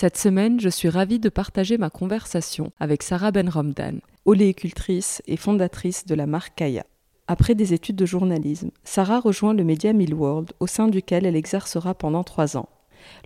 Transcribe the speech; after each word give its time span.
Cette 0.00 0.16
semaine, 0.16 0.58
je 0.60 0.70
suis 0.70 0.88
ravie 0.88 1.18
de 1.18 1.28
partager 1.28 1.76
ma 1.76 1.90
conversation 1.90 2.72
avec 2.80 3.02
Sarah 3.02 3.32
Ben 3.32 3.50
Romdan, 3.50 3.98
oléicultrice 4.24 5.20
et 5.26 5.36
fondatrice 5.36 6.06
de 6.06 6.14
la 6.14 6.24
marque 6.24 6.54
Kaya. 6.56 6.86
Après 7.28 7.54
des 7.54 7.74
études 7.74 7.96
de 7.96 8.06
journalisme, 8.06 8.70
Sarah 8.82 9.20
rejoint 9.20 9.52
le 9.52 9.62
média 9.62 9.92
Millworld, 9.92 10.52
au 10.58 10.66
sein 10.66 10.88
duquel 10.88 11.26
elle 11.26 11.36
exercera 11.36 11.92
pendant 11.92 12.24
trois 12.24 12.56
ans. 12.56 12.70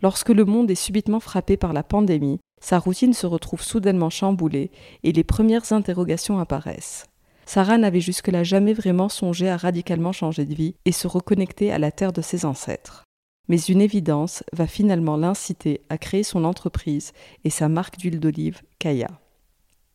Lorsque 0.02 0.30
le 0.30 0.44
monde 0.44 0.68
est 0.68 0.74
subitement 0.74 1.20
frappé 1.20 1.56
par 1.56 1.74
la 1.74 1.84
pandémie, 1.84 2.40
sa 2.60 2.80
routine 2.80 3.14
se 3.14 3.28
retrouve 3.28 3.62
soudainement 3.62 4.10
chamboulée 4.10 4.72
et 5.04 5.12
les 5.12 5.22
premières 5.22 5.72
interrogations 5.72 6.40
apparaissent. 6.40 7.06
Sarah 7.46 7.78
n'avait 7.78 8.00
jusque-là 8.00 8.42
jamais 8.42 8.72
vraiment 8.72 9.08
songé 9.08 9.48
à 9.48 9.56
radicalement 9.56 10.10
changer 10.10 10.44
de 10.44 10.56
vie 10.56 10.74
et 10.86 10.90
se 10.90 11.06
reconnecter 11.06 11.70
à 11.70 11.78
la 11.78 11.92
terre 11.92 12.12
de 12.12 12.20
ses 12.20 12.44
ancêtres 12.44 13.04
mais 13.48 13.60
une 13.60 13.80
évidence 13.80 14.42
va 14.52 14.66
finalement 14.66 15.16
l'inciter 15.16 15.80
à 15.88 15.98
créer 15.98 16.22
son 16.22 16.44
entreprise 16.44 17.12
et 17.44 17.50
sa 17.50 17.68
marque 17.68 17.98
d'huile 17.98 18.20
d'olive, 18.20 18.62
Kaya. 18.78 19.10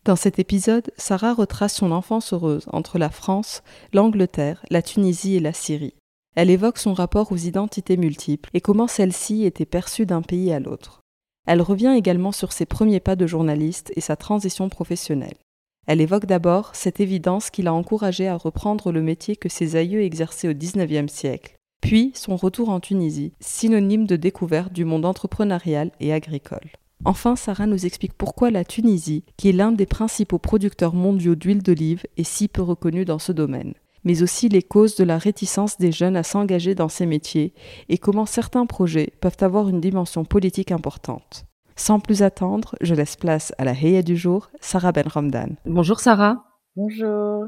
Dans 0.06 0.16
cet 0.16 0.39
épisode, 0.39 0.91
Sarah 0.97 1.33
retrace 1.33 1.75
son 1.75 1.91
enfance 1.91 2.33
heureuse 2.33 2.66
entre 2.72 2.97
la 2.97 3.09
France, 3.09 3.64
l'Angleterre, 3.94 4.64
la 4.69 4.81
Tunisie 4.81 5.36
et 5.36 5.39
la 5.39 5.53
Syrie. 5.53 5.94
Elle 6.36 6.50
évoque 6.50 6.78
son 6.78 6.94
rapport 6.94 7.31
aux 7.31 7.38
identités 7.38 7.97
multiples 7.97 8.50
et 8.53 8.62
comment 8.62 8.88
celles-ci 8.88 9.44
étaient 9.44 9.66
perçues 9.66 10.06
d'un 10.06 10.22
pays 10.22 10.53
à 10.53 10.59
l'autre. 10.59 11.02
Elle 11.47 11.62
revient 11.62 11.94
également 11.97 12.31
sur 12.31 12.53
ses 12.53 12.66
premiers 12.66 13.00
pas 13.00 13.16
de 13.16 13.28
journaliste 13.28 13.91
et 13.96 14.02
sa 14.02 14.16
transition 14.16 14.69
professionnelle. 14.69 15.38
Elle 15.88 16.02
évoque 16.02 16.28
d'abord 16.28 16.72
cette 16.75 17.00
évidence 17.00 17.50
qui 17.50 17.63
l'a 17.63 17.73
encouragée 17.73 18.28
à 18.28 18.38
reprendre 18.38 18.91
le 18.91 19.02
métier 19.02 19.35
que 19.35 19.50
ses 19.50 19.75
aïeux 19.75 20.03
exerçaient 20.03 20.50
au 20.50 20.53
XIXe 20.53 21.12
siècle, 21.12 21.57
puis 21.81 22.12
son 22.16 22.35
retour 22.35 22.69
en 22.69 22.79
Tunisie, 22.79 23.34
synonyme 23.40 24.06
de 24.06 24.16
découverte 24.16 24.73
du 24.73 24.85
monde 24.85 25.06
entrepreneurial 25.06 25.91
et 26.00 26.13
agricole. 26.13 26.69
Enfin, 27.06 27.35
Sarah 27.35 27.66
nous 27.66 27.85
explique 27.85 28.13
pourquoi 28.13 28.51
la 28.51 28.66
Tunisie, 28.66 29.23
qui 29.38 29.50
est 29.50 29.53
l'un 29.53 29.72
des 29.72 29.85
principaux 29.85 30.40
producteurs 30.40 30.94
mondiaux 30.94 31.35
d'huile 31.35 31.63
d'olive, 31.63 32.03
est 32.17 32.23
si 32.23 32.50
peu 32.50 32.62
reconnue 32.62 33.06
dans 33.06 33.19
ce 33.19 33.31
domaine, 33.31 33.73
mais 34.03 34.22
aussi 34.22 34.50
les 34.50 34.62
causes 34.62 34.95
de 34.95 35.06
la 35.06 35.17
réticence 35.17 35.78
des 35.78 35.94
jeunes 35.94 36.17
à 36.17 36.23
s'engager 36.23 36.75
dans 36.75 36.90
ces 36.90 37.06
métiers 37.06 37.53
et 37.88 37.97
comment 37.97 38.25
certains 38.25 38.66
projets 38.66 39.13
peuvent 39.22 39.38
avoir 39.40 39.69
une 39.69 39.79
dimension 39.79 40.25
politique 40.25 40.72
importante. 40.72 41.46
Sans 41.78 42.01
plus 42.01 42.23
attendre, 42.23 42.75
je 42.81 42.94
laisse 42.94 43.16
place 43.16 43.53
à 43.57 43.63
la 43.63 43.72
Heya 43.72 44.01
du 44.01 44.17
jour, 44.17 44.50
Sarah 44.59 44.91
Ben 44.91 45.07
Ramdan. 45.07 45.56
Bonjour 45.66 46.01
Sarah. 46.01 46.44
Bonjour. 46.75 47.46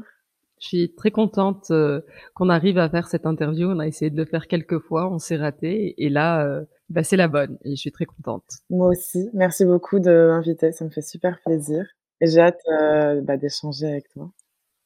Je 0.62 0.68
suis 0.68 0.94
très 0.94 1.10
contente 1.10 1.72
euh, 1.72 2.02
qu'on 2.34 2.48
arrive 2.48 2.78
à 2.78 2.88
faire 2.88 3.08
cette 3.08 3.26
interview. 3.26 3.68
On 3.68 3.80
a 3.80 3.86
essayé 3.88 4.12
de 4.12 4.16
le 4.16 4.24
faire 4.24 4.46
quelques 4.46 4.78
fois, 4.78 5.12
on 5.12 5.18
s'est 5.18 5.36
raté, 5.36 5.96
et 5.98 6.08
là, 6.08 6.46
euh, 6.46 6.64
bah, 6.88 7.02
c'est 7.02 7.16
la 7.16 7.26
bonne. 7.26 7.58
Et 7.64 7.70
je 7.70 7.80
suis 7.80 7.90
très 7.90 8.04
contente. 8.04 8.44
Moi 8.70 8.86
aussi. 8.86 9.28
Merci 9.34 9.64
beaucoup 9.64 9.98
de 9.98 10.28
m'inviter. 10.28 10.70
Ça 10.70 10.84
me 10.84 10.90
fait 10.90 11.02
super 11.02 11.40
plaisir. 11.44 11.84
Et 12.20 12.28
j'ai 12.28 12.40
hâte 12.40 12.60
euh, 12.70 13.20
bah, 13.22 13.36
d'échanger 13.36 13.88
avec 13.88 14.08
toi. 14.10 14.30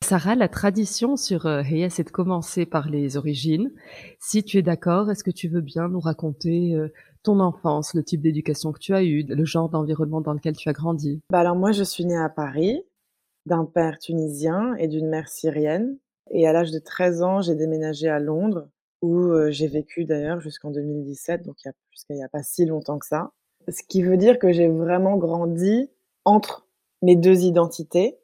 Sarah, 0.02 0.34
la 0.34 0.48
tradition 0.48 1.16
sur 1.16 1.46
Heya, 1.46 1.90
c'est 1.90 2.04
de 2.04 2.10
commencer 2.10 2.64
par 2.64 2.88
les 2.88 3.18
origines. 3.18 3.70
Si 4.18 4.44
tu 4.44 4.56
es 4.56 4.62
d'accord, 4.62 5.10
est-ce 5.10 5.24
que 5.24 5.30
tu 5.30 5.48
veux 5.48 5.60
bien 5.60 5.88
nous 5.88 6.00
raconter 6.00 6.76
ton 7.22 7.40
enfance, 7.40 7.92
le 7.92 8.04
type 8.04 8.22
d'éducation 8.22 8.72
que 8.72 8.78
tu 8.78 8.94
as 8.94 9.02
eu, 9.02 9.24
le 9.24 9.44
genre 9.44 9.68
d'environnement 9.68 10.20
dans 10.20 10.32
lequel 10.32 10.56
tu 10.56 10.68
as 10.68 10.72
grandi? 10.72 11.22
Bah 11.30 11.40
Alors 11.40 11.56
moi, 11.56 11.72
je 11.72 11.82
suis 11.82 12.04
née 12.04 12.16
à 12.16 12.28
Paris 12.28 12.84
d'un 13.46 13.64
père 13.64 13.98
tunisien 13.98 14.74
et 14.74 14.88
d'une 14.88 15.08
mère 15.08 15.28
syrienne. 15.28 15.96
Et 16.30 16.46
à 16.46 16.52
l'âge 16.52 16.72
de 16.72 16.78
13 16.78 17.22
ans, 17.22 17.40
j'ai 17.40 17.54
déménagé 17.54 18.08
à 18.08 18.18
Londres, 18.18 18.68
où 19.02 19.16
euh, 19.16 19.50
j'ai 19.50 19.68
vécu 19.68 20.04
d'ailleurs 20.04 20.40
jusqu'en 20.40 20.70
2017, 20.70 21.42
donc 21.42 21.56
il 21.64 22.16
n'y 22.16 22.24
a, 22.24 22.28
pas 22.28 22.42
si 22.42 22.66
longtemps 22.66 22.98
que 22.98 23.06
ça. 23.06 23.30
Ce 23.68 23.82
qui 23.82 24.02
veut 24.02 24.16
dire 24.16 24.38
que 24.38 24.52
j'ai 24.52 24.68
vraiment 24.68 25.16
grandi 25.16 25.90
entre 26.24 26.66
mes 27.02 27.16
deux 27.16 27.44
identités, 27.44 28.18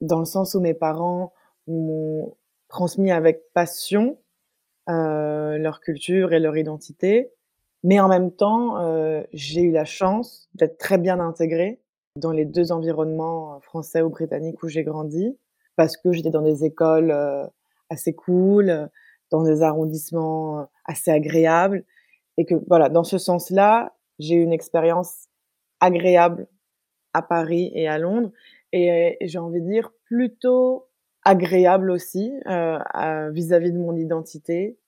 dans 0.00 0.20
le 0.20 0.24
sens 0.24 0.54
où 0.54 0.60
mes 0.60 0.74
parents 0.74 1.32
m'ont 1.66 2.36
transmis 2.68 3.10
avec 3.10 3.52
passion 3.52 4.18
euh, 4.88 5.58
leur 5.58 5.80
culture 5.80 6.32
et 6.32 6.38
leur 6.38 6.56
identité, 6.56 7.32
mais 7.82 7.98
en 7.98 8.08
même 8.08 8.30
temps, 8.30 8.78
euh, 8.78 9.22
j'ai 9.32 9.62
eu 9.62 9.72
la 9.72 9.84
chance 9.84 10.48
d'être 10.54 10.78
très 10.78 10.98
bien 10.98 11.18
intégrée 11.18 11.80
dans 12.16 12.32
les 12.32 12.44
deux 12.44 12.72
environnements 12.72 13.56
euh, 13.56 13.60
français 13.60 14.02
ou 14.02 14.10
britanniques 14.10 14.62
où 14.62 14.68
j'ai 14.68 14.82
grandi, 14.82 15.36
parce 15.76 15.96
que 15.96 16.12
j'étais 16.12 16.30
dans 16.30 16.42
des 16.42 16.64
écoles 16.64 17.10
euh, 17.10 17.46
assez 17.88 18.14
cool, 18.14 18.88
dans 19.30 19.42
des 19.42 19.62
arrondissements 19.62 20.60
euh, 20.60 20.64
assez 20.84 21.10
agréables, 21.10 21.84
et 22.36 22.44
que 22.44 22.54
voilà, 22.68 22.88
dans 22.88 23.04
ce 23.04 23.18
sens-là, 23.18 23.94
j'ai 24.18 24.34
eu 24.34 24.42
une 24.42 24.52
expérience 24.52 25.28
agréable 25.80 26.46
à 27.14 27.22
Paris 27.22 27.70
et 27.74 27.88
à 27.88 27.98
Londres, 27.98 28.30
et, 28.72 29.16
j'ai 29.22 29.38
envie 29.38 29.60
de 29.60 29.66
dire 29.66 29.90
plutôt 30.04 30.86
agréable 31.24 31.90
aussi 31.90 32.30
vis-à-vis 32.46 33.70
-vis 33.70 33.72
de 33.72 33.78
mon 33.78 33.96
identité 33.96 34.78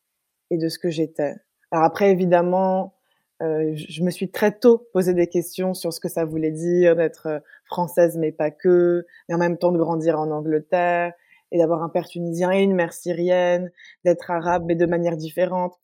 et 0.51 0.59
de 0.59 0.69
ce 0.69 0.79
que 0.79 0.89
j'étais. 0.89 1.35
Alors 1.73 1.85
après, 1.85 2.11
évidemment, 2.11 2.95
euh, 3.43 3.73
je 3.75 4.03
me 4.03 4.11
suis 4.11 4.31
très 4.31 4.57
tôt 4.57 4.89
posé 4.93 5.15
des 5.15 5.27
questions 5.27 5.75
sur 5.75 5.93
ce 5.93 6.01
que 6.01 6.09
ça 6.09 6.25
voulait 6.25 6.53
dire 6.53 6.95
d'être 6.95 7.27
euh, 7.27 7.39
française 7.65 8.17
mais 8.17 8.31
pas 8.31 8.51
que, 8.51 9.05
mais 9.29 9.35
en 9.35 9.39
même 9.39 9.59
temps 9.59 9.73
de 9.73 9.79
grandir 9.79 10.19
en 10.21 10.31
Angleterre 10.31 11.13
et 11.51 11.59
d'avoir 11.59 11.83
un 11.83 11.89
père 11.89 12.07
tunisien 12.07 12.53
et 12.53 12.63
une 12.63 12.75
mère 12.75 12.93
syrienne, 12.93 13.71
d'être 14.05 14.31
arabe 14.31 14.65
mais 14.67 14.77
de 14.77 14.87
manière 14.87 15.17
différente. 15.17 15.75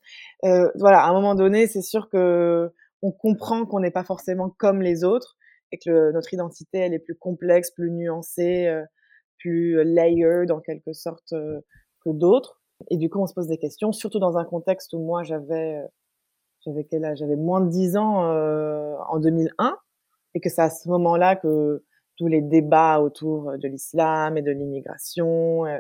Euh, 0.44 0.70
voilà, 0.76 1.02
à 1.02 1.08
un 1.08 1.12
moment 1.12 1.34
donné, 1.34 1.66
c'est 1.66 1.82
sûr 1.82 2.08
que 2.08 2.70
on 3.02 3.12
comprend 3.12 3.66
qu'on 3.66 3.80
n'est 3.80 3.90
pas 3.90 4.04
forcément 4.04 4.50
comme 4.50 4.80
les 4.80 5.04
autres 5.04 5.36
et 5.72 5.78
que 5.78 6.12
notre 6.12 6.32
identité 6.32 6.78
elle 6.78 6.94
est 6.94 6.98
plus 6.98 7.16
complexe, 7.16 7.70
plus 7.70 7.90
nuancée, 7.90 8.72
plus 9.38 9.84
layered 9.84 10.50
en 10.50 10.60
quelque 10.60 10.92
sorte 10.92 11.30
que 11.30 12.10
d'autres. 12.10 12.60
Et 12.90 12.96
du 12.96 13.10
coup, 13.10 13.20
on 13.20 13.26
se 13.26 13.34
pose 13.34 13.48
des 13.48 13.58
questions, 13.58 13.92
surtout 13.92 14.20
dans 14.20 14.36
un 14.38 14.44
contexte 14.44 14.92
où 14.94 15.00
moi 15.00 15.22
j'avais 15.22 15.82
j'avais 16.64 16.84
quel 16.84 17.04
âge? 17.04 17.18
J'avais 17.18 17.36
moins 17.36 17.60
de 17.60 17.70
10 17.70 17.96
ans 17.96 18.24
euh, 18.24 18.96
en 19.08 19.18
2001 19.18 19.76
et 20.34 20.40
que 20.40 20.50
c'est 20.50 20.62
à 20.62 20.70
ce 20.70 20.88
moment-là 20.88 21.36
que 21.36 21.84
tous 22.16 22.26
les 22.28 22.40
débats 22.40 23.00
autour 23.00 23.56
de 23.56 23.68
l'islam 23.68 24.36
et 24.36 24.42
de 24.42 24.50
l'immigration 24.50 25.66
euh, 25.66 25.78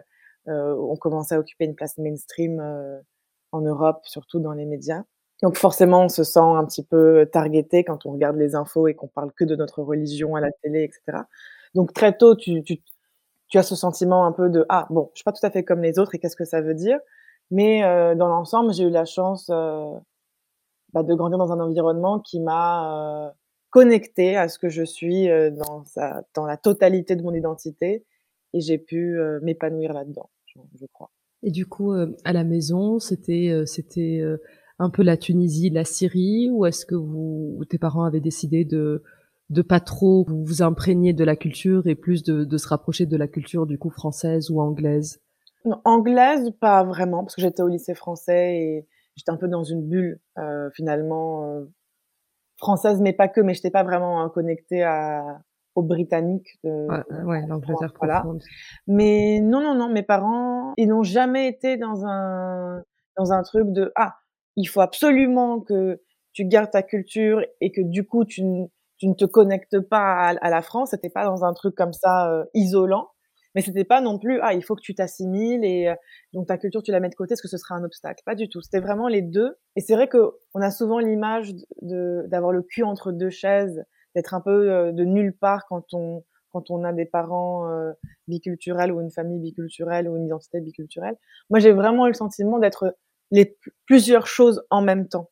euh, 0.48 0.74
ont 0.74 0.96
commencé 0.96 1.34
à 1.34 1.40
occuper 1.40 1.66
une 1.66 1.74
place 1.74 1.98
mainstream 1.98 2.60
euh, 2.60 2.98
en 3.52 3.60
Europe, 3.60 4.00
surtout 4.04 4.40
dans 4.40 4.52
les 4.52 4.64
médias. 4.64 5.02
Donc 5.42 5.56
forcément, 5.56 6.04
on 6.04 6.08
se 6.08 6.24
sent 6.24 6.40
un 6.40 6.64
petit 6.64 6.82
peu 6.84 7.28
targeté 7.30 7.84
quand 7.84 8.06
on 8.06 8.12
regarde 8.12 8.36
les 8.36 8.54
infos 8.54 8.88
et 8.88 8.94
qu'on 8.94 9.08
parle 9.08 9.30
que 9.32 9.44
de 9.44 9.56
notre 9.56 9.82
religion 9.82 10.36
à 10.36 10.40
la 10.40 10.50
télé, 10.62 10.84
etc. 10.84 11.24
Donc 11.74 11.92
très 11.92 12.16
tôt, 12.16 12.34
tu, 12.34 12.62
tu, 12.62 12.80
tu 13.48 13.58
as 13.58 13.62
ce 13.62 13.76
sentiment 13.76 14.24
un 14.26 14.32
peu 14.32 14.48
de 14.48 14.64
ah 14.70 14.86
bon, 14.90 15.10
je 15.14 15.18
suis 15.18 15.24
pas 15.24 15.32
tout 15.32 15.44
à 15.44 15.50
fait 15.50 15.64
comme 15.64 15.82
les 15.82 15.98
autres 15.98 16.14
et 16.14 16.18
qu'est-ce 16.18 16.36
que 16.36 16.44
ça 16.44 16.62
veut 16.62 16.74
dire? 16.74 16.98
Mais 17.50 17.84
euh, 17.84 18.14
dans 18.14 18.28
l'ensemble, 18.28 18.72
j'ai 18.72 18.84
eu 18.84 18.90
la 18.90 19.04
chance 19.04 19.50
bah, 20.92 21.02
de 21.02 21.14
grandir 21.14 21.38
dans 21.38 21.52
un 21.52 21.60
environnement 21.60 22.20
qui 22.20 22.40
m'a 22.40 23.34
connecté 23.70 24.36
à 24.36 24.48
ce 24.48 24.58
que 24.58 24.68
je 24.68 24.82
suis 24.82 25.28
dans, 25.28 25.84
sa, 25.84 26.24
dans 26.34 26.46
la 26.46 26.56
totalité 26.56 27.16
de 27.16 27.22
mon 27.22 27.34
identité 27.34 28.06
et 28.54 28.60
j'ai 28.60 28.78
pu 28.78 29.18
m'épanouir 29.42 29.92
là-dedans, 29.92 30.30
je, 30.46 30.86
crois. 30.92 31.10
Et 31.42 31.50
du 31.50 31.66
coup, 31.66 31.92
à 31.92 32.32
la 32.32 32.44
maison, 32.44 32.98
c'était 32.98 33.62
c'était 33.66 34.22
un 34.78 34.90
peu 34.90 35.02
la 35.02 35.16
Tunisie, 35.16 35.70
la 35.70 35.84
Syrie, 35.84 36.48
ou 36.50 36.64
est-ce 36.64 36.86
que 36.86 36.94
vous, 36.94 37.62
tes 37.68 37.78
parents 37.78 38.04
avaient 38.04 38.20
décidé 38.20 38.64
de 38.64 39.02
de 39.50 39.62
pas 39.62 39.80
trop 39.80 40.26
vous 40.28 40.62
imprégner 40.62 41.14
de 41.14 41.24
la 41.24 41.34
culture 41.34 41.86
et 41.86 41.94
plus 41.94 42.22
de, 42.22 42.44
de 42.44 42.58
se 42.58 42.68
rapprocher 42.68 43.06
de 43.06 43.16
la 43.16 43.26
culture 43.26 43.66
du 43.66 43.78
coup 43.78 43.90
française 43.90 44.50
ou 44.50 44.60
anglaise? 44.60 45.22
Non, 45.64 45.80
Anglaise, 45.84 46.52
pas 46.60 46.84
vraiment, 46.84 47.24
parce 47.24 47.34
que 47.34 47.40
j'étais 47.40 47.62
au 47.62 47.68
lycée 47.68 47.94
français 47.94 48.58
et 48.58 48.86
j'étais 49.18 49.30
un 49.30 49.36
peu 49.36 49.48
dans 49.48 49.64
une 49.64 49.82
bulle 49.82 50.20
euh, 50.38 50.70
finalement 50.74 51.44
euh, 51.44 51.64
française, 52.56 53.00
mais 53.00 53.12
pas 53.12 53.28
que, 53.28 53.40
mais 53.40 53.54
j'étais 53.54 53.70
pas 53.70 53.82
vraiment 53.82 54.22
hein, 54.22 54.30
connectée 54.30 54.82
à 54.82 55.40
aux 55.74 55.82
Britanniques. 55.82 56.58
De, 56.64 56.88
ouais, 56.88 57.22
ouais 57.24 57.46
l'Angleterre 57.46 57.92
voilà. 57.98 58.24
Mais 58.86 59.40
non, 59.40 59.60
non, 59.60 59.74
non, 59.74 59.88
mes 59.88 60.02
parents, 60.02 60.72
ils 60.76 60.88
n'ont 60.88 61.02
jamais 61.02 61.48
été 61.48 61.76
dans 61.76 62.04
un 62.06 62.82
dans 63.16 63.32
un 63.32 63.42
truc 63.42 63.72
de 63.72 63.92
ah, 63.96 64.16
il 64.56 64.66
faut 64.66 64.80
absolument 64.80 65.60
que 65.60 66.00
tu 66.32 66.44
gardes 66.44 66.70
ta 66.70 66.82
culture 66.82 67.42
et 67.60 67.72
que 67.72 67.80
du 67.80 68.06
coup 68.06 68.24
tu, 68.24 68.42
tu 68.98 69.08
ne 69.08 69.14
te 69.14 69.24
connectes 69.24 69.80
pas 69.80 70.14
à, 70.14 70.28
à 70.40 70.50
la 70.50 70.62
France. 70.62 70.90
C'était 70.90 71.10
pas 71.10 71.24
dans 71.24 71.44
un 71.44 71.52
truc 71.52 71.74
comme 71.74 71.92
ça 71.92 72.30
euh, 72.30 72.44
isolant. 72.54 73.10
Mais 73.58 73.62
c'était 73.62 73.82
pas 73.82 74.00
non 74.00 74.20
plus 74.20 74.38
ah 74.40 74.54
il 74.54 74.62
faut 74.62 74.76
que 74.76 74.82
tu 74.82 74.94
t'assimiles 74.94 75.64
et 75.64 75.88
euh, 75.88 75.94
donc 76.32 76.46
ta 76.46 76.58
culture 76.58 76.80
tu 76.80 76.92
la 76.92 77.00
mets 77.00 77.08
de 77.08 77.16
côté 77.16 77.32
est-ce 77.32 77.42
que 77.42 77.48
ce 77.48 77.58
sera 77.58 77.74
un 77.74 77.82
obstacle 77.82 78.22
Pas 78.24 78.36
du 78.36 78.48
tout. 78.48 78.60
C'était 78.60 78.78
vraiment 78.78 79.08
les 79.08 79.20
deux. 79.20 79.56
Et 79.74 79.80
c'est 79.80 79.96
vrai 79.96 80.06
que 80.06 80.30
on 80.54 80.60
a 80.60 80.70
souvent 80.70 81.00
l'image 81.00 81.52
de 81.82 82.24
d'avoir 82.28 82.52
le 82.52 82.62
cul 82.62 82.84
entre 82.84 83.10
deux 83.10 83.30
chaises, 83.30 83.82
d'être 84.14 84.32
un 84.32 84.40
peu 84.40 84.70
euh, 84.70 84.92
de 84.92 85.02
nulle 85.02 85.36
part 85.36 85.66
quand 85.66 85.92
on 85.92 86.22
quand 86.52 86.70
on 86.70 86.84
a 86.84 86.92
des 86.92 87.04
parents 87.04 87.68
euh, 87.68 87.90
biculturels 88.28 88.92
ou 88.92 89.00
une 89.00 89.10
famille 89.10 89.40
biculturelle 89.40 90.08
ou 90.08 90.16
une 90.16 90.26
identité 90.26 90.60
biculturelle. 90.60 91.16
Moi 91.50 91.58
j'ai 91.58 91.72
vraiment 91.72 92.06
eu 92.06 92.10
le 92.10 92.14
sentiment 92.14 92.60
d'être 92.60 92.96
les 93.32 93.58
plusieurs 93.86 94.28
choses 94.28 94.62
en 94.70 94.82
même 94.82 95.08
temps 95.08 95.30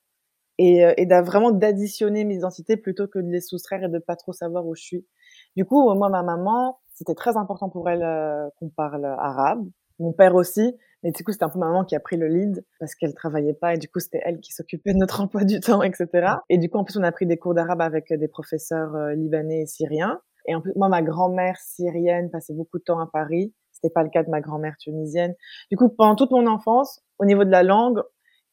et, 0.58 0.84
et 0.96 1.06
vraiment 1.22 1.52
d'additionner 1.52 2.24
mes 2.24 2.34
identités 2.34 2.76
plutôt 2.76 3.06
que 3.06 3.20
de 3.20 3.30
les 3.30 3.40
soustraire 3.40 3.84
et 3.84 3.88
de 3.88 4.00
pas 4.00 4.16
trop 4.16 4.32
savoir 4.32 4.66
où 4.66 4.74
je 4.74 4.82
suis. 4.82 5.06
Du 5.54 5.64
coup, 5.64 5.94
moi, 5.94 6.08
ma 6.08 6.22
maman, 6.22 6.80
c'était 6.96 7.14
très 7.14 7.36
important 7.36 7.68
pour 7.68 7.88
elle 7.88 8.02
euh, 8.02 8.48
qu'on 8.58 8.70
parle 8.70 9.04
arabe. 9.04 9.64
Mon 9.98 10.12
père 10.12 10.34
aussi. 10.34 10.76
Mais 11.02 11.12
du 11.12 11.22
coup, 11.22 11.30
c'était 11.30 11.44
un 11.44 11.50
peu 11.50 11.58
ma 11.58 11.66
maman 11.66 11.84
qui 11.84 11.94
a 11.94 12.00
pris 12.00 12.16
le 12.16 12.26
lead 12.26 12.64
parce 12.80 12.94
qu'elle 12.94 13.14
travaillait 13.14 13.54
pas 13.54 13.74
et 13.74 13.78
du 13.78 13.88
coup, 13.88 14.00
c'était 14.00 14.20
elle 14.24 14.40
qui 14.40 14.52
s'occupait 14.52 14.92
de 14.92 14.98
notre 14.98 15.20
emploi 15.22 15.44
du 15.44 15.60
temps, 15.60 15.82
etc. 15.82 16.08
Et 16.48 16.58
du 16.58 16.68
coup, 16.68 16.78
en 16.78 16.84
plus, 16.84 16.96
on 16.96 17.02
a 17.02 17.12
pris 17.12 17.26
des 17.26 17.36
cours 17.36 17.54
d'arabe 17.54 17.82
avec 17.82 18.12
des 18.12 18.28
professeurs 18.28 18.94
euh, 18.96 19.14
libanais 19.14 19.62
et 19.62 19.66
syriens. 19.66 20.20
Et 20.48 20.54
en 20.54 20.60
plus, 20.60 20.72
moi, 20.74 20.88
ma 20.88 21.02
grand-mère 21.02 21.58
syrienne 21.58 22.30
passait 22.30 22.54
beaucoup 22.54 22.78
de 22.78 22.84
temps 22.84 22.98
à 22.98 23.06
Paris. 23.06 23.52
C'était 23.72 23.92
pas 23.92 24.02
le 24.02 24.10
cas 24.10 24.22
de 24.22 24.30
ma 24.30 24.40
grand-mère 24.40 24.76
tunisienne. 24.78 25.34
Du 25.70 25.76
coup, 25.76 25.90
pendant 25.90 26.16
toute 26.16 26.30
mon 26.30 26.46
enfance, 26.46 27.02
au 27.18 27.26
niveau 27.26 27.44
de 27.44 27.50
la 27.50 27.62
langue 27.62 28.00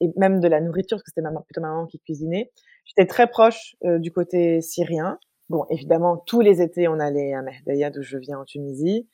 et 0.01 0.11
même 0.17 0.39
de 0.39 0.47
la 0.47 0.59
nourriture, 0.59 0.97
parce 0.97 1.03
que 1.03 1.11
c'était 1.15 1.27
plutôt 1.45 1.61
ma 1.61 1.69
maman 1.69 1.85
qui 1.85 1.99
cuisinait, 1.99 2.51
j'étais 2.85 3.07
très 3.07 3.27
proche 3.27 3.75
euh, 3.85 3.99
du 3.99 4.11
côté 4.11 4.61
syrien. 4.61 5.17
Bon, 5.49 5.65
évidemment, 5.69 6.17
tous 6.17 6.41
les 6.41 6.61
étés, 6.61 6.87
on 6.87 6.99
allait 6.99 7.33
à 7.33 7.41
Mehdaïa, 7.41 7.89
d'où 7.89 8.01
je 8.01 8.17
viens 8.17 8.39
en 8.39 8.45
Tunisie. 8.45 9.07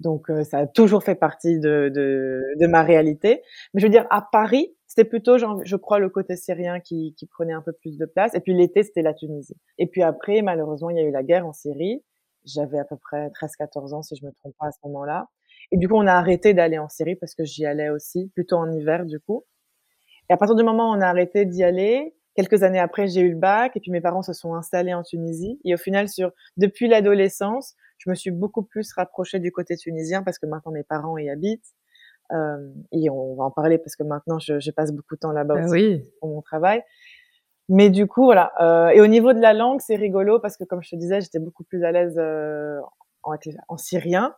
Donc, 0.00 0.30
euh, 0.30 0.44
ça 0.44 0.58
a 0.58 0.66
toujours 0.66 1.02
fait 1.02 1.14
partie 1.14 1.58
de, 1.58 1.90
de, 1.94 2.42
de, 2.60 2.66
ma 2.66 2.82
réalité. 2.82 3.42
Mais 3.72 3.80
je 3.80 3.86
veux 3.86 3.90
dire, 3.90 4.06
à 4.10 4.20
Paris, 4.30 4.74
c'était 4.86 5.08
plutôt, 5.08 5.38
je 5.38 5.76
crois, 5.76 5.98
le 5.98 6.10
côté 6.10 6.36
syrien 6.36 6.80
qui, 6.80 7.14
qui 7.16 7.26
prenait 7.26 7.54
un 7.54 7.62
peu 7.62 7.72
plus 7.72 7.96
de 7.96 8.04
place. 8.04 8.34
Et 8.34 8.40
puis 8.40 8.54
l'été, 8.54 8.82
c'était 8.82 9.02
la 9.02 9.14
Tunisie. 9.14 9.56
Et 9.78 9.86
puis 9.86 10.02
après, 10.02 10.42
malheureusement, 10.42 10.90
il 10.90 10.96
y 10.96 11.00
a 11.00 11.02
eu 11.02 11.10
la 11.10 11.22
guerre 11.22 11.46
en 11.46 11.52
Syrie. 11.52 12.02
J'avais 12.44 12.78
à 12.78 12.84
peu 12.84 12.96
près 12.96 13.28
13-14 13.28 13.94
ans, 13.94 14.02
si 14.02 14.16
je 14.16 14.24
me 14.24 14.32
trompe 14.32 14.54
pas, 14.58 14.66
à 14.66 14.72
ce 14.72 14.78
moment-là. 14.84 15.28
Et 15.72 15.78
du 15.78 15.88
coup, 15.88 15.96
on 15.96 16.06
a 16.06 16.12
arrêté 16.12 16.54
d'aller 16.54 16.78
en 16.78 16.88
Syrie 16.88 17.16
parce 17.16 17.34
que 17.34 17.44
j'y 17.44 17.64
allais 17.66 17.90
aussi, 17.90 18.30
plutôt 18.34 18.56
en 18.56 18.70
hiver, 18.70 19.06
du 19.06 19.18
coup. 19.20 19.44
Et 20.28 20.32
à 20.32 20.36
partir 20.36 20.56
du 20.56 20.62
moment 20.64 20.90
où 20.90 20.96
on 20.96 21.00
a 21.00 21.06
arrêté 21.06 21.44
d'y 21.46 21.64
aller, 21.64 22.15
Quelques 22.36 22.62
années 22.62 22.78
après, 22.78 23.06
j'ai 23.08 23.22
eu 23.22 23.30
le 23.30 23.38
bac 23.38 23.72
et 23.76 23.80
puis 23.80 23.90
mes 23.90 24.00
parents 24.00 24.22
se 24.22 24.32
sont 24.32 24.54
installés 24.54 24.94
en 24.94 25.02
Tunisie. 25.02 25.58
Et 25.64 25.74
au 25.74 25.78
final, 25.78 26.08
sur 26.08 26.32
depuis 26.56 26.86
l'adolescence, 26.86 27.74
je 27.98 28.10
me 28.10 28.14
suis 28.14 28.30
beaucoup 28.30 28.62
plus 28.62 28.92
rapprochée 28.92 29.38
du 29.38 29.50
côté 29.50 29.76
tunisien 29.76 30.22
parce 30.22 30.38
que 30.38 30.46
maintenant 30.46 30.72
mes 30.72 30.82
parents 30.82 31.16
y 31.16 31.30
habitent. 31.30 31.74
Euh, 32.32 32.70
et 32.92 33.08
on 33.08 33.36
va 33.36 33.44
en 33.44 33.50
parler 33.50 33.78
parce 33.78 33.94
que 33.94 34.02
maintenant 34.02 34.40
je, 34.40 34.58
je 34.58 34.70
passe 34.72 34.92
beaucoup 34.92 35.14
de 35.14 35.20
temps 35.20 35.30
là-bas 35.30 35.68
oui. 35.68 36.02
pour 36.20 36.28
mon 36.28 36.42
travail. 36.42 36.82
Mais 37.68 37.90
du 37.90 38.06
coup, 38.06 38.24
voilà. 38.24 38.52
Euh, 38.60 38.88
et 38.90 39.00
au 39.00 39.06
niveau 39.06 39.32
de 39.32 39.40
la 39.40 39.52
langue, 39.52 39.80
c'est 39.80 39.96
rigolo 39.96 40.38
parce 40.38 40.56
que 40.56 40.64
comme 40.64 40.82
je 40.82 40.90
te 40.90 40.96
disais, 40.96 41.20
j'étais 41.20 41.40
beaucoup 41.40 41.64
plus 41.64 41.84
à 41.84 41.92
l'aise 41.92 42.16
euh, 42.18 42.78
en, 43.22 43.34
en, 43.68 43.76
syrien. 43.76 44.34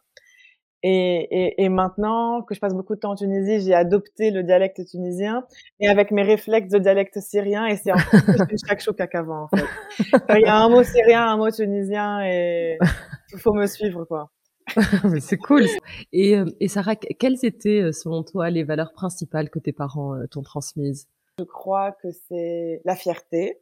Et, 0.85 1.27
et, 1.31 1.65
et, 1.65 1.69
maintenant 1.69 2.43
que 2.43 2.55
je 2.55 2.61
passe 2.61 2.73
beaucoup 2.73 2.95
de 2.95 3.01
temps 3.01 3.11
en 3.11 3.17
Tunisie, 3.17 3.67
j'ai 3.67 3.75
adopté 3.75 4.31
le 4.31 4.45
dialecte 4.45 4.87
tunisien, 4.87 5.45
et 5.81 5.89
avec 5.89 6.13
mes 6.13 6.23
réflexes 6.23 6.71
de 6.71 6.79
dialecte 6.79 7.19
syrien, 7.19 7.67
et 7.67 7.77
c'est 7.77 7.91
encore 7.91 8.47
plus 8.47 8.59
chaque 8.65 8.81
chaud 8.81 8.93
qu'avant, 8.93 9.45
en 9.45 9.49
fait. 9.49 9.65
Il 10.39 10.43
y 10.43 10.47
a 10.47 10.57
un 10.57 10.69
mot 10.69 10.85
syrien, 10.85 11.27
un 11.27 11.37
mot 11.37 11.51
tunisien, 11.51 12.21
et 12.25 12.79
il 13.33 13.39
faut 13.41 13.53
me 13.53 13.67
suivre, 13.67 14.05
quoi. 14.05 14.31
Mais 15.05 15.19
c'est 15.19 15.37
cool. 15.37 15.65
Et, 16.13 16.37
euh, 16.37 16.45
et 16.61 16.69
Sarah, 16.69 16.95
quelles 16.95 17.45
étaient, 17.45 17.81
euh, 17.81 17.93
selon 17.93 18.23
toi, 18.23 18.49
les 18.49 18.63
valeurs 18.63 18.93
principales 18.93 19.51
que 19.51 19.59
tes 19.59 19.73
parents 19.73 20.15
euh, 20.15 20.27
t'ont 20.31 20.43
transmises? 20.43 21.09
Je 21.41 21.45
crois 21.45 21.91
que 21.91 22.09
c'est 22.29 22.83
la 22.85 22.95
fierté, 22.95 23.59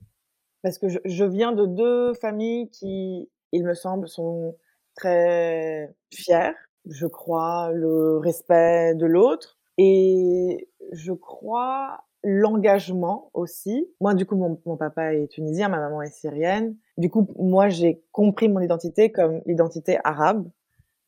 parce 0.62 0.78
que 0.78 0.90
je, 0.90 0.98
je 1.06 1.24
viens 1.24 1.52
de 1.52 1.64
deux 1.64 2.12
familles 2.12 2.68
qui, 2.68 3.30
il 3.52 3.64
me 3.64 3.72
semble, 3.72 4.06
sont 4.06 4.54
très 4.96 5.94
fières 6.12 6.54
je 6.88 7.06
crois 7.06 7.70
le 7.72 8.18
respect 8.18 8.94
de 8.94 9.06
l'autre 9.06 9.58
et 9.78 10.68
je 10.92 11.12
crois 11.12 12.04
l'engagement 12.22 13.30
aussi. 13.34 13.88
Moi, 14.00 14.14
du 14.14 14.26
coup, 14.26 14.36
mon, 14.36 14.76
papa 14.76 15.14
est 15.14 15.28
tunisien, 15.28 15.68
ma 15.68 15.78
maman 15.78 16.02
est 16.02 16.10
syrienne. 16.10 16.76
Du 16.96 17.10
coup, 17.10 17.28
moi, 17.38 17.68
j'ai 17.68 18.02
compris 18.12 18.48
mon 18.48 18.60
identité 18.60 19.12
comme 19.12 19.42
l'identité 19.46 19.98
arabe, 20.02 20.48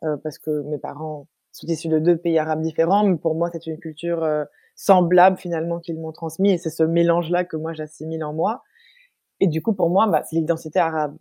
euh, 0.05 0.17
parce 0.19 0.39
que 0.39 0.63
mes 0.63 0.79
parents 0.79 1.27
sont 1.51 1.67
issus 1.67 1.89
de 1.89 1.99
deux 1.99 2.17
pays 2.17 2.39
arabes 2.39 2.61
différents, 2.61 3.05
mais 3.05 3.17
pour 3.17 3.35
moi, 3.35 3.51
c'est 3.53 3.67
une 3.67 3.79
culture 3.79 4.23
euh, 4.23 4.45
semblable 4.77 5.39
finalement 5.39 5.81
qu'ils 5.81 5.99
m'ont 5.99 6.13
transmis, 6.13 6.53
et 6.53 6.59
c'est 6.59 6.71
ce 6.71 6.85
mélange-là 6.85 7.45
que 7.45 7.57
moi 7.57 7.73
j'assimile 7.73 8.23
en 8.23 8.33
moi. 8.33 8.63
Et 9.41 9.49
du 9.49 9.63
coup, 9.63 9.73
pour 9.73 9.91
moi, 9.91 10.07
bah, 10.07 10.23
c'est 10.25 10.37
l'identité 10.37 10.79
arabe. 10.79 11.17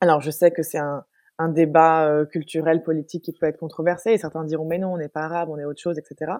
Alors, 0.00 0.20
je 0.20 0.30
sais 0.30 0.50
que 0.50 0.62
c'est 0.62 0.78
un, 0.78 1.04
un 1.40 1.48
débat 1.48 2.06
euh, 2.06 2.26
culturel, 2.26 2.82
politique 2.82 3.24
qui 3.24 3.32
peut 3.32 3.46
être 3.46 3.56
controversé. 3.56 4.10
Et 4.10 4.18
certains 4.18 4.44
diront, 4.44 4.66
mais 4.66 4.78
non, 4.78 4.92
on 4.92 4.98
n'est 4.98 5.08
pas 5.08 5.22
arabe, 5.22 5.48
on 5.48 5.58
est 5.58 5.64
autre 5.64 5.80
chose, 5.80 5.98
etc. 5.98 6.32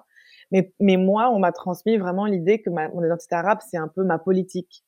Mais, 0.50 0.74
mais 0.78 0.98
moi, 0.98 1.30
on 1.30 1.38
m'a 1.38 1.52
transmis 1.52 1.96
vraiment 1.96 2.26
l'idée 2.26 2.60
que 2.60 2.68
ma, 2.68 2.88
mon 2.90 3.02
identité 3.02 3.34
arabe, 3.34 3.60
c'est 3.68 3.78
un 3.78 3.88
peu 3.88 4.04
ma 4.04 4.18
politique. 4.18 4.84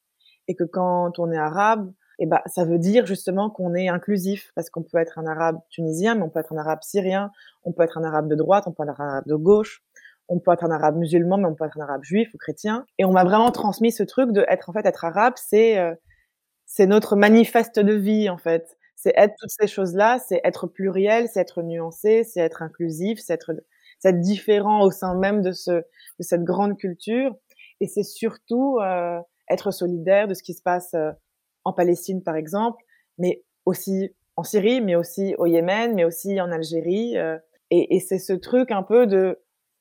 Et 0.49 0.55
que 0.55 0.65
quand 0.65 1.19
on 1.19 1.33
est 1.33 1.39
arabe, 1.39 1.91
eh 2.19 2.27
ben, 2.27 2.41
ça 2.45 2.67
veut 2.67 2.79
dire 2.79 3.07
justement 3.07 3.49
qu'on 3.49 3.75
est 3.75 3.89
inclusif, 3.89 4.53
parce 4.55 4.69
qu'on 4.69 4.83
peut 4.83 4.99
être 4.99 5.19
un 5.19 5.27
arabe 5.27 5.61
tunisien, 5.71 6.15
mais 6.15 6.23
on 6.23 6.29
peut 6.29 6.41
être 6.41 6.53
un 6.53 6.59
arabe 6.59 6.81
syrien, 6.83 7.31
on 7.65 7.73
peut 7.73 7.83
être 7.83 7.97
un 7.97 8.05
arabe 8.05 8.29
de 8.29 8.35
droite, 8.35 8.65
on 8.67 8.73
peut 8.73 8.83
être 8.83 9.01
un 9.01 9.09
arabe 9.09 9.27
de 9.27 9.35
gauche, 9.35 9.83
on 10.29 10.41
peut 10.41 10.53
être 10.53 10.65
un 10.65 10.71
arabe 10.71 10.97
musulman, 10.97 11.39
mais 11.39 11.47
on 11.47 11.55
peut 11.55 11.65
être 11.65 11.79
un 11.79 11.85
arabe 11.85 12.05
juif 12.05 12.29
ou 12.35 12.39
chrétien. 12.39 12.85
Et 12.99 13.07
on 13.07 13.13
m'a 13.13 13.25
vraiment 13.25 13.51
transmis 13.51 13.93
ce 13.93 14.03
truc 14.03 14.33
de 14.33 14.45
être, 14.49 14.69
en 14.69 14.75
fait, 14.75 14.85
être 14.85 15.07
arabe, 15.07 15.35
c'est, 15.37 15.79
euh, 15.79 15.95
c'est 16.67 16.87
notre 16.87 17.17
manifeste 17.17 17.79
de 17.79 17.95
vie, 17.95 18.29
en 18.29 18.37
fait 18.39 18.77
c'est 19.03 19.13
être 19.17 19.35
toutes 19.37 19.51
ces 19.51 19.67
choses-là, 19.67 20.21
c'est 20.21 20.41
être 20.45 20.69
pluriel, 20.69 21.29
c'est 21.29 21.41
être 21.41 21.63
nuancé, 21.63 22.23
c'est 22.23 22.41
être 22.41 22.63
inclusif, 22.63 23.19
c'est 23.19 23.35
être, 23.35 23.51
être 24.05 24.21
différent 24.21 24.83
au 24.83 24.93
sein 24.93 25.17
même 25.17 25.43
de 25.43 25.51
ce, 25.51 25.73
de 25.73 25.83
cette 26.21 26.45
grande 26.45 26.79
culture. 26.79 27.35
Et 27.81 27.89
c'est 27.89 28.05
surtout 28.05 28.79
euh, 28.79 29.19
être 29.51 29.73
solidaire 29.73 30.29
de 30.29 30.35
ce 30.35 30.43
qui 30.45 30.55
se 30.55 30.63
passe 30.63 30.95
euh, 30.95 31.11
en 31.65 31.73
Palestine, 31.73 32.23
par 32.23 32.37
exemple, 32.37 32.81
mais 33.19 33.43
aussi 33.65 34.11
en 34.37 34.45
Syrie, 34.45 34.81
mais 34.81 34.95
aussi 34.95 35.35
au 35.39 35.47
Yémen, 35.47 35.95
mais 35.95 36.05
aussi 36.05 36.41
en 36.41 36.53
Algérie. 36.53 37.19
Euh, 37.19 37.37
et, 37.71 37.97
et 37.97 38.01
c'est 38.01 38.21
ce 38.21 38.33
truc 38.33 38.71
un 38.71 38.85
peu 38.85 39.09
de 39.09 39.41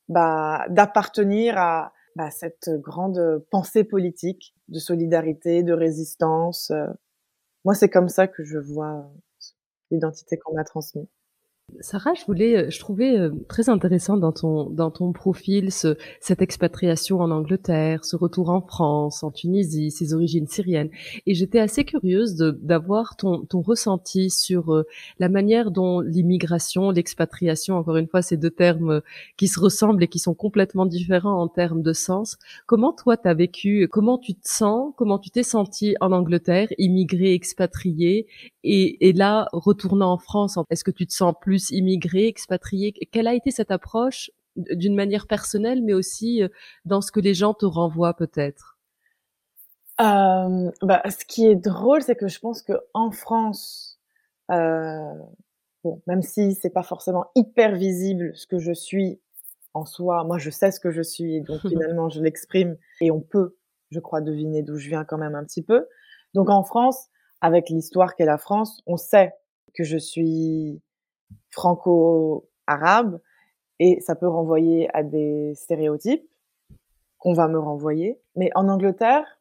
bah, 0.10 0.66
d'appartenir 0.70 1.60
à 1.60 1.94
bah, 2.16 2.32
cette 2.32 2.70
grande 2.80 3.46
pensée 3.52 3.84
politique 3.84 4.56
de 4.68 4.80
solidarité, 4.80 5.62
de 5.62 5.74
résistance. 5.74 6.72
Moi, 7.66 7.76
c'est 7.76 7.90
comme 7.90 8.10
ça 8.10 8.28
que 8.28 8.44
je 8.44 8.58
vois 8.58 9.12
l'identité 9.92 10.38
qu'on 10.38 10.56
m'a 10.56 10.64
transmise. 10.64 11.08
Sarah, 11.80 12.14
je 12.14 12.26
voulais, 12.26 12.58
euh, 12.58 12.70
je 12.70 12.80
trouvais 12.80 13.18
euh, 13.18 13.32
très 13.48 13.70
intéressant 13.70 14.18
dans 14.18 14.32
ton 14.32 14.70
dans 14.70 14.92
ton 14.92 15.14
profil 15.14 15.72
ce, 15.72 15.98
cette 16.20 16.42
expatriation 16.42 17.20
en 17.20 17.32
Angleterre, 17.32 18.04
ce 18.06 18.16
retour 18.16 18.50
en 18.50 18.62
France, 18.62 19.24
en 19.24 19.32
Tunisie, 19.32 19.92
ses 19.92 20.14
origines 20.14 20.48
syriennes, 20.48 20.90
et 21.26 21.34
j'étais 21.34 21.60
assez 21.60 21.86
curieuse 21.86 22.36
d'avoir 22.36 23.16
ton 23.16 23.46
ton 23.46 23.62
ressenti 23.62 24.30
sur 24.30 24.74
euh, 24.74 24.84
la 25.20 25.30
manière 25.30 25.72
dont 25.72 26.02
l'immigration, 26.02 26.92
l'expatriation, 26.92 27.78
encore 27.78 27.98
une 27.98 28.08
fois, 28.08 28.22
ces 28.22 28.38
deux 28.38 28.52
termes 28.52 29.02
qui 29.38 29.48
se 29.48 29.60
ressemblent 29.60 30.04
et 30.04 30.08
qui 30.08 30.20
sont 30.20 30.34
complètement 30.34 30.86
différents 30.86 31.42
en 31.42 31.48
termes 31.48 31.82
de 31.82 31.94
sens. 31.94 32.38
Comment 32.66 32.94
toi 32.94 33.18
t'as 33.18 33.34
vécu 33.34 33.88
Comment 33.90 34.18
tu 34.18 34.34
te 34.34 34.48
sens 34.48 34.94
Comment 34.98 35.20
tu 35.20 35.30
t'es 35.30 35.44
senti 35.44 35.96
en 36.02 36.12
Angleterre, 36.12 36.68
immigré, 36.78 37.34
expatrié, 37.34 38.28
et, 38.64 39.10
et 39.10 39.14
là 39.14 39.48
retournant 39.52 40.14
en 40.14 40.18
France 40.18 40.58
Est-ce 40.70 40.84
que 40.84 40.92
tu 40.92 41.08
te 41.08 41.14
sens 41.14 41.34
plus 41.40 41.72
immigrés, 41.72 42.28
expatriés 42.28 42.94
Quelle 43.12 43.28
a 43.28 43.34
été 43.34 43.52
cette 43.52 43.72
approche 43.72 44.32
d'une 44.56 44.96
manière 44.96 45.28
personnelle, 45.28 45.82
mais 45.82 45.94
aussi 45.94 46.44
euh, 46.44 46.50
dans 46.86 47.02
ce 47.02 47.12
que 47.12 47.20
les 47.20 47.34
gens 47.34 47.54
te 47.54 47.66
renvoient 47.66 48.16
peut-être? 48.16 48.78
Euh, 50.00 50.72
bah, 50.82 51.02
Ce 51.10 51.26
qui 51.26 51.46
est 51.46 51.56
drôle, 51.56 52.02
c'est 52.02 52.16
que 52.16 52.28
je 52.28 52.40
pense 52.40 52.62
que 52.62 52.74
en 52.94 53.12
France, 53.12 54.00
euh, 54.52 55.14
bon, 55.84 56.02
même 56.08 56.22
si 56.22 56.54
c'est 56.56 56.70
pas 56.70 56.84
forcément 56.84 57.26
hyper 57.36 57.76
visible 57.76 58.32
ce 58.36 58.48
que 58.48 58.60
je 58.60 58.74
suis 58.74 59.20
en 59.74 59.86
soi, 59.86 60.24
moi 60.26 60.38
je 60.38 60.50
sais 60.50 60.72
ce 60.72 60.80
que 60.80 60.92
je 60.92 61.02
suis, 61.02 61.36
et 61.36 61.42
donc 61.42 61.62
finalement 61.68 62.10
je 62.10 62.22
l'exprime, 62.22 62.78
et 63.00 63.12
on 63.12 63.22
peut, 63.22 63.58
je 63.92 64.00
crois, 64.00 64.22
deviner 64.22 64.64
d'où 64.64 64.78
je 64.78 64.90
viens 64.90 65.06
quand 65.06 65.18
même 65.18 65.36
un 65.36 65.46
petit 65.46 65.64
peu. 65.64 65.88
Donc 66.34 66.50
en 66.50 66.64
France, 66.64 67.08
avec 67.42 67.70
l'histoire 67.70 68.16
qu'est 68.16 68.26
la 68.26 68.38
France, 68.38 68.82
on 68.86 68.98
sait 68.98 69.34
que 69.74 69.84
je 69.84 69.98
suis 69.98 70.82
franco-arabe 71.50 73.20
et 73.80 74.00
ça 74.00 74.16
peut 74.16 74.28
renvoyer 74.28 74.90
à 74.96 75.04
des 75.04 75.54
stéréotypes 75.56 76.28
qu'on 77.18 77.34
va 77.34 77.48
me 77.48 77.60
renvoyer. 77.60 78.20
Mais 78.36 78.50
en 78.56 78.68
Angleterre, 78.70 79.40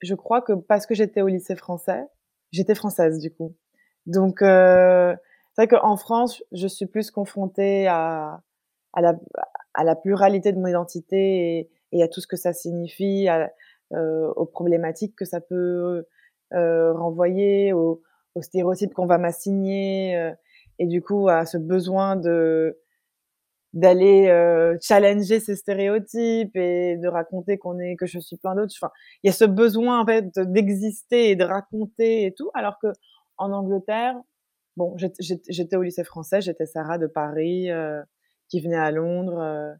je 0.00 0.14
crois 0.14 0.40
que 0.40 0.52
parce 0.52 0.86
que 0.86 0.94
j'étais 0.94 1.22
au 1.22 1.28
lycée 1.28 1.56
français, 1.56 2.04
j'étais 2.52 2.74
française 2.74 3.18
du 3.18 3.32
coup. 3.32 3.54
Donc 4.06 4.42
euh, 4.42 5.14
c'est 5.54 5.66
vrai 5.66 5.68
qu'en 5.68 5.96
France, 5.96 6.42
je 6.52 6.66
suis 6.66 6.86
plus 6.86 7.10
confrontée 7.10 7.86
à, 7.86 8.42
à, 8.92 9.00
la, 9.00 9.14
à 9.74 9.84
la 9.84 9.96
pluralité 9.96 10.52
de 10.52 10.58
mon 10.58 10.66
identité 10.66 11.70
et, 11.92 12.02
à 12.02 12.08
tout 12.08 12.20
ce 12.20 12.26
que 12.26 12.36
ça 12.36 12.52
signifie, 12.52 13.28
à, 13.28 13.52
euh, 13.92 14.32
aux 14.34 14.46
problématiques 14.46 15.14
que 15.16 15.24
ça 15.24 15.40
peut 15.40 16.06
euh, 16.54 16.92
renvoyer, 16.92 17.72
aux, 17.72 18.02
aux 18.34 18.42
stéréotypes 18.42 18.94
qu'on 18.94 19.06
va 19.06 19.18
m'assigner. 19.18 20.16
Euh, 20.16 20.32
et 20.78 20.86
du 20.86 21.02
coup 21.02 21.28
à 21.28 21.46
ce 21.46 21.58
besoin 21.58 22.16
de 22.16 22.78
d'aller 23.72 24.28
euh, 24.28 24.76
challenger 24.82 25.40
ces 25.40 25.56
stéréotypes 25.56 26.54
et 26.56 26.96
de 26.98 27.08
raconter 27.08 27.56
qu'on 27.56 27.78
est 27.78 27.96
que 27.96 28.04
je 28.04 28.18
suis 28.18 28.36
plein 28.36 28.54
d'autres 28.54 28.74
enfin 28.76 28.92
il 29.22 29.28
y 29.28 29.30
a 29.30 29.32
ce 29.32 29.46
besoin 29.46 30.00
en 30.02 30.06
fait 30.06 30.26
d'exister 30.38 31.30
et 31.30 31.36
de 31.36 31.44
raconter 31.44 32.26
et 32.26 32.34
tout 32.34 32.50
alors 32.54 32.78
que 32.82 32.88
en 33.38 33.50
Angleterre 33.52 34.14
bon 34.76 34.94
j'étais 34.98 35.76
au 35.76 35.82
lycée 35.82 36.04
français 36.04 36.42
j'étais 36.42 36.66
Sarah 36.66 36.98
de 36.98 37.06
Paris 37.06 37.70
euh, 37.70 38.02
qui 38.48 38.60
venait 38.60 38.76
à 38.76 38.90
Londres 38.90 39.38
euh, 39.38 39.72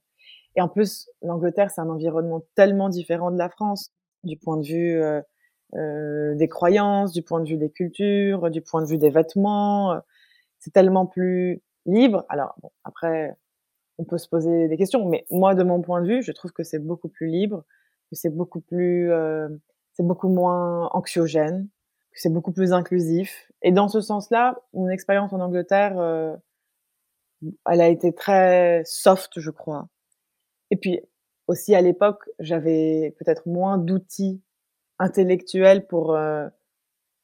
et 0.56 0.62
en 0.62 0.68
plus 0.68 1.10
l'Angleterre 1.20 1.70
c'est 1.70 1.82
un 1.82 1.90
environnement 1.90 2.42
tellement 2.54 2.88
différent 2.88 3.30
de 3.30 3.38
la 3.38 3.50
France 3.50 3.92
du 4.24 4.38
point 4.38 4.56
de 4.56 4.66
vue 4.66 5.02
euh, 5.74 6.32
euh 6.32 6.34
des 6.34 6.48
croyances 6.48 7.12
du 7.12 7.22
point 7.22 7.40
de 7.40 7.48
vue 7.48 7.56
des 7.56 7.70
cultures 7.70 8.50
du 8.50 8.62
point 8.62 8.82
de 8.82 8.86
vue 8.86 8.98
des 8.98 9.10
vêtements 9.10 10.00
c'est 10.62 10.72
tellement 10.72 11.06
plus 11.06 11.60
libre. 11.86 12.24
Alors 12.28 12.54
bon, 12.62 12.70
après, 12.84 13.36
on 13.98 14.04
peut 14.04 14.18
se 14.18 14.28
poser 14.28 14.68
des 14.68 14.76
questions, 14.76 15.08
mais 15.08 15.26
moi, 15.30 15.54
de 15.54 15.64
mon 15.64 15.82
point 15.82 16.00
de 16.00 16.06
vue, 16.06 16.22
je 16.22 16.30
trouve 16.32 16.52
que 16.52 16.62
c'est 16.62 16.78
beaucoup 16.78 17.08
plus 17.08 17.26
libre, 17.26 17.64
que 18.10 18.16
c'est 18.16 18.30
beaucoup 18.30 18.60
plus, 18.60 19.10
euh, 19.10 19.48
c'est 19.94 20.06
beaucoup 20.06 20.28
moins 20.28 20.88
anxiogène, 20.92 21.68
que 22.12 22.20
c'est 22.20 22.32
beaucoup 22.32 22.52
plus 22.52 22.72
inclusif. 22.72 23.50
Et 23.62 23.72
dans 23.72 23.88
ce 23.88 24.00
sens-là, 24.00 24.60
mon 24.72 24.88
expérience 24.88 25.32
en 25.32 25.40
Angleterre, 25.40 25.98
euh, 25.98 26.36
elle 27.66 27.80
a 27.80 27.88
été 27.88 28.12
très 28.14 28.82
soft, 28.84 29.40
je 29.40 29.50
crois. 29.50 29.88
Et 30.70 30.76
puis 30.76 31.00
aussi 31.48 31.74
à 31.74 31.80
l'époque, 31.80 32.30
j'avais 32.38 33.16
peut-être 33.18 33.46
moins 33.46 33.78
d'outils 33.78 34.40
intellectuels 34.98 35.86
pour 35.86 36.14
euh, 36.14 36.46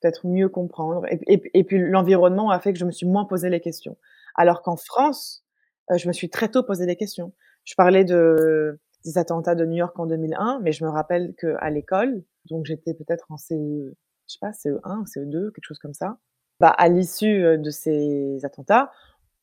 peut-être 0.00 0.26
mieux 0.26 0.48
comprendre. 0.48 1.04
Et, 1.08 1.64
puis 1.64 1.78
l'environnement 1.78 2.50
a 2.50 2.60
fait 2.60 2.72
que 2.72 2.78
je 2.78 2.84
me 2.84 2.90
suis 2.90 3.06
moins 3.06 3.24
posé 3.24 3.50
les 3.50 3.60
questions. 3.60 3.96
Alors 4.34 4.62
qu'en 4.62 4.76
France, 4.76 5.44
euh, 5.90 5.96
je 5.96 6.08
me 6.08 6.12
suis 6.12 6.30
très 6.30 6.48
tôt 6.48 6.62
posé 6.62 6.86
des 6.86 6.96
questions. 6.96 7.32
Je 7.64 7.74
parlais 7.74 8.04
de 8.04 8.78
des 9.04 9.16
attentats 9.16 9.54
de 9.54 9.64
New 9.64 9.76
York 9.76 9.98
en 9.98 10.06
2001, 10.06 10.60
mais 10.60 10.72
je 10.72 10.84
me 10.84 10.90
rappelle 10.90 11.34
que 11.38 11.54
à 11.60 11.70
l'école, 11.70 12.24
donc 12.50 12.66
j'étais 12.66 12.94
peut-être 12.94 13.26
en 13.30 13.36
CE, 13.36 13.54
je 13.54 13.94
sais 14.26 14.38
pas, 14.40 14.50
CE1, 14.50 15.06
CE2, 15.06 15.52
quelque 15.52 15.64
chose 15.64 15.78
comme 15.78 15.94
ça. 15.94 16.18
Bah, 16.60 16.70
à 16.70 16.88
l'issue 16.88 17.44
euh, 17.44 17.56
de 17.56 17.70
ces 17.70 18.44
attentats, 18.44 18.90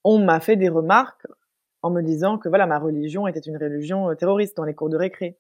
on 0.03 0.20
m'a 0.20 0.39
fait 0.41 0.58
des 0.58 0.70
remarques 0.70 1.25
en 1.82 1.89
me 1.89 2.01
disant 2.01 2.38
que 2.38 2.50
voilà, 2.50 2.65
ma 2.67 2.79
religion 2.79 3.27
était 3.27 3.39
une 3.39 3.58
religion 3.58 4.13
terroriste 4.15 4.58
dans 4.58 4.65
les 4.65 4.74
cours 4.74 4.89
de 4.89 4.98
récré. 4.98 5.38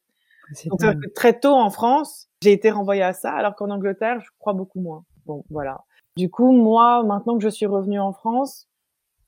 Donc 0.65 0.81
très 1.15 1.39
tôt 1.39 1.53
en 1.53 1.69
France, 1.69 2.27
j'ai 2.41 2.51
été 2.51 2.71
renvoyée 2.71 3.03
à 3.03 3.13
ça, 3.13 3.31
alors 3.31 3.55
qu'en 3.55 3.69
Angleterre, 3.69 4.19
je 4.19 4.29
crois 4.39 4.53
beaucoup 4.53 4.79
moins. 4.79 5.05
Bon, 5.25 5.43
voilà. 5.49 5.83
Du 6.17 6.29
coup, 6.29 6.51
moi, 6.51 7.03
maintenant 7.03 7.37
que 7.37 7.43
je 7.43 7.49
suis 7.49 7.65
revenue 7.65 7.99
en 7.99 8.13
France, 8.13 8.67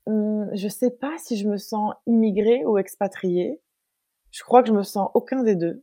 hum, 0.06 0.48
je 0.54 0.68
sais 0.68 0.90
pas 0.90 1.12
si 1.18 1.36
je 1.36 1.48
me 1.48 1.56
sens 1.56 1.94
immigrée 2.06 2.64
ou 2.64 2.78
expatriée. 2.78 3.60
Je 4.30 4.42
crois 4.42 4.62
que 4.62 4.68
je 4.68 4.74
me 4.74 4.82
sens 4.82 5.10
aucun 5.14 5.42
des 5.42 5.56
deux. 5.56 5.82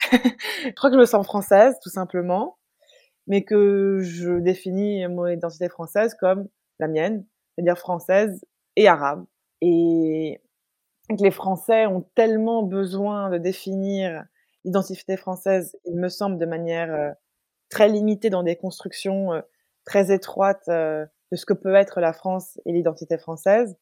je 0.12 0.72
crois 0.74 0.90
que 0.90 0.96
je 0.96 1.00
me 1.00 1.06
sens 1.06 1.24
française, 1.26 1.76
tout 1.82 1.90
simplement, 1.90 2.58
mais 3.26 3.42
que 3.44 3.98
je 4.00 4.38
définis 4.38 5.06
mon 5.08 5.26
identité 5.26 5.68
française 5.68 6.14
comme 6.14 6.48
la 6.78 6.88
mienne, 6.88 7.26
c'est-à-dire 7.54 7.78
française 7.78 8.44
et 8.76 8.88
arabe. 8.88 9.24
Et 9.60 10.40
que 11.08 11.22
les 11.22 11.30
Français 11.30 11.86
ont 11.86 12.02
tellement 12.14 12.62
besoin 12.62 13.30
de 13.30 13.38
définir 13.38 14.24
l'identité 14.68 15.16
française, 15.16 15.74
il 15.86 15.96
me 15.96 16.10
semble, 16.10 16.38
de 16.38 16.44
manière 16.44 16.92
euh, 16.92 17.10
très 17.70 17.88
limitée 17.88 18.28
dans 18.28 18.42
des 18.42 18.54
constructions 18.54 19.32
euh, 19.32 19.40
très 19.86 20.12
étroites 20.12 20.68
euh, 20.68 21.06
de 21.32 21.36
ce 21.36 21.46
que 21.46 21.54
peut 21.54 21.74
être 21.74 22.00
la 22.00 22.12
France 22.12 22.60
et 22.66 22.72
l'identité 22.72 23.16
française, 23.16 23.78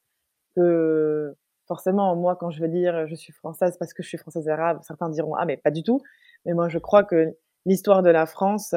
que 0.55 1.35
forcément, 1.67 2.15
moi, 2.15 2.37
quand 2.37 2.51
je 2.51 2.61
veux 2.61 2.69
dire 2.69 3.09
je 3.09 3.17
suis 3.17 3.33
française 3.33 3.77
parce 3.79 3.93
que 3.95 4.05
je 4.05 4.09
suis 4.09 4.19
française 4.19 4.49
arabe, 4.49 4.79
certains 4.83 5.09
diront 5.09 5.35
ah 5.35 5.45
mais 5.45 5.57
pas 5.57 5.73
du 5.73 5.83
tout. 5.83 6.01
Mais 6.45 6.55
moi, 6.55 6.69
je 6.69 6.79
crois 6.79 7.03
que 7.03 7.37
l'histoire 7.65 8.03
de 8.03 8.11
la 8.11 8.27
France 8.27 8.75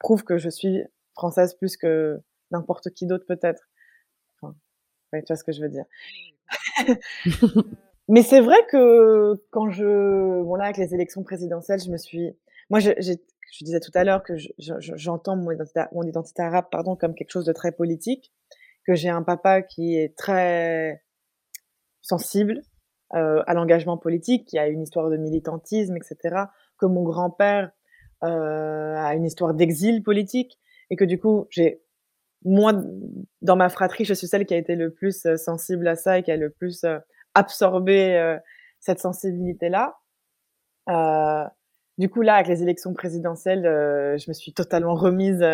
prouve 0.00 0.24
que 0.24 0.38
je 0.38 0.48
suis 0.48 0.82
française 1.14 1.54
plus 1.54 1.76
que 1.76 2.20
n'importe 2.50 2.90
qui 2.90 3.06
d'autre 3.06 3.24
peut-être. 3.26 3.68
Enfin, 4.40 4.54
tu 5.12 5.24
vois 5.28 5.36
ce 5.36 5.44
que 5.44 5.52
je 5.52 5.62
veux 5.62 5.68
dire. 5.68 5.84
Mais 8.12 8.22
c'est 8.22 8.42
vrai 8.42 8.58
que 8.70 9.42
quand 9.48 9.70
je, 9.70 10.42
bon 10.42 10.54
là, 10.56 10.64
avec 10.64 10.76
les 10.76 10.92
élections 10.92 11.22
présidentielles, 11.22 11.80
je 11.80 11.90
me 11.90 11.96
suis, 11.96 12.36
moi, 12.68 12.78
je, 12.78 12.90
je 13.00 13.64
disais 13.64 13.80
tout 13.80 13.90
à 13.94 14.04
l'heure 14.04 14.22
que 14.22 14.34
j'entends 14.58 15.34
mon 15.34 15.50
identité, 15.50 15.80
mon 15.92 16.02
identité 16.02 16.42
arabe, 16.42 16.66
pardon, 16.70 16.94
comme 16.94 17.14
quelque 17.14 17.30
chose 17.30 17.46
de 17.46 17.54
très 17.54 17.72
politique, 17.72 18.30
que 18.86 18.94
j'ai 18.94 19.08
un 19.08 19.22
papa 19.22 19.62
qui 19.62 19.96
est 19.96 20.14
très 20.14 21.02
sensible 22.02 22.60
euh, 23.14 23.42
à 23.46 23.54
l'engagement 23.54 23.96
politique, 23.96 24.46
qui 24.46 24.58
a 24.58 24.68
une 24.68 24.82
histoire 24.82 25.08
de 25.08 25.16
militantisme, 25.16 25.96
etc., 25.96 26.36
que 26.78 26.84
mon 26.84 27.04
grand-père 27.04 27.72
euh, 28.24 28.94
a 28.94 29.14
une 29.14 29.24
histoire 29.24 29.54
d'exil 29.54 30.02
politique, 30.02 30.58
et 30.90 30.96
que 30.96 31.04
du 31.04 31.18
coup, 31.18 31.46
j'ai 31.48 31.82
moi, 32.44 32.72
dans 33.40 33.56
ma 33.56 33.68
fratrie, 33.68 34.04
je 34.04 34.14
suis 34.14 34.26
celle 34.26 34.46
qui 34.46 34.54
a 34.54 34.56
été 34.56 34.74
le 34.74 34.92
plus 34.92 35.26
euh, 35.26 35.36
sensible 35.36 35.86
à 35.88 35.96
ça 35.96 36.18
et 36.18 36.22
qui 36.22 36.30
a 36.30 36.36
le 36.36 36.50
plus 36.50 36.84
euh, 36.84 36.98
absorber 37.34 38.16
euh, 38.16 38.38
cette 38.80 38.98
sensibilité-là. 38.98 39.96
Euh, 40.88 41.44
du 41.98 42.08
coup, 42.08 42.22
là, 42.22 42.36
avec 42.36 42.48
les 42.48 42.62
élections 42.62 42.94
présidentielles, 42.94 43.66
euh, 43.66 44.16
je 44.16 44.28
me 44.28 44.32
suis 44.32 44.52
totalement 44.52 44.94
remise 44.94 45.44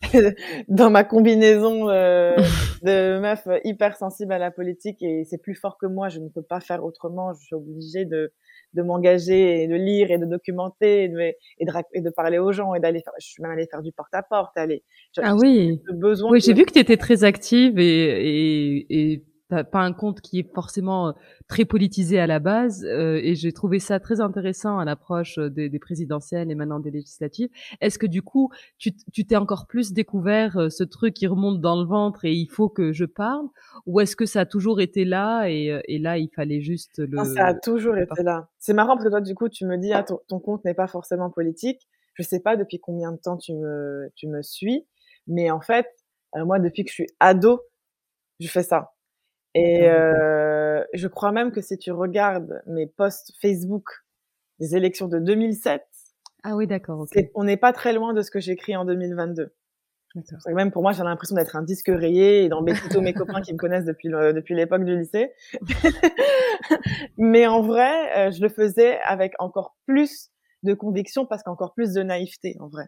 dans 0.68 0.90
ma 0.90 1.04
combinaison 1.04 1.86
de 1.86 3.18
meuf 3.20 3.46
hyper 3.64 3.96
sensible 3.96 4.32
à 4.32 4.38
la 4.38 4.50
politique 4.50 5.02
et 5.02 5.24
c'est 5.24 5.38
plus 5.38 5.54
fort 5.54 5.78
que 5.78 5.86
moi. 5.86 6.08
Je 6.08 6.18
ne 6.18 6.28
peux 6.28 6.42
pas 6.42 6.60
faire 6.60 6.84
autrement. 6.84 7.32
Je 7.32 7.44
suis 7.44 7.54
obligée 7.54 8.04
de, 8.04 8.32
de 8.74 8.82
m'engager 8.82 9.62
et 9.62 9.68
de 9.68 9.76
lire 9.76 10.10
et 10.10 10.18
de 10.18 10.26
documenter 10.26 11.04
et 11.04 11.08
de, 11.08 11.20
et 11.20 11.64
de, 11.64 11.72
et 11.94 12.00
de 12.00 12.10
parler 12.10 12.38
aux 12.38 12.52
gens 12.52 12.74
et 12.74 12.80
d'aller 12.80 13.00
faire. 13.00 13.12
Je 13.20 13.26
suis 13.26 13.42
même 13.42 13.52
allée 13.52 13.68
faire 13.70 13.82
du 13.82 13.92
porte-à-porte. 13.92 14.56
Aller. 14.56 14.82
Ah 15.18 15.36
oui. 15.36 15.80
Oui, 16.28 16.40
j'ai 16.40 16.54
vu 16.54 16.64
que 16.64 16.72
tu 16.72 16.80
étais 16.80 16.96
très 16.96 17.24
active 17.24 17.78
et, 17.78 18.82
et, 18.82 19.12
et 19.12 19.24
pas 19.48 19.80
un 19.80 19.92
compte 19.92 20.20
qui 20.20 20.40
est 20.40 20.54
forcément 20.54 21.14
très 21.48 21.64
politisé 21.64 22.18
à 22.18 22.26
la 22.26 22.38
base, 22.38 22.84
et 22.84 23.34
j'ai 23.34 23.52
trouvé 23.52 23.78
ça 23.78 24.00
très 24.00 24.20
intéressant 24.20 24.78
à 24.78 24.84
l'approche 24.84 25.38
des, 25.38 25.68
des, 25.68 25.78
présidentielles 25.78 26.50
et 26.50 26.54
maintenant 26.54 26.80
des 26.80 26.90
législatives. 26.90 27.48
Est-ce 27.80 27.98
que 27.98 28.06
du 28.06 28.22
coup, 28.22 28.50
tu 28.78 28.92
t'es 29.26 29.36
encore 29.36 29.66
plus 29.66 29.92
découvert 29.92 30.70
ce 30.70 30.84
truc 30.84 31.14
qui 31.14 31.26
remonte 31.26 31.60
dans 31.60 31.80
le 31.80 31.86
ventre 31.86 32.24
et 32.24 32.32
il 32.32 32.48
faut 32.48 32.68
que 32.68 32.92
je 32.92 33.04
parle, 33.04 33.46
ou 33.86 34.00
est-ce 34.00 34.16
que 34.16 34.26
ça 34.26 34.40
a 34.40 34.46
toujours 34.46 34.80
été 34.80 35.04
là 35.04 35.46
et, 35.48 35.80
et 35.86 35.98
là 35.98 36.18
il 36.18 36.28
fallait 36.28 36.60
juste 36.60 36.98
le. 36.98 37.16
Non, 37.16 37.24
ça 37.24 37.46
a 37.46 37.54
toujours 37.54 37.96
été 37.96 38.22
là. 38.22 38.48
C'est 38.58 38.74
marrant 38.74 38.94
parce 38.94 39.04
que 39.04 39.10
toi, 39.10 39.20
du 39.20 39.34
coup, 39.34 39.48
tu 39.48 39.64
me 39.66 39.76
dis, 39.76 39.92
ah, 39.92 40.02
ton, 40.02 40.20
ton 40.28 40.40
compte 40.40 40.64
n'est 40.64 40.74
pas 40.74 40.86
forcément 40.86 41.30
politique. 41.30 41.88
Je 42.14 42.22
sais 42.22 42.40
pas 42.40 42.56
depuis 42.56 42.80
combien 42.80 43.12
de 43.12 43.16
temps 43.16 43.36
tu 43.36 43.54
me, 43.54 44.10
tu 44.16 44.26
me 44.26 44.42
suis, 44.42 44.86
mais 45.26 45.50
en 45.50 45.60
fait, 45.60 45.86
moi, 46.34 46.58
depuis 46.58 46.84
que 46.84 46.90
je 46.90 46.94
suis 46.94 47.06
ado, 47.20 47.60
je 48.40 48.48
fais 48.48 48.62
ça. 48.62 48.92
Et 49.54 49.88
euh, 49.88 50.82
je 50.94 51.08
crois 51.08 51.32
même 51.32 51.52
que 51.52 51.60
si 51.60 51.78
tu 51.78 51.90
regardes 51.90 52.62
mes 52.66 52.86
posts 52.86 53.32
Facebook 53.40 53.84
des 54.58 54.76
élections 54.76 55.08
de 55.08 55.18
2007, 55.18 55.82
ah 56.44 56.54
oui, 56.54 56.66
d'accord. 56.66 57.06
On 57.34 57.44
n'est 57.44 57.56
pas 57.56 57.72
très 57.72 57.92
loin 57.92 58.14
de 58.14 58.22
ce 58.22 58.30
que 58.30 58.40
j'écris 58.40 58.76
en 58.76 58.84
2022. 58.84 59.52
Même 60.46 60.70
pour 60.70 60.82
moi, 60.82 60.92
j'ai 60.92 61.02
l'impression 61.02 61.36
d'être 61.36 61.56
un 61.56 61.62
disque 61.62 61.88
rayé 61.88 62.44
et 62.44 62.48
d'embêter 62.48 62.88
tous 62.90 63.00
mes 63.00 63.12
copains 63.12 63.40
qui 63.40 63.52
me 63.52 63.58
connaissent 63.58 63.84
depuis 63.84 64.08
depuis 64.08 64.54
l'époque 64.54 64.84
du 64.84 64.98
lycée. 64.98 65.32
Mais 67.18 67.46
en 67.46 67.62
vrai, 67.62 68.28
euh, 68.28 68.30
je 68.30 68.40
le 68.40 68.48
faisais 68.48 68.98
avec 69.00 69.34
encore 69.38 69.76
plus 69.86 70.30
de 70.62 70.74
conviction 70.74 71.26
parce 71.26 71.42
qu'encore 71.42 71.74
plus 71.74 71.92
de 71.92 72.02
naïveté, 72.02 72.56
en 72.60 72.68
vrai. 72.68 72.86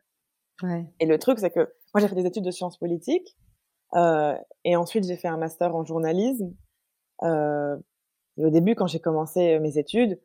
Ouais. 0.62 0.86
Et 0.98 1.06
le 1.06 1.18
truc, 1.18 1.38
c'est 1.38 1.50
que 1.50 1.68
moi, 1.94 2.00
j'ai 2.00 2.08
fait 2.08 2.14
des 2.14 2.26
études 2.26 2.44
de 2.44 2.50
sciences 2.50 2.78
politiques 2.78 3.36
et 3.94 4.76
ensuite, 4.76 5.04
j'ai 5.06 5.16
fait 5.16 5.28
un 5.28 5.36
master 5.36 5.74
en 5.74 5.84
journalisme. 5.84 6.54
Euh, 7.22 7.76
et 8.36 8.44
au 8.44 8.50
début, 8.50 8.74
quand 8.74 8.86
j'ai 8.86 9.00
commencé 9.00 9.58
mes 9.58 9.78
études, 9.78 10.18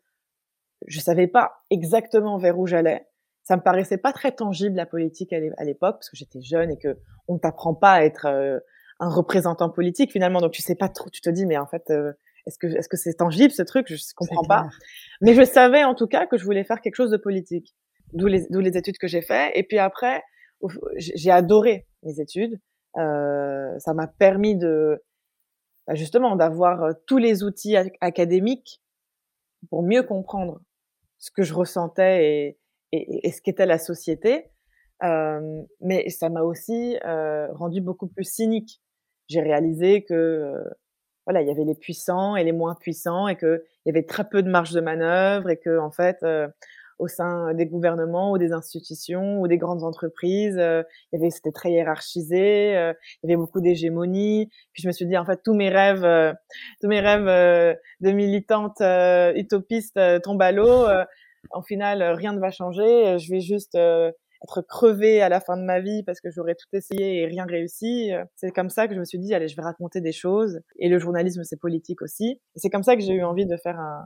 je 0.88 1.00
savais 1.00 1.28
pas 1.28 1.64
exactement 1.70 2.38
vers 2.38 2.58
où 2.60 2.68
j'allais. 2.68 3.08
Ça 3.44 3.56
me 3.58 3.62
paraissait 3.62 3.98
pas 3.98 4.12
très 4.12 4.32
tangible 4.32 4.76
la 4.76 4.86
politique 4.86 5.32
à 5.34 5.64
l'époque 5.64 5.98
parce 5.98 6.10
que 6.10 6.18
j'étais 6.18 6.42
jeune 6.42 6.72
et 6.72 6.78
que 6.78 6.98
on 7.28 7.38
t'apprend 7.38 7.76
pas 7.76 7.94
à 7.94 8.04
être 8.04 8.26
euh, 8.26 8.60
un 9.00 9.10
représentant 9.10 9.70
politique 9.70 10.12
finalement. 10.12 10.42
Donc 10.42 10.52
tu 10.52 10.62
sais 10.62 10.76
pas 10.76 10.90
trop. 10.90 11.10
Tu 11.10 11.22
te 11.22 11.30
dis 11.30 11.46
mais 11.46 11.58
en 11.58 11.68
fait, 11.68 11.84
euh, 11.92 12.14
est-ce 12.48 12.58
que 12.58 12.68
est-ce 12.68 12.90
que 12.90 12.98
c'est 12.98 13.14
tangible 13.14 13.52
ce 13.52 13.62
truc? 13.62 13.88
Je 13.88 13.98
comprends 14.16 14.44
pas. 14.44 14.68
Mais 15.22 15.34
je 15.36 15.44
savais 15.44 15.84
en 15.84 15.94
tout 15.94 16.08
cas 16.08 16.26
que 16.26 16.38
je 16.38 16.44
voulais 16.44 16.64
faire 16.64 16.82
quelque 16.82 16.96
chose 16.96 17.12
de 17.12 17.18
politique. 17.18 17.76
D'où 18.14 18.28
les 18.28 18.48
d'où 18.50 18.62
les 18.62 18.78
études 18.78 18.98
que 18.98 19.08
j'ai 19.08 19.22
fait. 19.22 19.52
Et 19.56 19.64
puis 19.64 19.78
après, 19.78 20.24
j'ai 20.98 21.32
adoré 21.32 21.88
mes 22.04 22.20
études. 22.20 22.60
Euh, 22.98 23.78
ça 23.80 23.94
m'a 23.94 24.08
permis 24.08 24.56
de 24.56 25.02
bah, 25.88 25.96
justement 25.96 26.36
d'avoir 26.36 26.84
euh, 26.84 26.94
tous 27.06 27.18
les 27.18 27.44
outils 27.44 27.76
académiques 28.02 28.82
pour 29.70 29.84
mieux 29.84 30.04
comprendre 30.04 30.62
ce 31.20 31.32
que 31.32 31.44
je 31.44 31.54
ressentais 31.54 32.58
et, 32.92 33.32
ce 33.32 33.42
qu'était 33.42 33.66
la 33.66 33.78
société. 33.78 34.52
Euh, 35.04 35.64
mais 35.82 36.10
ça 36.10 36.30
m'a 36.30 36.42
aussi 36.42 36.98
euh, 37.06 37.52
rendu 37.54 37.82
beaucoup 37.82 38.08
plus 38.08 38.24
cynique. 38.24 38.82
J'ai 39.28 39.42
réalisé 39.42 40.06
que 40.06 40.54
voilà, 41.26 41.42
il 41.42 41.48
y 41.48 41.52
avait 41.52 41.66
les 41.66 41.76
puissants 41.76 42.36
et 42.36 42.44
les 42.44 42.54
moins 42.54 42.76
puissants 42.76 43.28
et 43.28 43.36
que 43.36 43.66
il 43.86 43.90
y 43.90 43.92
avait 43.92 44.06
très 44.06 44.30
peu 44.30 44.42
de 44.44 44.50
marge 44.50 44.72
de 44.72 44.82
manœuvre 44.82 45.50
et 45.50 45.58
que 45.58 45.78
en 45.80 45.92
fait 45.92 46.24
au 46.98 47.08
sein 47.08 47.54
des 47.54 47.66
gouvernements 47.66 48.32
ou 48.32 48.38
des 48.38 48.52
institutions 48.52 49.42
ou 49.42 49.48
des 49.48 49.58
grandes 49.58 49.84
entreprises. 49.84 50.58
Euh, 50.58 50.84
il 51.12 51.20
y 51.20 51.22
avait, 51.22 51.30
c'était 51.30 51.52
très 51.52 51.72
hiérarchisé. 51.72 52.76
Euh, 52.76 52.94
il 53.24 53.30
y 53.30 53.34
avait 53.34 53.40
beaucoup 53.40 53.62
d'hégémonie. 53.62 54.50
Puis 54.74 54.84
je 54.84 54.88
me 54.88 54.94
suis 54.94 55.06
dit, 55.06 55.18
en 55.18 55.26
fait, 55.26 55.42
tous 55.44 55.54
mes 55.54 55.70
rêves, 55.70 56.06
euh, 56.06 56.34
tous 56.82 56.88
mes 56.88 57.00
rêves 57.00 57.26
de 58.02 58.12
militante 58.12 58.82
utopiste 59.36 60.00
tombent 60.24 60.42
à 60.42 60.52
l'eau. 60.52 60.88
en 61.52 61.62
final, 61.62 62.02
rien 62.02 62.34
ne 62.34 62.40
va 62.40 62.52
changer. 62.52 63.18
Je 63.20 63.32
vais 63.32 63.40
juste 63.40 63.76
être 63.76 64.62
crevée 64.62 65.22
à 65.22 65.30
la 65.30 65.40
fin 65.40 65.58
de 65.58 65.64
ma 65.64 65.80
vie 65.80 66.04
parce 66.04 66.22
que 66.22 66.30
j'aurais 66.30 66.56
tout 66.56 66.68
essayé 66.74 67.22
et 67.22 67.26
rien 67.26 67.46
réussi. 67.46 68.12
C'est 68.36 68.52
comme 68.52 68.70
ça 68.70 68.88
que 68.88 68.94
je 68.94 69.00
me 69.00 69.06
suis 69.06 69.20
dit, 69.20 69.34
allez, 69.34 69.48
je 69.48 69.56
vais 69.56 69.64
raconter 69.64 70.02
des 70.02 70.12
choses. 70.12 70.60
Et 70.80 70.90
le 70.90 71.00
journalisme, 71.00 71.44
c'est 71.44 71.60
politique 71.60 72.02
aussi. 72.02 72.42
C'est 72.56 72.70
comme 72.70 72.84
ça 72.84 72.96
que 72.96 73.02
j'ai 73.02 73.14
eu 73.14 73.24
envie 73.24 73.46
de 73.46 73.58
faire 73.58 73.80
un, 73.80 74.06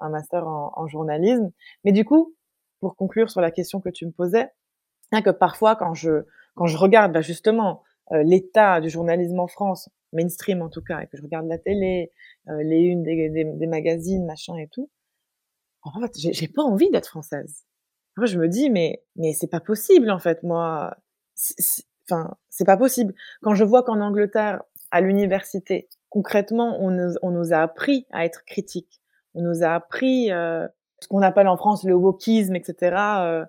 un 0.00 0.08
master 0.10 0.46
en, 0.46 0.86
journalisme. 0.88 1.50
Mais 1.84 1.92
du 1.92 2.04
coup, 2.04 2.34
pour 2.80 2.96
conclure 2.96 3.30
sur 3.30 3.40
la 3.40 3.50
question 3.50 3.80
que 3.80 3.88
tu 3.88 4.06
me 4.06 4.12
posais, 4.12 4.48
hein, 5.12 5.22
que 5.22 5.30
parfois 5.30 5.76
quand 5.76 5.94
je 5.94 6.24
quand 6.54 6.66
je 6.66 6.76
regarde 6.76 7.12
bah, 7.12 7.20
justement 7.20 7.82
euh, 8.12 8.22
l'état 8.22 8.80
du 8.80 8.90
journalisme 8.90 9.38
en 9.38 9.46
France, 9.46 9.88
mainstream 10.12 10.62
en 10.62 10.68
tout 10.68 10.82
cas, 10.82 11.00
et 11.00 11.06
que 11.06 11.16
je 11.16 11.22
regarde 11.22 11.46
la 11.46 11.58
télé, 11.58 12.10
euh, 12.48 12.62
les 12.62 12.80
unes 12.80 13.02
des, 13.02 13.66
magazines, 13.66 14.26
machin 14.26 14.56
et 14.56 14.68
tout, 14.68 14.90
en 15.82 16.00
fait, 16.00 16.12
j'ai 16.16 16.48
pas 16.48 16.62
envie 16.62 16.90
d'être 16.90 17.08
française. 17.08 17.64
Moi, 18.16 18.26
je 18.26 18.38
me 18.38 18.48
dis 18.48 18.70
mais 18.70 19.02
mais 19.16 19.32
c'est 19.32 19.50
pas 19.50 19.60
possible 19.60 20.10
en 20.10 20.18
fait, 20.18 20.42
moi. 20.42 20.96
Enfin, 22.04 22.36
c'est 22.48 22.64
pas 22.64 22.76
possible. 22.76 23.14
Quand 23.40 23.54
je 23.54 23.64
vois 23.64 23.82
qu'en 23.84 24.00
Angleterre, 24.00 24.62
à 24.90 25.00
l'université, 25.00 25.88
concrètement, 26.08 26.76
on 26.80 26.90
nous, 26.90 27.14
on 27.22 27.30
nous 27.30 27.52
a 27.52 27.58
appris 27.58 28.06
à 28.10 28.24
être 28.24 28.44
critique 28.44 29.00
on 29.34 29.42
nous 29.42 29.62
a 29.62 29.68
appris 29.68 30.30
euh, 30.32 30.66
ce 31.00 31.08
qu'on 31.08 31.22
appelle 31.22 31.48
en 31.48 31.56
France 31.56 31.84
le 31.84 31.94
wokisme, 31.94 32.56
etc. 32.56 32.96
Euh, 33.20 33.44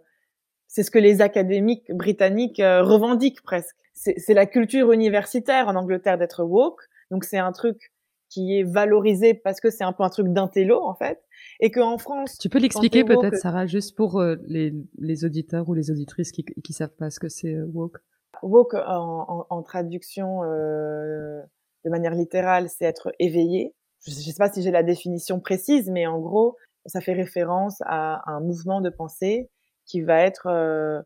c'est 0.68 0.84
ce 0.84 0.92
que 0.92 1.00
les 1.00 1.22
académiques 1.22 1.92
britanniques 1.92 2.60
euh, 2.60 2.82
revendiquent 2.82 3.42
presque. 3.42 3.76
C'est 3.94 4.34
la 4.34 4.48
culture 4.48 4.92
universitaire 4.94 5.68
en 5.68 5.76
Angleterre 5.76 6.18
d'être 6.18 6.44
woke. 6.44 6.82
Donc 7.12 7.24
c'est 7.24 7.38
un 7.38 7.52
truc 7.52 7.92
qui 8.30 8.58
est 8.58 8.64
valorisé 8.64 9.34
parce 9.34 9.60
que 9.60 9.70
c'est 9.70 9.84
un 9.84 9.92
peu 9.92 10.04
un 10.04 10.10
truc 10.10 10.30
d'intello 10.30 10.82
en 10.82 10.96
fait 10.96 11.22
et 11.60 11.70
qu'en 11.70 11.98
France 11.98 12.38
tu 12.40 12.48
peux 12.48 12.60
l'expliquer 12.60 13.04
peut-être 13.04 13.36
Sarah 13.36 13.68
juste 13.68 13.98
pour 13.98 14.24
les, 14.48 14.74
les, 14.98 15.26
auditeurs 15.26 15.68
ou 15.68 15.74
les 15.74 15.92
auditrices 15.92 16.32
qui 16.32 16.46
qui 16.46 16.72
savent 16.72 16.96
pas 16.98 17.10
ce 17.10 17.20
que 17.20 17.28
c'est 17.28 17.58
woke? 17.74 17.98
Woke 18.42 18.76
en, 18.76 19.26
en, 19.28 19.46
en 19.50 19.62
traduction 19.62 20.44
euh, 20.46 21.42
de 21.84 21.90
manière 21.90 22.16
littérale 22.16 22.70
c'est 22.70 22.86
être 22.86 23.12
éveillé 23.20 23.76
je 24.06 24.12
ne 24.12 24.16
sais 24.16 24.34
pas 24.38 24.52
si 24.52 24.62
j'ai 24.62 24.72
la 24.72 24.84
définition 24.84 25.40
précise, 25.40 25.90
mais 25.90 26.08
en 26.08 26.20
gros, 26.20 26.58
ça 26.86 27.02
fait 27.02 27.14
référence 27.14 27.78
à 27.86 28.22
un 28.32 28.40
mouvement 28.40 28.82
de 28.82 28.90
pensée 28.90 29.50
qui 29.86 30.02
va 30.02 30.22
être 30.22 30.48
euh, 30.48 31.02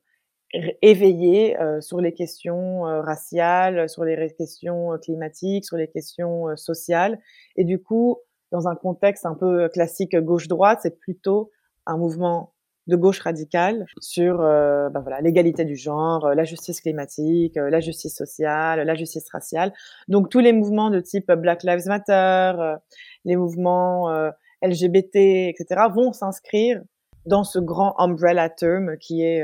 éveillé 0.81 1.59
euh, 1.59 1.81
sur 1.81 1.99
les 1.99 2.13
questions 2.13 2.87
euh, 2.87 3.01
raciales, 3.01 3.89
sur 3.89 4.05
les 4.05 4.33
questions 4.37 4.97
climatiques, 5.01 5.65
sur 5.65 5.77
les 5.77 5.89
questions 5.89 6.55
sociales. 6.55 7.19
Et 7.57 7.65
du 7.65 7.81
coup, 7.81 8.17
dans 8.51 8.67
un 8.67 8.75
contexte 8.75 9.25
un 9.25 9.35
peu 9.35 9.67
classique 9.69 10.15
gauche-droite, 10.15 10.79
c'est 10.83 10.97
plutôt 10.99 11.51
un 11.85 11.97
mouvement 11.97 12.54
de 12.87 12.95
gauche 12.95 13.19
radicale 13.19 13.85
sur 13.99 14.41
euh, 14.41 14.89
ben 14.89 14.99
voilà 15.01 15.21
l'égalité 15.21 15.65
du 15.65 15.75
genre, 15.75 16.29
la 16.35 16.43
justice 16.43 16.81
climatique, 16.81 17.55
la 17.55 17.79
justice 17.79 18.15
sociale, 18.15 18.81
la 18.81 18.95
justice 18.95 19.27
raciale. 19.31 19.73
Donc 20.07 20.29
tous 20.29 20.39
les 20.39 20.53
mouvements 20.53 20.89
de 20.89 20.99
type 20.99 21.31
Black 21.31 21.63
Lives 21.63 21.87
Matter, 21.87 22.11
euh, 22.59 22.75
les 23.23 23.35
mouvements 23.35 24.11
euh, 24.11 24.29
LGBT, 24.61 25.15
etc. 25.49 25.87
vont 25.93 26.13
s'inscrire 26.13 26.81
dans 27.25 27.43
ce 27.43 27.59
grand 27.59 27.95
umbrella 27.99 28.49
term 28.49 28.97
qui 28.97 29.23
est 29.23 29.43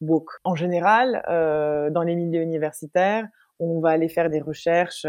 woke. 0.00 0.30
En 0.44 0.54
général, 0.54 1.20
dans 1.92 2.02
les 2.02 2.14
milieux 2.14 2.42
universitaires, 2.42 3.26
on 3.58 3.80
va 3.80 3.90
aller 3.90 4.08
faire 4.08 4.30
des 4.30 4.40
recherches 4.40 5.06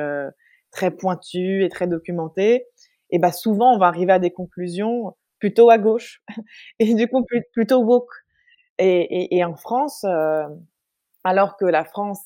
très 0.72 0.90
pointues 0.90 1.64
et 1.64 1.70
très 1.70 1.86
documentées. 1.88 2.66
Et 3.12 3.20
ben 3.20 3.32
souvent, 3.32 3.74
on 3.76 3.78
va 3.78 3.88
arriver 3.88 4.12
à 4.12 4.20
des 4.20 4.32
conclusions 4.32 5.16
plutôt 5.40 5.70
à 5.70 5.78
gauche 5.78 6.22
et 6.80 6.94
du 6.94 7.08
coup 7.08 7.26
plutôt 7.54 7.84
woke. 7.84 8.14
Et, 8.78 9.02
et, 9.02 9.38
et 9.38 9.44
en 9.44 9.56
France, 9.56 10.06
euh, 10.06 10.48
alors 11.24 11.58
que 11.58 11.66
la 11.66 11.84
France 11.84 12.22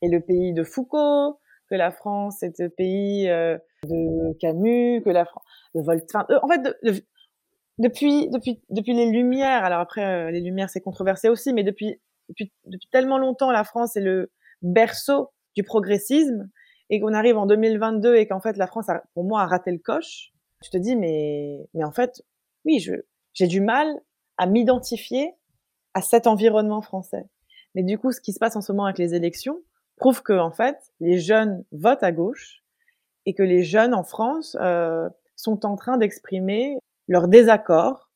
est 0.00 0.08
le 0.08 0.20
pays 0.20 0.52
de 0.52 0.62
Foucault, 0.62 1.40
que 1.68 1.74
la 1.74 1.90
France 1.90 2.42
est 2.42 2.58
le 2.60 2.68
pays 2.68 3.28
euh, 3.28 3.58
de 3.84 4.32
Camus, 4.38 5.02
que 5.04 5.10
la 5.10 5.24
France 5.24 5.42
de 5.74 5.82
Voltaire. 5.82 6.24
Euh, 6.30 6.38
en 6.42 6.48
fait, 6.48 6.60
depuis 7.78 8.28
depuis 8.30 8.62
depuis 8.70 8.94
les 8.94 9.10
Lumières. 9.10 9.64
Alors 9.64 9.80
après, 9.80 10.30
les 10.30 10.40
Lumières 10.40 10.70
c'est 10.70 10.80
controversé 10.80 11.28
aussi, 11.28 11.52
mais 11.52 11.64
depuis, 11.64 12.00
depuis 12.28 12.52
depuis 12.66 12.88
tellement 12.90 13.18
longtemps, 13.18 13.50
la 13.50 13.64
France 13.64 13.96
est 13.96 14.00
le 14.00 14.30
berceau 14.62 15.30
du 15.56 15.64
progressisme 15.64 16.48
et 16.90 17.00
qu'on 17.00 17.12
arrive 17.12 17.36
en 17.36 17.46
2022 17.46 18.16
et 18.16 18.26
qu'en 18.26 18.40
fait 18.40 18.56
la 18.56 18.66
France, 18.66 18.88
a, 18.88 19.02
pour 19.14 19.24
moi, 19.24 19.42
a 19.42 19.46
raté 19.46 19.72
le 19.72 19.78
coche. 19.78 20.30
Tu 20.62 20.70
te 20.70 20.78
dis 20.78 20.96
mais 20.96 21.68
mais 21.74 21.84
en 21.84 21.92
fait 21.92 22.22
oui, 22.68 22.86
j'ai 23.32 23.46
du 23.46 23.62
mal 23.62 23.88
à 24.36 24.46
m'identifier 24.46 25.32
à 25.94 26.02
cet 26.02 26.26
environnement 26.26 26.82
français. 26.82 27.24
Mais 27.74 27.82
du 27.82 27.98
coup, 27.98 28.12
ce 28.12 28.20
qui 28.20 28.32
se 28.32 28.38
passe 28.38 28.56
en 28.56 28.60
ce 28.60 28.72
moment 28.72 28.84
avec 28.84 28.98
les 28.98 29.14
élections 29.14 29.62
prouve 29.96 30.22
que, 30.22 30.38
en 30.38 30.50
fait, 30.50 30.76
les 31.00 31.18
jeunes 31.18 31.64
votent 31.72 32.02
à 32.02 32.12
gauche 32.12 32.62
et 33.24 33.34
que 33.34 33.42
les 33.42 33.62
jeunes 33.62 33.94
en 33.94 34.04
France 34.04 34.56
euh, 34.60 35.08
sont 35.34 35.64
en 35.64 35.76
train 35.76 35.96
d'exprimer 35.96 36.78
leur 37.08 37.26
désaccord 37.26 38.10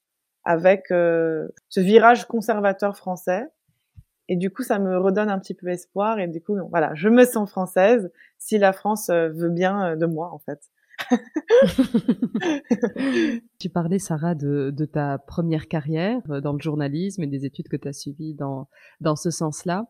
avec 0.45 0.91
euh, 0.91 1.49
ce 1.71 1.81
virage 1.81 2.27
conservateur 2.27 2.97
français 2.97 3.49
Et 4.29 4.37
du 4.37 4.51
coup, 4.51 4.63
ça 4.63 4.79
me 4.79 4.99
redonne 4.99 5.31
un 5.31 5.39
petit 5.39 5.55
peu 5.55 5.69
espoir. 5.69 6.19
Et 6.19 6.29
du 6.29 6.43
coup, 6.43 6.57
voilà, 6.69 6.95
je 6.95 7.09
me 7.09 7.25
sens 7.25 7.51
française 7.51 8.13
si 8.39 8.59
la 8.59 8.75
France 8.75 9.09
veut 9.09 9.51
bien 9.51 9.97
de 9.97 10.07
moi, 10.07 10.31
en 10.31 10.39
fait. 10.39 10.61
tu 13.59 13.71
parlais, 13.71 13.99
Sarah, 13.99 14.35
de, 14.35 14.85
ta 14.85 15.19
première 15.19 15.69
carrière 15.69 16.21
euh, 16.31 16.41
dans 16.41 16.53
le 16.53 16.61
journalisme 16.61 17.23
et 17.23 17.27
des 17.27 17.45
études 17.45 17.69
que 17.69 17.77
tu 17.77 17.89
as 17.89 17.93
suivies 17.93 18.35
dans, 18.35 18.69
dans 19.01 19.17
ce 19.17 19.31
sens-là. 19.31 19.87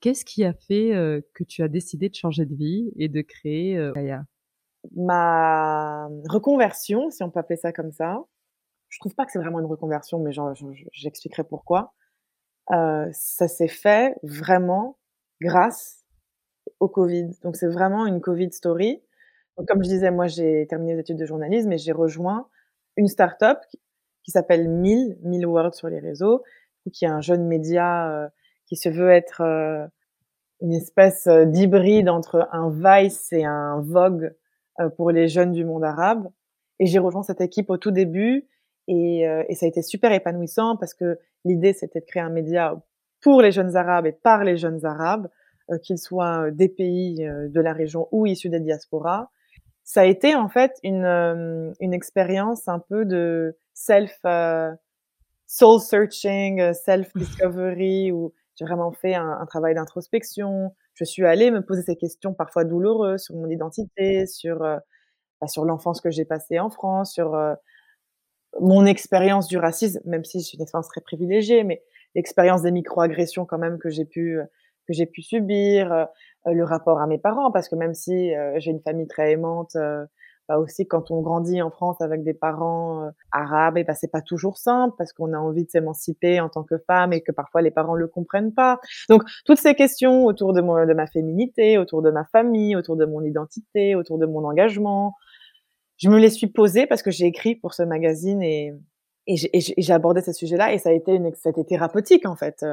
Qu'est-ce 0.00 0.24
qui 0.24 0.44
a 0.44 0.52
fait 0.52 0.94
euh, 0.94 1.20
que 1.34 1.44
tu 1.44 1.62
as 1.62 1.68
décidé 1.68 2.08
de 2.08 2.14
changer 2.14 2.46
de 2.46 2.54
vie 2.54 2.92
et 2.96 3.08
de 3.08 3.22
créer 3.22 3.76
euh, 3.76 3.92
Kaya 3.92 4.24
Ma 4.96 6.08
reconversion, 6.28 7.10
si 7.10 7.22
on 7.22 7.30
peut 7.30 7.40
appeler 7.40 7.56
ça 7.56 7.72
comme 7.72 7.92
ça, 7.92 8.18
je 8.88 8.98
trouve 8.98 9.14
pas 9.14 9.24
que 9.24 9.32
c'est 9.32 9.38
vraiment 9.38 9.60
une 9.60 9.66
reconversion, 9.66 10.18
mais 10.18 10.32
j'expliquerai 10.92 11.44
pourquoi. 11.44 11.94
Euh, 12.72 13.08
ça 13.12 13.48
s'est 13.48 13.68
fait 13.68 14.14
vraiment 14.22 14.98
grâce 15.40 16.04
au 16.78 16.88
Covid. 16.88 17.30
Donc 17.42 17.56
c'est 17.56 17.68
vraiment 17.68 18.06
une 18.06 18.20
Covid 18.20 18.52
story 18.52 19.02
comme 19.66 19.82
je 19.82 19.88
disais, 19.88 20.10
moi, 20.10 20.26
j'ai 20.26 20.66
terminé 20.66 20.94
les 20.94 21.00
études 21.00 21.18
de 21.18 21.26
journalisme 21.26 21.72
et 21.72 21.78
j'ai 21.78 21.92
rejoint 21.92 22.48
une 22.96 23.08
start-up 23.08 23.58
qui, 24.24 24.30
s'appelle 24.30 24.68
Mill, 24.68 25.18
Mill 25.22 25.46
World 25.46 25.74
sur 25.74 25.88
les 25.88 25.98
réseaux, 25.98 26.42
qui 26.92 27.04
est 27.04 27.08
un 27.08 27.20
jeune 27.20 27.46
média 27.46 28.10
euh, 28.10 28.28
qui 28.66 28.76
se 28.76 28.88
veut 28.88 29.10
être 29.10 29.42
euh, 29.42 29.86
une 30.60 30.72
espèce 30.72 31.26
euh, 31.26 31.44
d'hybride 31.44 32.08
entre 32.08 32.48
un 32.52 32.70
Vice 32.70 33.32
et 33.32 33.44
un 33.44 33.80
Vogue 33.80 34.34
pour 34.96 35.10
les 35.10 35.28
jeunes 35.28 35.52
du 35.52 35.66
monde 35.66 35.84
arabe. 35.84 36.30
Et 36.80 36.86
j'ai 36.86 36.98
rejoint 36.98 37.22
cette 37.22 37.42
équipe 37.42 37.68
au 37.68 37.76
tout 37.76 37.90
début 37.90 38.48
et, 38.88 39.20
et 39.20 39.54
ça 39.54 39.66
a 39.66 39.68
été 39.68 39.82
super 39.82 40.10
épanouissant 40.12 40.76
parce 40.76 40.94
que 40.94 41.18
l'idée, 41.44 41.74
c'était 41.74 42.00
de 42.00 42.06
créer 42.06 42.22
un 42.22 42.30
média 42.30 42.80
pour 43.20 43.42
les 43.42 43.52
jeunes 43.52 43.76
arabes 43.76 44.06
et 44.06 44.12
par 44.12 44.44
les 44.44 44.56
jeunes 44.56 44.84
arabes, 44.86 45.28
qu'ils 45.82 45.98
soient 45.98 46.50
des 46.50 46.70
pays 46.70 47.18
de 47.18 47.60
la 47.60 47.74
région 47.74 48.08
ou 48.12 48.24
issus 48.26 48.48
des 48.48 48.60
diasporas 48.60 49.28
ça 49.84 50.02
a 50.02 50.04
été 50.04 50.34
en 50.34 50.48
fait 50.48 50.78
une, 50.82 51.04
euh, 51.04 51.72
une 51.80 51.94
expérience 51.94 52.68
un 52.68 52.78
peu 52.78 53.04
de 53.04 53.56
self 53.74 54.16
euh, 54.24 54.70
soul 55.46 55.80
searching, 55.80 56.60
euh, 56.60 56.72
self 56.72 57.12
discovery 57.16 58.12
où 58.12 58.32
j'ai 58.56 58.64
vraiment 58.64 58.92
fait 58.92 59.14
un, 59.14 59.30
un 59.40 59.46
travail 59.46 59.74
d'introspection. 59.74 60.74
Je 60.94 61.04
suis 61.04 61.24
allée 61.24 61.50
me 61.50 61.62
poser 61.62 61.82
ces 61.82 61.96
questions 61.96 62.34
parfois 62.34 62.64
douloureuses 62.64 63.24
sur 63.24 63.34
mon 63.34 63.48
identité, 63.48 64.26
sur 64.26 64.58
bah, 64.60 65.48
sur 65.48 65.64
l'enfance 65.64 66.00
que 66.00 66.10
j'ai 66.10 66.24
passée 66.24 66.60
en 66.60 66.70
France, 66.70 67.12
sur 67.12 67.34
mon 68.60 68.84
expérience 68.84 69.48
du 69.48 69.56
racisme, 69.56 70.00
même 70.04 70.24
si 70.24 70.42
c'est 70.42 70.54
une 70.54 70.62
expérience 70.62 70.88
très 70.88 71.00
privilégiée, 71.00 71.64
mais 71.64 71.82
l'expérience 72.14 72.62
des 72.62 72.70
microagressions 72.70 73.46
quand 73.46 73.58
même 73.58 73.78
que 73.78 73.88
j'ai 73.88 74.04
pu 74.04 74.38
que 74.86 74.92
j'ai 74.92 75.06
pu 75.06 75.22
subir, 75.22 75.92
euh, 75.92 76.52
le 76.52 76.64
rapport 76.64 77.00
à 77.00 77.06
mes 77.06 77.18
parents, 77.18 77.50
parce 77.52 77.68
que 77.68 77.76
même 77.76 77.94
si 77.94 78.34
euh, 78.34 78.58
j'ai 78.58 78.70
une 78.72 78.80
famille 78.80 79.06
très 79.06 79.32
aimante, 79.32 79.76
euh, 79.76 80.04
bah 80.48 80.58
aussi 80.58 80.88
quand 80.88 81.12
on 81.12 81.20
grandit 81.22 81.62
en 81.62 81.70
France 81.70 82.00
avec 82.00 82.24
des 82.24 82.34
parents 82.34 83.10
arabes, 83.30 83.78
et 83.78 83.84
bah 83.84 83.94
c'est 83.94 84.10
pas 84.10 84.22
toujours 84.22 84.58
simple 84.58 84.94
parce 84.98 85.12
qu'on 85.12 85.32
a 85.34 85.38
envie 85.38 85.64
de 85.64 85.70
s'émanciper 85.70 86.40
en 86.40 86.48
tant 86.48 86.64
que 86.64 86.78
femme 86.78 87.12
et 87.12 87.20
que 87.20 87.30
parfois 87.30 87.62
les 87.62 87.70
parents 87.70 87.94
le 87.94 88.08
comprennent 88.08 88.52
pas. 88.52 88.80
Donc 89.08 89.22
toutes 89.44 89.58
ces 89.58 89.74
questions 89.74 90.24
autour 90.24 90.52
de 90.52 90.60
moi, 90.60 90.84
de 90.84 90.94
ma 90.94 91.06
féminité, 91.06 91.78
autour 91.78 92.02
de 92.02 92.10
ma 92.10 92.24
famille, 92.24 92.74
autour 92.74 92.96
de 92.96 93.04
mon 93.04 93.22
identité, 93.22 93.94
autour 93.94 94.18
de 94.18 94.26
mon 94.26 94.44
engagement, 94.44 95.14
je 95.98 96.10
me 96.10 96.18
les 96.18 96.30
suis 96.30 96.48
posées 96.48 96.86
parce 96.88 97.02
que 97.02 97.12
j'ai 97.12 97.26
écrit 97.26 97.54
pour 97.54 97.74
ce 97.74 97.84
magazine 97.84 98.42
et 98.42 98.74
et 99.28 99.36
j'ai 99.36 99.92
abordé 99.92 100.20
ce 100.20 100.32
sujet-là 100.32 100.72
et 100.72 100.78
ça 100.78 100.88
a 100.88 100.92
été 100.92 101.14
une 101.14 101.32
ça 101.34 101.50
a 101.50 101.52
été 101.52 101.64
thérapeutique 101.64 102.26
en 102.26 102.34
fait 102.34 102.64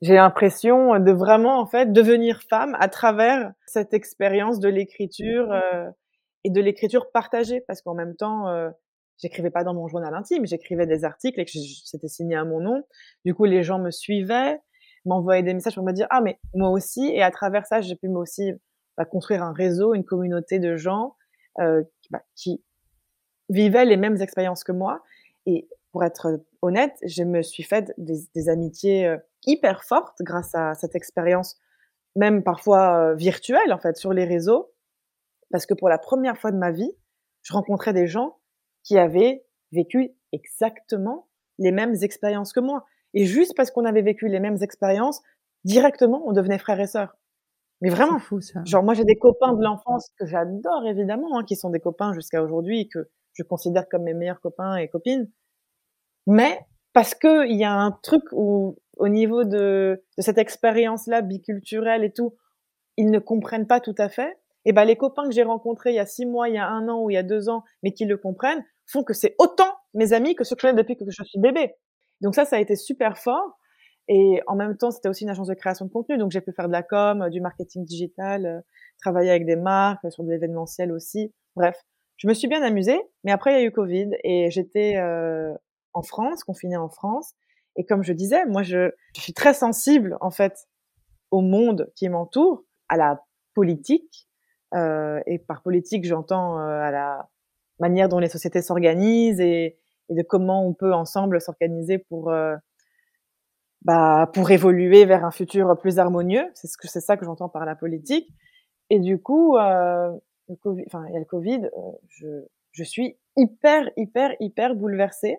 j'ai 0.00 0.14
l'impression 0.14 0.98
de 0.98 1.12
vraiment 1.12 1.58
en 1.58 1.66
fait 1.66 1.92
devenir 1.92 2.42
femme 2.48 2.76
à 2.78 2.88
travers 2.88 3.52
cette 3.66 3.94
expérience 3.94 4.60
de 4.60 4.68
l'écriture 4.68 5.50
euh, 5.52 5.88
et 6.44 6.50
de 6.50 6.60
l'écriture 6.60 7.10
partagée. 7.10 7.60
Parce 7.66 7.82
qu'en 7.82 7.94
même 7.94 8.14
temps 8.14 8.48
euh, 8.48 8.70
j'écrivais 9.18 9.50
pas 9.50 9.64
dans 9.64 9.74
mon 9.74 9.88
journal 9.88 10.14
intime 10.14 10.46
j'écrivais 10.46 10.86
des 10.86 11.04
articles 11.04 11.40
et 11.40 11.44
que 11.44 11.50
c'était 11.50 12.08
signé 12.08 12.36
à 12.36 12.44
mon 12.44 12.60
nom. 12.60 12.84
Du 13.24 13.34
coup 13.34 13.44
les 13.44 13.62
gens 13.62 13.78
me 13.78 13.90
suivaient 13.90 14.60
m'envoyaient 15.04 15.42
des 15.42 15.54
messages 15.54 15.74
pour 15.74 15.84
me 15.84 15.92
dire 15.92 16.06
ah 16.10 16.20
mais 16.20 16.38
moi 16.54 16.70
aussi. 16.70 17.10
Et 17.12 17.22
à 17.22 17.30
travers 17.30 17.66
ça 17.66 17.80
j'ai 17.80 17.96
pu 17.96 18.08
moi 18.08 18.22
aussi 18.22 18.52
bah, 18.96 19.04
construire 19.04 19.42
un 19.42 19.52
réseau 19.52 19.94
une 19.94 20.04
communauté 20.04 20.60
de 20.60 20.76
gens 20.76 21.16
euh, 21.60 21.82
bah, 22.10 22.22
qui 22.36 22.62
vivaient 23.48 23.84
les 23.84 23.96
mêmes 23.96 24.20
expériences 24.22 24.62
que 24.62 24.72
moi. 24.72 25.02
Et 25.46 25.68
pour 25.90 26.04
être 26.04 26.40
honnête, 26.62 26.96
je 27.04 27.24
me 27.24 27.42
suis 27.42 27.62
fait 27.62 27.92
des, 27.96 28.18
des 28.34 28.48
amitiés 28.48 29.06
euh, 29.06 29.16
hyper 29.46 29.84
fortes 29.84 30.18
grâce 30.20 30.54
à 30.54 30.74
cette 30.74 30.94
expérience, 30.94 31.58
même 32.16 32.42
parfois 32.42 32.98
euh, 32.98 33.14
virtuelle 33.14 33.72
en 33.72 33.78
fait, 33.78 33.96
sur 33.96 34.12
les 34.12 34.24
réseaux, 34.24 34.72
parce 35.50 35.66
que 35.66 35.74
pour 35.74 35.88
la 35.88 35.98
première 35.98 36.38
fois 36.38 36.50
de 36.50 36.56
ma 36.56 36.70
vie, 36.70 36.90
je 37.42 37.52
rencontrais 37.52 37.92
des 37.92 38.06
gens 38.06 38.38
qui 38.82 38.98
avaient 38.98 39.44
vécu 39.72 40.14
exactement 40.32 41.28
les 41.58 41.72
mêmes 41.72 41.94
expériences 42.02 42.52
que 42.52 42.60
moi. 42.60 42.84
Et 43.14 43.24
juste 43.24 43.56
parce 43.56 43.70
qu'on 43.70 43.84
avait 43.84 44.02
vécu 44.02 44.28
les 44.28 44.40
mêmes 44.40 44.58
expériences, 44.60 45.22
directement, 45.64 46.22
on 46.26 46.32
devenait 46.32 46.58
frères 46.58 46.80
et 46.80 46.86
sœurs. 46.86 47.16
Mais 47.80 47.90
vraiment, 47.90 48.18
fou, 48.18 48.40
ça. 48.40 48.60
genre 48.64 48.82
moi 48.82 48.94
j'ai 48.94 49.04
des 49.04 49.16
copains 49.16 49.52
de 49.54 49.62
l'enfance 49.62 50.10
que 50.18 50.26
j'adore 50.26 50.84
évidemment, 50.86 51.38
hein, 51.38 51.44
qui 51.44 51.54
sont 51.54 51.70
des 51.70 51.80
copains 51.80 52.12
jusqu'à 52.12 52.42
aujourd'hui 52.42 52.88
que 52.88 53.08
je 53.34 53.44
considère 53.44 53.88
comme 53.88 54.02
mes 54.02 54.14
meilleurs 54.14 54.40
copains 54.40 54.76
et 54.76 54.88
copines 54.88 55.30
mais 56.28 56.60
parce 56.92 57.14
que 57.14 57.48
il 57.48 57.56
y 57.56 57.64
a 57.64 57.72
un 57.72 57.90
truc 57.90 58.22
où 58.32 58.76
au 58.98 59.08
niveau 59.08 59.44
de, 59.44 60.02
cette 60.18 60.38
expérience-là 60.38 61.22
biculturelle 61.22 62.04
et 62.04 62.12
tout, 62.12 62.36
ils 62.96 63.10
ne 63.10 63.18
comprennent 63.18 63.66
pas 63.66 63.80
tout 63.80 63.94
à 63.98 64.08
fait. 64.08 64.38
Et 64.64 64.72
ben 64.72 64.84
les 64.84 64.96
copains 64.96 65.24
que 65.24 65.32
j'ai 65.32 65.44
rencontrés 65.44 65.90
il 65.90 65.96
y 65.96 66.00
a 66.00 66.06
six 66.06 66.26
mois, 66.26 66.48
il 66.48 66.56
y 66.56 66.58
a 66.58 66.66
un 66.66 66.88
an 66.88 67.02
ou 67.02 67.10
il 67.10 67.14
y 67.14 67.18
a 67.18 67.22
deux 67.22 67.48
ans, 67.48 67.62
mais 67.82 67.92
qui 67.92 68.04
le 68.04 68.16
comprennent, 68.16 68.64
font 68.86 69.04
que 69.04 69.14
c'est 69.14 69.34
autant 69.38 69.72
mes 69.94 70.12
amis 70.12 70.34
que 70.34 70.44
ceux 70.44 70.56
que 70.56 70.62
je 70.62 70.68
connais 70.68 70.82
depuis 70.82 70.96
que 70.96 71.04
je 71.08 71.22
suis 71.24 71.40
bébé. 71.40 71.74
Donc 72.20 72.34
ça, 72.34 72.44
ça 72.44 72.56
a 72.56 72.58
été 72.60 72.76
super 72.76 73.18
fort. 73.18 73.58
Et 74.08 74.40
en 74.46 74.56
même 74.56 74.76
temps, 74.76 74.90
c'était 74.90 75.08
aussi 75.08 75.24
une 75.24 75.30
agence 75.30 75.48
de 75.48 75.54
création 75.54 75.84
de 75.84 75.90
contenu, 75.90 76.16
donc 76.16 76.30
j'ai 76.30 76.40
pu 76.40 76.52
faire 76.52 76.66
de 76.66 76.72
la 76.72 76.82
com, 76.82 77.28
du 77.30 77.42
marketing 77.42 77.84
digital, 77.84 78.46
euh, 78.46 78.60
travailler 79.00 79.30
avec 79.30 79.44
des 79.44 79.56
marques, 79.56 80.10
sur 80.10 80.24
de 80.24 80.30
l'événementiel 80.30 80.92
aussi. 80.92 81.32
Bref, 81.56 81.78
je 82.16 82.26
me 82.26 82.34
suis 82.34 82.48
bien 82.48 82.62
amusée. 82.62 83.00
Mais 83.24 83.32
après, 83.32 83.52
il 83.52 83.54
y 83.60 83.64
a 83.64 83.64
eu 83.64 83.70
Covid 83.70 84.10
et 84.24 84.50
j'étais 84.50 84.96
euh, 84.96 85.54
en 85.92 86.02
France, 86.02 86.44
confinée 86.44 86.76
en 86.76 86.88
France. 86.88 87.34
Et 87.78 87.84
comme 87.84 88.02
je 88.02 88.12
disais, 88.12 88.44
moi, 88.44 88.64
je, 88.64 88.90
suis 89.16 89.32
très 89.32 89.54
sensible, 89.54 90.18
en 90.20 90.30
fait, 90.30 90.66
au 91.30 91.40
monde 91.40 91.90
qui 91.94 92.08
m'entoure, 92.08 92.64
à 92.88 92.96
la 92.96 93.22
politique. 93.54 94.28
Euh, 94.74 95.20
et 95.26 95.38
par 95.38 95.62
politique, 95.62 96.04
j'entends 96.04 96.58
euh, 96.58 96.80
à 96.80 96.90
la 96.90 97.28
manière 97.78 98.08
dont 98.08 98.18
les 98.18 98.28
sociétés 98.28 98.62
s'organisent 98.62 99.40
et, 99.40 99.78
de 100.10 100.22
comment 100.22 100.66
on 100.66 100.72
peut 100.72 100.94
ensemble 100.94 101.38
s'organiser 101.38 101.98
pour 101.98 102.30
euh, 102.30 102.56
bah, 103.82 104.30
pour 104.32 104.50
évoluer 104.50 105.04
vers 105.04 105.24
un 105.24 105.30
futur 105.30 105.78
plus 105.78 105.98
harmonieux. 105.98 106.50
C'est 106.54 106.66
ce 106.66 106.78
que 106.78 106.88
c'est 106.88 107.00
ça 107.00 107.18
que 107.18 107.26
j'entends 107.26 107.50
par 107.50 107.66
la 107.66 107.76
politique. 107.76 108.26
Et 108.88 109.00
du 109.00 109.20
coup, 109.20 109.56
le 109.58 110.56
COVID, 110.62 110.84
enfin, 110.86 111.04
il 111.08 111.12
y 111.12 111.16
a 111.16 111.20
le 111.20 111.26
Covid. 111.26 111.68
je 112.08 112.26
je 112.72 112.84
suis 112.84 113.18
hyper 113.36 113.90
hyper 113.98 114.34
hyper 114.40 114.74
bouleversée 114.74 115.36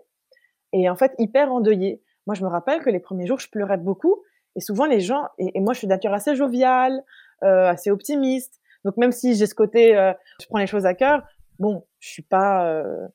et 0.71 0.88
en 0.88 0.95
fait 0.95 1.13
hyper 1.17 1.52
endeuillée. 1.52 2.04
Moi, 2.29 2.35
je 2.35 2.43
me 2.43 2.47
rappelle 2.47 2.83
que 2.83 2.91
les 2.91 2.99
premiers 2.99 3.25
jours, 3.25 3.39
je 3.39 3.49
pleurais 3.49 3.79
beaucoup. 3.79 4.21
Et 4.55 4.59
souvent, 4.59 4.85
les 4.85 4.99
gens, 4.99 5.29
et, 5.39 5.59
moi, 5.61 5.73
je 5.73 5.79
suis 5.79 5.87
nature 5.87 6.13
assez 6.13 6.35
joviale, 6.35 7.03
euh, 7.41 7.67
assez 7.67 7.89
optimiste. 7.89 8.61
Donc, 8.85 8.97
même 8.97 9.11
si 9.11 9.33
j'ai 9.33 9.47
ce 9.47 9.55
côté, 9.55 9.97
euh, 9.97 10.13
je 10.39 10.45
prends 10.45 10.59
les 10.59 10.67
choses 10.67 10.85
à 10.85 10.93
cœur, 10.93 11.23
bon, 11.57 11.87
je 11.97 12.07
suis 12.09 12.21
pas, 12.21 12.69
euh, 12.71 13.07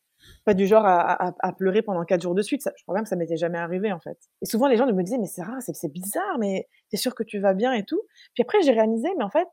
pas 0.44 0.52
du 0.52 0.66
genre 0.66 0.84
à, 0.84 1.52
pleurer 1.56 1.82
pendant 1.82 2.04
quatre 2.04 2.22
jours 2.22 2.34
de 2.34 2.42
suite. 2.42 2.68
Je 2.76 2.82
crois 2.82 2.96
même 2.96 3.04
que 3.04 3.08
ça 3.08 3.14
m'était 3.14 3.36
jamais 3.36 3.56
arrivé, 3.56 3.92
en 3.92 4.00
fait. 4.00 4.18
Et 4.42 4.46
souvent, 4.46 4.66
les 4.66 4.76
gens 4.76 4.92
me 4.92 5.02
disaient, 5.04 5.18
mais 5.18 5.28
c'est 5.28 5.44
rare, 5.44 5.62
c'est 5.62 5.92
bizarre, 5.92 6.36
mais 6.40 6.66
t'es 6.90 6.96
sûr 6.96 7.14
que 7.14 7.22
tu 7.22 7.38
vas 7.38 7.54
bien 7.54 7.72
et 7.72 7.84
tout. 7.84 8.02
Puis 8.34 8.42
après, 8.42 8.62
j'ai 8.62 8.72
réalisé, 8.72 9.08
mais 9.16 9.22
en 9.22 9.30
fait, 9.30 9.46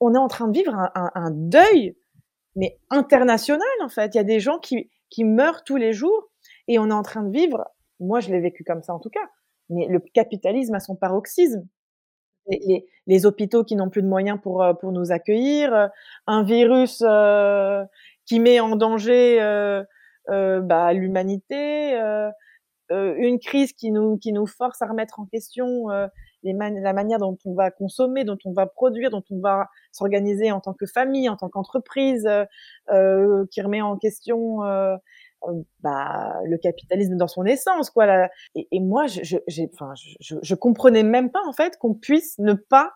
on 0.00 0.16
est 0.16 0.18
en 0.18 0.26
train 0.26 0.48
de 0.48 0.58
vivre 0.58 0.74
un, 0.74 0.90
un, 0.96 1.12
un 1.14 1.30
deuil, 1.30 1.96
mais 2.56 2.80
international, 2.90 3.68
en 3.82 3.88
fait. 3.88 4.16
Il 4.16 4.18
y 4.18 4.20
a 4.20 4.24
des 4.24 4.40
gens 4.40 4.58
qui, 4.58 4.90
qui 5.10 5.22
meurent 5.22 5.62
tous 5.62 5.76
les 5.76 5.92
jours 5.92 6.28
et 6.66 6.80
on 6.80 6.90
est 6.90 6.94
en 6.94 7.02
train 7.02 7.22
de 7.22 7.30
vivre, 7.30 7.70
moi 8.00 8.20
je 8.20 8.30
l'ai 8.30 8.40
vécu 8.40 8.64
comme 8.64 8.82
ça 8.82 8.94
en 8.94 8.98
tout 8.98 9.10
cas, 9.10 9.28
mais 9.68 9.86
le 9.88 10.00
capitalisme 10.00 10.74
a 10.74 10.80
son 10.80 10.96
paroxysme. 10.96 11.66
Les, 13.08 13.26
hôpitaux 13.26 13.64
qui 13.64 13.74
n'ont 13.74 13.90
plus 13.90 14.02
de 14.02 14.08
moyens 14.08 14.38
pour, 14.40 14.62
euh, 14.62 14.72
pour 14.72 14.92
nous 14.92 15.10
accueillir, 15.10 15.74
euh, 15.74 15.88
un 16.28 16.44
virus 16.44 17.02
euh, 17.04 17.84
qui 18.24 18.38
met 18.38 18.60
en 18.60 18.76
danger 18.76 19.42
euh, 19.42 19.82
euh, 20.30 20.60
bah, 20.60 20.92
l'humanité, 20.92 21.98
une 22.90 23.40
crise 23.40 23.72
qui 23.72 23.90
nous, 23.90 24.16
qui 24.16 24.32
nous 24.32 24.46
force 24.46 24.80
à 24.80 24.86
remettre 24.86 25.18
en 25.18 25.26
question 25.26 25.88
les 26.44 26.52
la 26.52 26.92
manière 26.92 27.18
dont 27.18 27.36
on 27.44 27.54
va 27.54 27.72
consommer, 27.72 28.22
dont 28.22 28.38
on 28.44 28.52
va 28.52 28.66
produire, 28.66 29.10
dont 29.10 29.24
on 29.30 29.40
va 29.40 29.68
s'organiser 29.90 30.52
en 30.52 30.60
tant 30.60 30.72
que 30.72 30.86
famille, 30.86 31.28
en 31.28 31.36
tant 31.36 31.48
qu'entreprise, 31.48 32.28
qui 32.88 33.60
remet 33.60 33.82
en 33.82 33.96
question 33.96 34.60
bah, 35.80 36.34
le 36.44 36.58
capitalisme 36.58 37.16
dans 37.16 37.28
son 37.28 37.44
essence, 37.44 37.90
quoi. 37.90 38.06
Là. 38.06 38.30
Et, 38.54 38.68
et, 38.72 38.80
moi, 38.80 39.06
je, 39.06 39.20
je, 39.22 39.62
enfin, 39.72 39.92
je, 40.20 40.36
je, 40.40 40.54
comprenais 40.54 41.02
même 41.02 41.30
pas 41.30 41.42
en 41.46 41.52
fait 41.52 41.76
qu'on 41.78 41.94
puisse 41.94 42.38
ne 42.38 42.54
pas 42.54 42.92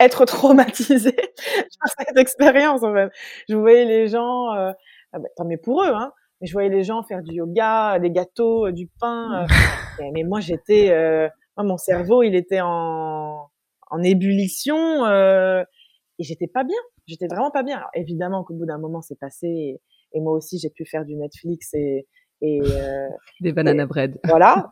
être 0.00 0.24
traumatisé 0.26 1.12
par 1.80 1.92
cette 1.98 2.16
expérience. 2.16 2.82
En 2.82 2.92
fait, 2.92 3.10
je 3.48 3.56
voyais 3.56 3.84
les 3.84 4.08
gens, 4.08 4.52
euh, 4.54 4.72
ah 5.12 5.18
bah, 5.18 5.28
tant 5.36 5.44
mieux 5.44 5.60
pour 5.62 5.82
eux, 5.82 5.92
hein. 5.92 6.12
Mais 6.40 6.46
je 6.46 6.52
voyais 6.52 6.68
les 6.68 6.82
gens 6.82 7.02
faire 7.02 7.22
du 7.22 7.36
yoga, 7.36 7.98
des 7.98 8.10
gâteaux, 8.10 8.70
du 8.70 8.88
pain. 9.00 9.44
Euh, 9.44 9.46
mais 10.12 10.24
moi, 10.24 10.40
j'étais, 10.40 10.90
euh, 10.90 11.28
mon 11.56 11.76
cerveau, 11.76 12.22
il 12.22 12.34
était 12.34 12.60
en, 12.60 13.48
en 13.90 14.02
ébullition 14.02 15.04
euh, 15.04 15.62
et 16.18 16.24
j'étais 16.24 16.48
pas 16.48 16.64
bien. 16.64 16.78
J'étais 17.06 17.26
vraiment 17.26 17.50
pas 17.50 17.62
bien. 17.62 17.76
Alors, 17.76 17.90
évidemment 17.94 18.44
qu'au 18.44 18.54
bout 18.54 18.66
d'un 18.66 18.78
moment, 18.78 19.00
c'est 19.00 19.18
passé. 19.18 19.46
Et 19.46 19.80
moi 20.20 20.32
aussi, 20.32 20.58
j'ai 20.58 20.70
pu 20.70 20.84
faire 20.84 21.04
du 21.04 21.16
Netflix 21.16 21.74
et, 21.74 22.06
et 22.40 22.60
euh, 22.62 23.08
des 23.40 23.52
banana 23.52 23.86
bread. 23.86 24.18
Voilà. 24.24 24.68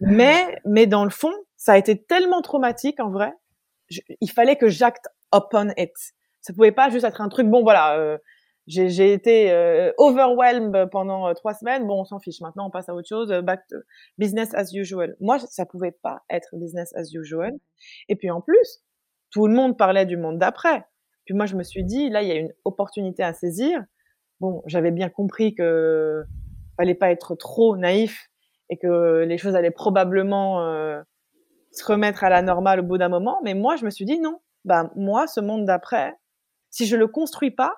mais, 0.00 0.58
mais 0.64 0.86
dans 0.86 1.04
le 1.04 1.10
fond, 1.10 1.32
ça 1.56 1.72
a 1.72 1.78
été 1.78 2.02
tellement 2.02 2.42
traumatique 2.42 3.00
en 3.00 3.10
vrai. 3.10 3.32
il 4.20 4.30
fallait 4.30 4.56
que 4.56 4.68
j'acte 4.68 5.06
upon 5.34 5.70
it. 5.76 5.92
Ça 6.40 6.52
pouvait 6.52 6.72
pas 6.72 6.90
juste 6.90 7.04
être 7.04 7.20
un 7.20 7.28
truc. 7.28 7.48
Bon, 7.48 7.62
voilà. 7.62 7.98
Euh, 7.98 8.18
j'ai 8.66 9.12
été 9.12 9.50
euh, 9.50 9.92
overwhelmed 9.98 10.88
pendant 10.90 11.28
euh, 11.28 11.34
trois 11.34 11.54
semaines. 11.54 11.86
Bon, 11.86 12.00
on 12.00 12.04
s'en 12.04 12.18
fiche. 12.18 12.40
Maintenant, 12.40 12.66
on 12.66 12.70
passe 12.70 12.88
à 12.88 12.94
autre 12.94 13.08
chose. 13.08 13.28
Back 13.42 13.60
to 13.68 13.76
business 14.18 14.54
as 14.54 14.74
usual. 14.74 15.16
Moi, 15.20 15.38
ça 15.38 15.66
pouvait 15.66 15.92
pas 16.02 16.22
être 16.30 16.48
business 16.54 16.94
as 16.96 17.12
usual. 17.14 17.52
Et 18.08 18.16
puis 18.16 18.30
en 18.30 18.40
plus, 18.40 18.82
tout 19.30 19.46
le 19.46 19.54
monde 19.54 19.76
parlait 19.76 20.06
du 20.06 20.16
monde 20.16 20.38
d'après. 20.38 20.84
Puis 21.24 21.34
moi, 21.34 21.46
je 21.46 21.56
me 21.56 21.62
suis 21.62 21.84
dit, 21.84 22.10
là, 22.10 22.22
il 22.22 22.28
y 22.28 22.32
a 22.32 22.36
une 22.36 22.52
opportunité 22.64 23.22
à 23.22 23.32
saisir 23.32 23.82
bon, 24.40 24.62
j'avais 24.66 24.90
bien 24.90 25.08
compris 25.08 25.54
que 25.54 26.24
fallait 26.76 26.94
pas 26.94 27.10
être 27.10 27.34
trop 27.34 27.76
naïf 27.76 28.28
et 28.70 28.78
que 28.78 29.24
les 29.26 29.38
choses 29.38 29.54
allaient 29.54 29.70
probablement 29.70 30.66
euh, 30.66 31.00
se 31.70 31.84
remettre 31.84 32.24
à 32.24 32.30
la 32.30 32.42
normale 32.42 32.80
au 32.80 32.82
bout 32.82 32.98
d'un 32.98 33.08
moment. 33.08 33.38
Mais 33.44 33.54
moi, 33.54 33.76
je 33.76 33.84
me 33.84 33.90
suis 33.90 34.04
dit 34.04 34.18
non. 34.18 34.40
Bah 34.64 34.90
moi, 34.96 35.26
ce 35.26 35.40
monde 35.40 35.66
d'après, 35.66 36.14
si 36.70 36.86
je 36.86 36.96
le 36.96 37.06
construis 37.06 37.50
pas, 37.50 37.74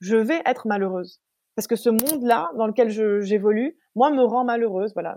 je 0.00 0.16
vais 0.16 0.40
être 0.46 0.66
malheureuse. 0.66 1.20
Parce 1.54 1.66
que 1.66 1.76
ce 1.76 1.90
monde-là, 1.90 2.50
dans 2.56 2.66
lequel 2.66 2.88
j'évolue, 3.22 3.76
moi, 3.94 4.10
me 4.10 4.22
rend 4.22 4.44
malheureuse. 4.44 4.92
Voilà, 4.94 5.16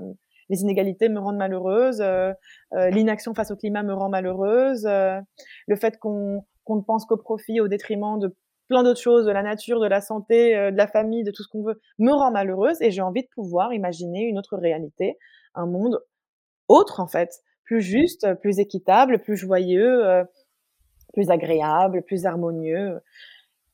les 0.49 0.62
inégalités 0.62 1.08
me 1.08 1.19
rendent 1.19 1.38
malheureuse, 1.38 2.01
euh, 2.01 2.34
euh, 2.73 2.89
l'inaction 2.89 3.34
face 3.34 3.51
au 3.51 3.56
climat 3.56 3.84
me 3.84 3.93
rend 3.93 4.10
malheureuse, 4.10 4.86
le 4.86 5.75
fait 5.75 5.97
qu'on 5.99 6.43
qu'on 6.63 6.77
ne 6.77 6.82
pense 6.82 7.06
qu'au 7.06 7.17
profit 7.17 7.60
au 7.60 7.67
détriment 7.67 8.19
de 8.19 8.36
plein 8.67 8.84
d'autres 8.84 8.99
choses, 9.02 9.26
de 9.26 9.32
la 9.32 9.43
nature, 9.43 9.80
de 9.80 9.88
la 9.88 10.02
santé, 10.02 10.56
euh, 10.56 10.71
de 10.71 10.78
la 10.78 10.88
famille, 10.88 11.23
de 11.23 11.32
tout 11.32 11.43
ce 11.43 11.47
qu'on 11.47 11.63
veut, 11.63 11.80
me 11.99 12.12
rend 12.12 12.32
malheureuse 12.32 12.82
et 12.82 12.91
j'ai 12.91 13.02
envie 13.02 13.23
de 13.23 13.30
pouvoir 13.34 13.73
imaginer 13.73 14.23
une 14.23 14.38
autre 14.38 14.58
réalité, 14.58 15.17
un 15.56 15.65
monde 15.65 16.02
autre 16.67 16.99
en 16.99 17.08
fait, 17.08 17.41
plus 17.63 17.82
juste, 17.82 18.34
plus 18.41 18.60
équitable, 18.60 19.19
plus 19.19 19.38
joyeux, 19.38 20.06
euh, 20.06 20.23
plus 21.13 21.30
agréable, 21.30 22.02
plus 22.04 22.26
harmonieux. 22.26 22.99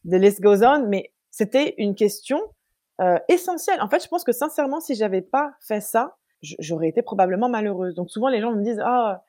The 0.05 0.15
list 0.15 0.41
goes 0.41 0.63
on, 0.63 0.87
mais 0.87 1.11
c'était 1.31 1.75
une 1.77 1.95
question 1.95 2.41
euh, 3.01 3.17
essentielle. 3.29 3.81
En 3.81 3.87
fait, 3.87 4.03
je 4.03 4.07
pense 4.07 4.23
que 4.23 4.31
sincèrement, 4.31 4.79
si 4.79 4.95
j'avais 4.95 5.21
pas 5.21 5.53
fait 5.61 5.81
ça, 5.81 6.17
j'aurais 6.41 6.89
été 6.89 7.01
probablement 7.01 7.49
malheureuse. 7.49 7.95
Donc 7.95 8.09
souvent, 8.09 8.27
les 8.27 8.41
gens 8.41 8.51
me 8.51 8.63
disent 8.63 8.81
ah, 8.83 9.23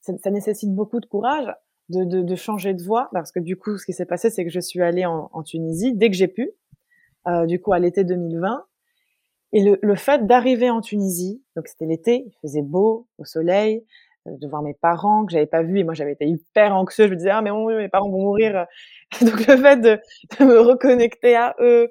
ça 0.00 0.30
nécessite 0.30 0.74
beaucoup 0.74 1.00
de 1.00 1.06
courage 1.06 1.52
de, 1.88 2.04
de, 2.04 2.22
de, 2.22 2.34
changer 2.34 2.74
de 2.74 2.82
voie 2.82 3.08
parce 3.12 3.32
que 3.32 3.40
du 3.40 3.56
coup, 3.56 3.78
ce 3.78 3.86
qui 3.86 3.92
s'est 3.92 4.06
passé, 4.06 4.30
c'est 4.30 4.44
que 4.44 4.50
je 4.50 4.60
suis 4.60 4.82
allée 4.82 5.06
en, 5.06 5.30
en 5.32 5.42
Tunisie 5.42 5.94
dès 5.94 6.10
que 6.10 6.16
j'ai 6.16 6.28
pu, 6.28 6.50
euh, 7.28 7.46
du 7.46 7.60
coup 7.60 7.72
à 7.72 7.78
l'été 7.78 8.04
2020. 8.04 8.64
Et 9.52 9.62
le, 9.62 9.78
le 9.80 9.94
fait 9.94 10.26
d'arriver 10.26 10.70
en 10.70 10.80
Tunisie, 10.80 11.42
donc 11.54 11.68
c'était 11.68 11.86
l'été, 11.86 12.24
il 12.26 12.32
faisait 12.42 12.62
beau, 12.62 13.06
au 13.18 13.24
soleil, 13.24 13.84
euh, 14.26 14.32
de 14.40 14.48
voir 14.48 14.62
mes 14.62 14.74
parents 14.74 15.24
que 15.24 15.32
j'avais 15.32 15.46
pas 15.46 15.62
vus 15.62 15.78
et 15.78 15.84
moi 15.84 15.94
j'avais 15.94 16.12
été 16.12 16.26
hyper 16.26 16.74
anxieuse. 16.76 17.08
Je 17.08 17.12
me 17.12 17.16
disais 17.16 17.30
ah 17.30 17.42
mais 17.42 17.50
mon 17.50 17.68
mes 17.68 17.88
parents 17.88 18.10
vont 18.10 18.22
mourir. 18.22 18.66
donc 19.20 19.46
le 19.46 19.56
fait 19.56 19.76
de, 19.80 20.00
de, 20.38 20.44
me 20.44 20.60
reconnecter 20.60 21.36
à 21.36 21.54
eux. 21.60 21.90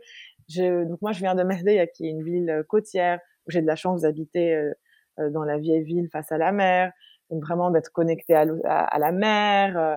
Je, 0.49 0.83
donc 0.83 1.01
moi 1.01 1.11
je 1.11 1.19
viens 1.19 1.35
de 1.35 1.43
Mehdeya 1.43 1.87
qui 1.87 2.05
est 2.05 2.09
une 2.09 2.23
ville 2.23 2.49
euh, 2.49 2.63
côtière 2.63 3.19
où 3.47 3.51
j'ai 3.51 3.61
de 3.61 3.67
la 3.67 3.75
chance 3.75 4.01
d'habiter 4.01 4.53
euh, 4.53 4.73
euh, 5.19 5.29
dans 5.29 5.43
la 5.43 5.57
vieille 5.57 5.83
ville 5.83 6.09
face 6.11 6.31
à 6.31 6.37
la 6.37 6.51
mer 6.51 6.91
donc 7.29 7.43
vraiment 7.43 7.71
d'être 7.71 7.91
connecté 7.91 8.35
à, 8.35 8.99
la 8.99 9.11
mer, 9.11 9.77
euh, 9.77 9.95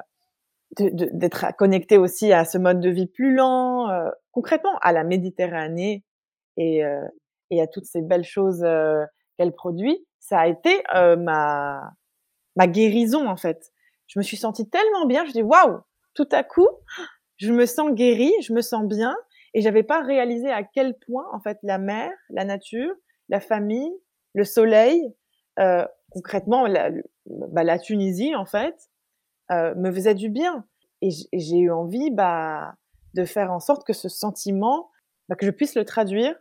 d'être 0.92 1.56
connecté 1.56 1.98
aussi 1.98 2.32
à 2.32 2.44
ce 2.44 2.58
mode 2.58 2.80
de 2.80 2.90
vie 2.90 3.06
plus 3.06 3.34
lent, 3.34 3.90
euh, 3.90 4.10
concrètement 4.32 4.76
à 4.80 4.92
la 4.92 5.04
Méditerranée 5.04 6.04
et, 6.56 6.84
euh, 6.84 7.06
et 7.50 7.60
à 7.60 7.66
toutes 7.66 7.86
ces 7.86 8.02
belles 8.02 8.24
choses 8.24 8.66
qu'elle 9.36 9.52
produit. 9.52 10.06
Ça 10.20 10.40
a 10.40 10.46
été 10.46 10.82
ma 10.92 11.92
ma 12.56 12.66
guérison 12.66 13.28
en 13.28 13.36
fait. 13.36 13.72
Je 14.08 14.18
me 14.18 14.24
suis 14.24 14.36
sentie 14.36 14.68
tellement 14.68 15.06
bien, 15.06 15.24
je 15.26 15.32
dis 15.32 15.42
waouh, 15.42 15.78
tout 16.14 16.28
à 16.32 16.42
coup, 16.42 16.68
je 17.36 17.52
me 17.52 17.66
sens 17.66 17.92
guérie, 17.92 18.32
je 18.42 18.52
me 18.52 18.62
sens 18.62 18.84
bien 18.84 19.16
et 19.54 19.60
j'avais 19.60 19.84
pas 19.84 20.02
réalisé 20.02 20.50
à 20.50 20.64
quel 20.64 20.98
point 20.98 21.26
en 21.32 21.40
fait 21.40 21.58
la 21.62 21.78
mer, 21.78 22.10
la 22.30 22.44
nature, 22.44 22.92
la 23.28 23.38
famille, 23.38 23.92
le 24.34 24.44
soleil, 24.44 25.14
concrètement 26.10 26.66
bah, 27.28 27.64
la 27.64 27.78
Tunisie 27.78 28.34
en 28.34 28.46
fait 28.46 28.90
euh, 29.50 29.74
me 29.74 29.92
faisait 29.92 30.14
du 30.14 30.28
bien 30.28 30.64
et 31.00 31.10
j'ai 31.32 31.58
eu 31.58 31.70
envie 31.70 32.10
bah, 32.10 32.74
de 33.14 33.24
faire 33.24 33.52
en 33.52 33.60
sorte 33.60 33.86
que 33.86 33.92
ce 33.92 34.08
sentiment 34.08 34.90
bah, 35.28 35.36
que 35.36 35.46
je 35.46 35.50
puisse 35.50 35.74
le 35.74 35.84
traduire 35.84 36.34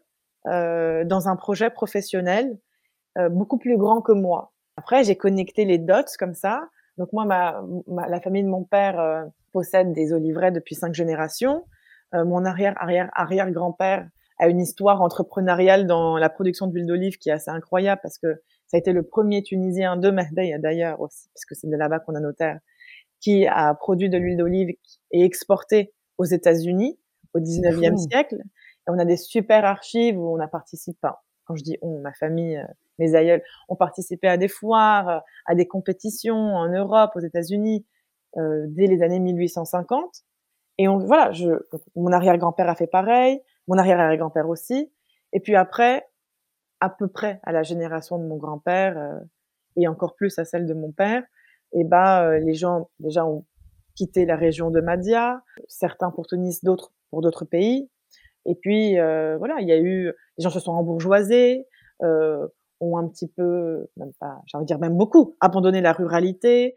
euh, 0.47 1.03
dans 1.03 1.27
un 1.27 1.35
projet 1.35 1.69
professionnel 1.69 2.57
euh, 3.17 3.29
beaucoup 3.29 3.57
plus 3.57 3.77
grand 3.77 4.01
que 4.01 4.11
moi. 4.11 4.53
Après 4.77 5.03
j'ai 5.03 5.15
connecté 5.15 5.65
les 5.65 5.77
dots 5.77 6.15
comme 6.19 6.33
ça. 6.33 6.69
Donc 6.97 7.13
moi 7.13 7.25
ma, 7.25 7.61
la 8.07 8.19
famille 8.21 8.43
de 8.43 8.49
mon 8.49 8.63
père 8.63 8.99
euh, 8.99 9.23
possède 9.51 9.93
des 9.93 10.13
oliveraies 10.13 10.51
depuis 10.51 10.75
cinq 10.75 10.93
générations. 10.93 11.65
Euh, 12.13 12.25
mon 12.25 12.45
arrière 12.45 12.75
arrière 12.77 13.09
arrière 13.13 13.51
grand-père 13.51 14.07
a 14.39 14.47
une 14.47 14.61
histoire 14.61 15.01
entrepreneuriale 15.01 15.87
dans 15.87 16.17
la 16.17 16.29
production 16.29 16.67
d'huile 16.67 16.85
d'olive 16.85 17.17
qui 17.17 17.29
est 17.29 17.33
assez 17.33 17.49
incroyable 17.49 17.99
parce 18.03 18.17
que 18.17 18.41
ça 18.67 18.75
a 18.75 18.79
été 18.79 18.91
le 18.91 19.03
premier 19.03 19.43
Tunisien 19.43 19.95
de 19.97 20.09
Mehdeï 20.11 20.59
d'ailleurs 20.59 20.99
aussi, 21.01 21.29
puisque 21.33 21.55
c'est 21.55 21.69
de 21.69 21.75
là-bas 21.75 21.99
qu'on 21.99 22.15
a 22.15 22.19
nos 22.19 22.33
terres, 22.33 22.59
qui 23.21 23.47
a 23.47 23.73
produit 23.73 24.09
de 24.09 24.17
l'huile 24.17 24.37
d'olive 24.37 24.75
et 25.11 25.23
exporté 25.23 25.93
aux 26.17 26.25
États-Unis 26.25 26.99
au 27.33 27.39
19e 27.39 27.97
siècle. 27.97 28.35
Et 28.35 28.91
on 28.91 28.99
a 28.99 29.05
des 29.05 29.17
super 29.17 29.65
archives 29.65 30.17
où 30.17 30.35
on 30.35 30.39
a 30.39 30.47
participé, 30.47 31.07
quand 31.45 31.55
je 31.55 31.63
dis 31.63 31.77
on, 31.81 31.99
ma 31.99 32.13
famille, 32.13 32.57
euh, 32.57 32.65
mes 32.99 33.15
aïeuls, 33.15 33.41
ont 33.69 33.75
participé 33.75 34.27
à 34.27 34.37
des 34.37 34.47
foires, 34.47 35.09
euh, 35.09 35.19
à 35.45 35.55
des 35.55 35.67
compétitions 35.67 36.35
en 36.35 36.67
Europe, 36.67 37.11
aux 37.15 37.19
États-Unis, 37.19 37.85
euh, 38.37 38.65
dès 38.67 38.87
les 38.87 39.01
années 39.01 39.19
1850. 39.19 40.23
Et 40.77 40.87
on, 40.87 40.97
voilà, 40.99 41.31
je, 41.31 41.49
mon 41.95 42.11
arrière-grand-père 42.11 42.69
a 42.69 42.75
fait 42.75 42.87
pareil, 42.87 43.41
mon 43.67 43.77
arrière-arrière-grand-père 43.77 44.49
aussi. 44.49 44.91
Et 45.33 45.39
puis 45.39 45.55
après, 45.55 46.05
à 46.79 46.89
peu 46.89 47.07
près 47.07 47.39
à 47.43 47.51
la 47.51 47.63
génération 47.63 48.17
de 48.19 48.25
mon 48.25 48.37
grand-père 48.37 48.97
euh, 48.97 49.19
et 49.75 49.87
encore 49.87 50.15
plus 50.15 50.37
à 50.39 50.45
celle 50.45 50.65
de 50.65 50.73
mon 50.73 50.91
père, 50.91 51.23
et 51.73 51.83
bah 51.83 52.39
les 52.39 52.53
gens 52.53 52.89
déjà 52.99 53.25
ont 53.25 53.45
quitté 53.95 54.25
la 54.25 54.35
région 54.35 54.69
de 54.69 54.79
Madia, 54.79 55.41
certains 55.67 56.11
pour 56.11 56.27
Tunis, 56.27 56.63
d'autres 56.63 56.93
pour 57.09 57.21
d'autres 57.21 57.45
pays. 57.45 57.89
Et 58.45 58.55
puis 58.55 58.97
euh, 58.99 59.37
voilà, 59.37 59.55
il 59.59 59.67
y 59.67 59.71
a 59.71 59.77
eu 59.77 60.13
les 60.37 60.43
gens 60.43 60.49
se 60.49 60.59
sont 60.59 60.71
embourgeoisés, 60.71 61.65
euh, 62.03 62.47
ont 62.79 62.97
un 62.97 63.07
petit 63.07 63.27
peu, 63.27 63.87
même 63.97 64.13
pas, 64.19 64.39
j'ai 64.45 64.55
envie 64.57 64.65
de 64.65 64.67
dire 64.67 64.79
même 64.79 64.95
beaucoup, 64.95 65.35
abandonné 65.41 65.81
la 65.81 65.93
ruralité, 65.93 66.75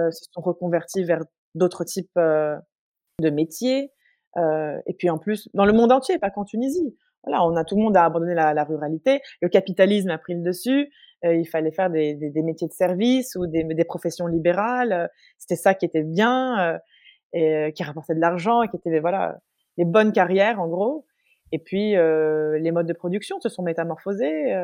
euh, 0.00 0.10
se 0.10 0.24
sont 0.32 0.40
reconvertis 0.40 1.04
vers 1.04 1.22
d'autres 1.54 1.84
types 1.84 2.18
de 2.18 3.30
métiers. 3.30 3.92
et 4.36 4.94
puis 4.98 5.10
en 5.10 5.18
plus, 5.18 5.48
dans 5.54 5.66
le 5.66 5.74
monde 5.74 5.92
entier, 5.92 6.18
pas 6.18 6.30
qu'en 6.30 6.44
Tunisie 6.44 6.96
voilà, 7.24 7.44
on 7.44 7.56
a 7.56 7.64
tout 7.64 7.76
le 7.76 7.82
monde 7.82 7.96
a 7.96 8.04
abandonné 8.04 8.34
la, 8.34 8.64
ruralité, 8.64 9.20
le 9.40 9.48
capitalisme 9.48 10.10
a 10.10 10.18
pris 10.18 10.34
le 10.34 10.42
dessus, 10.42 10.90
euh, 11.24 11.34
il 11.34 11.46
fallait 11.46 11.70
faire 11.70 11.90
des, 11.90 12.14
des, 12.14 12.30
des, 12.30 12.42
métiers 12.42 12.66
de 12.68 12.72
service 12.72 13.36
ou 13.36 13.46
des, 13.46 13.62
des 13.62 13.84
professions 13.84 14.26
libérales. 14.26 14.92
Euh, 14.92 15.06
c'était 15.38 15.56
ça 15.56 15.74
qui 15.74 15.84
était 15.84 16.02
bien 16.02 16.74
euh, 16.74 16.78
et 17.32 17.72
qui 17.74 17.82
rapportait 17.82 18.14
de 18.14 18.20
l'argent 18.20 18.62
et 18.62 18.68
qui 18.68 18.76
était 18.76 19.00
voilà 19.00 19.38
les 19.78 19.84
bonnes 19.84 20.12
carrières 20.12 20.60
en 20.60 20.68
gros. 20.68 21.06
Et 21.50 21.58
puis 21.58 21.92
les 21.92 22.70
modes 22.72 22.86
de 22.86 22.92
production 22.92 23.40
se 23.40 23.48
sont 23.48 23.62
métamorphosés 23.62 24.54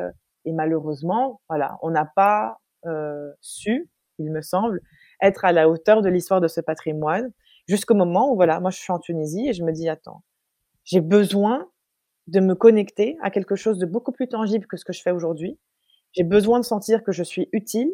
et 0.45 0.51
malheureusement, 0.53 1.41
voilà, 1.49 1.77
on 1.81 1.89
n'a 1.89 2.05
pas 2.05 2.57
su, 3.41 3.89
il 4.19 4.31
me 4.31 4.41
semble, 4.41 4.81
être 5.21 5.45
à 5.45 5.51
la 5.51 5.67
hauteur 5.67 6.01
de 6.01 6.09
l'histoire 6.09 6.41
de 6.41 6.47
ce 6.47 6.61
patrimoine 6.61 7.31
jusqu'au 7.67 7.95
moment 7.95 8.31
où 8.31 8.35
voilà, 8.35 8.59
moi 8.59 8.71
je 8.71 8.77
suis 8.77 8.91
en 8.91 8.99
Tunisie 8.99 9.47
et 9.49 9.53
je 9.53 9.63
me 9.63 9.71
dis 9.71 9.89
attends, 9.89 10.23
j'ai 10.83 11.01
besoin 11.01 11.67
de 12.29 12.39
me 12.39 12.55
connecter 12.55 13.17
à 13.21 13.31
quelque 13.31 13.55
chose 13.55 13.79
de 13.79 13.85
beaucoup 13.85 14.11
plus 14.11 14.27
tangible 14.27 14.67
que 14.67 14.77
ce 14.77 14.85
que 14.85 14.93
je 14.93 15.01
fais 15.01 15.11
aujourd'hui. 15.11 15.57
J'ai 16.13 16.23
besoin 16.23 16.59
de 16.59 16.65
sentir 16.65 17.03
que 17.03 17.11
je 17.11 17.23
suis 17.23 17.49
utile, 17.51 17.91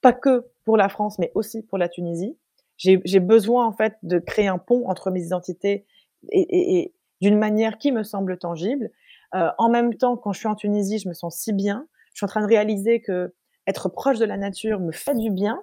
pas 0.00 0.12
que 0.12 0.46
pour 0.64 0.76
la 0.76 0.88
France, 0.88 1.18
mais 1.18 1.30
aussi 1.34 1.62
pour 1.62 1.78
la 1.78 1.88
Tunisie. 1.88 2.36
J'ai 2.76 3.20
besoin 3.20 3.66
en 3.66 3.72
fait 3.72 3.94
de 4.02 4.18
créer 4.18 4.48
un 4.48 4.58
pont 4.58 4.88
entre 4.88 5.10
mes 5.10 5.22
identités 5.22 5.86
et, 6.32 6.92
d'une 7.20 7.38
manière 7.38 7.78
qui 7.78 7.92
me 7.92 8.02
semble 8.02 8.36
tangible. 8.38 8.90
Euh, 9.34 9.50
en 9.58 9.70
même 9.70 9.94
temps, 9.94 10.16
quand 10.16 10.32
je 10.32 10.40
suis 10.40 10.48
en 10.48 10.56
Tunisie, 10.56 10.98
je 10.98 11.08
me 11.08 11.14
sens 11.14 11.36
si 11.36 11.52
bien. 11.52 11.86
Je 12.12 12.18
suis 12.18 12.24
en 12.24 12.28
train 12.28 12.42
de 12.42 12.46
réaliser 12.46 13.00
que 13.00 13.34
être 13.66 13.88
proche 13.88 14.18
de 14.18 14.24
la 14.24 14.36
nature 14.36 14.80
me 14.80 14.92
fait 14.92 15.14
du 15.14 15.30
bien. 15.30 15.62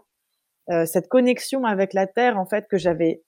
Euh, 0.70 0.86
cette 0.86 1.08
connexion 1.08 1.66
avec 1.66 1.94
la 1.94 2.08
terre, 2.08 2.40
en 2.40 2.46
fait, 2.46 2.68
que 2.68 2.78
j'avais 2.78 3.24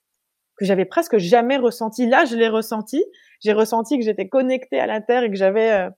que 0.56 0.64
j'avais 0.64 0.84
presque 0.84 1.18
jamais 1.18 1.56
ressenti. 1.56 2.06
Là, 2.06 2.24
je 2.24 2.36
l'ai 2.36 2.48
ressenti. 2.48 3.04
J'ai 3.40 3.52
ressenti 3.52 3.98
que 3.98 4.04
j'étais 4.04 4.28
connectée 4.28 4.78
à 4.78 4.86
la 4.86 5.00
terre 5.00 5.24
et 5.24 5.30
que 5.30 5.36
j'avais 5.36 5.70
euh, 5.72 5.90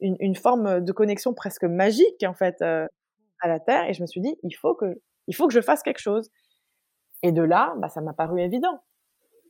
une, 0.00 0.34
forme 0.34 0.80
de 0.80 0.92
connexion 0.92 1.34
presque 1.34 1.64
magique, 1.64 2.24
en 2.24 2.34
fait, 2.34 2.56
euh, 2.62 2.86
à 3.40 3.48
la 3.48 3.60
terre. 3.60 3.88
Et 3.88 3.94
je 3.94 4.02
me 4.02 4.06
suis 4.06 4.20
dit, 4.20 4.36
il 4.42 4.52
faut 4.52 4.74
que, 4.74 5.00
il 5.28 5.34
faut 5.34 5.46
que 5.46 5.54
je 5.54 5.60
fasse 5.60 5.82
quelque 5.82 6.00
chose. 6.00 6.30
Et 7.22 7.32
de 7.32 7.42
là, 7.42 7.74
bah, 7.78 7.88
ça 7.88 8.00
m'a 8.00 8.12
paru 8.12 8.40
évident. 8.40 8.80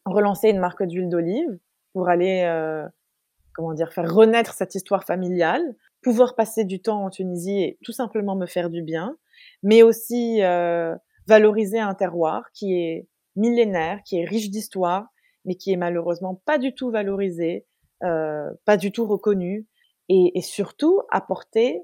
Relancer 0.05 0.51
une 0.51 0.59
marque 0.59 0.83
d'huile 0.83 1.09
d'olive 1.09 1.59
pour 1.93 2.09
aller, 2.09 2.43
euh, 2.45 2.87
comment 3.55 3.73
dire, 3.73 3.93
faire 3.93 4.13
renaître 4.13 4.53
cette 4.53 4.75
histoire 4.75 5.05
familiale, 5.05 5.63
pouvoir 6.03 6.35
passer 6.35 6.65
du 6.65 6.81
temps 6.81 7.05
en 7.05 7.11
Tunisie 7.11 7.63
et 7.63 7.79
tout 7.85 7.93
simplement 7.93 8.35
me 8.35 8.47
faire 8.47 8.69
du 8.69 8.83
bien, 8.83 9.17
mais 9.63 9.83
aussi 9.83 10.43
euh, 10.43 10.95
valoriser 11.27 11.79
un 11.79 11.95
terroir 11.95 12.51
qui 12.53 12.75
est 12.75 13.09
millénaire, 13.37 14.03
qui 14.05 14.19
est 14.19 14.25
riche 14.25 14.51
d'histoire, 14.51 15.07
mais 15.45 15.55
qui 15.55 15.73
est 15.73 15.77
malheureusement 15.77 16.41
pas 16.45 16.59
du 16.59 16.75
tout 16.75 16.91
valorisé, 16.91 17.67
euh, 18.03 18.51
pas 18.65 18.77
du 18.77 18.93
tout 18.93 19.07
reconnu, 19.07 19.67
et, 20.09 20.39
et, 20.39 20.43
surtout 20.43 21.03
apporter, 21.11 21.83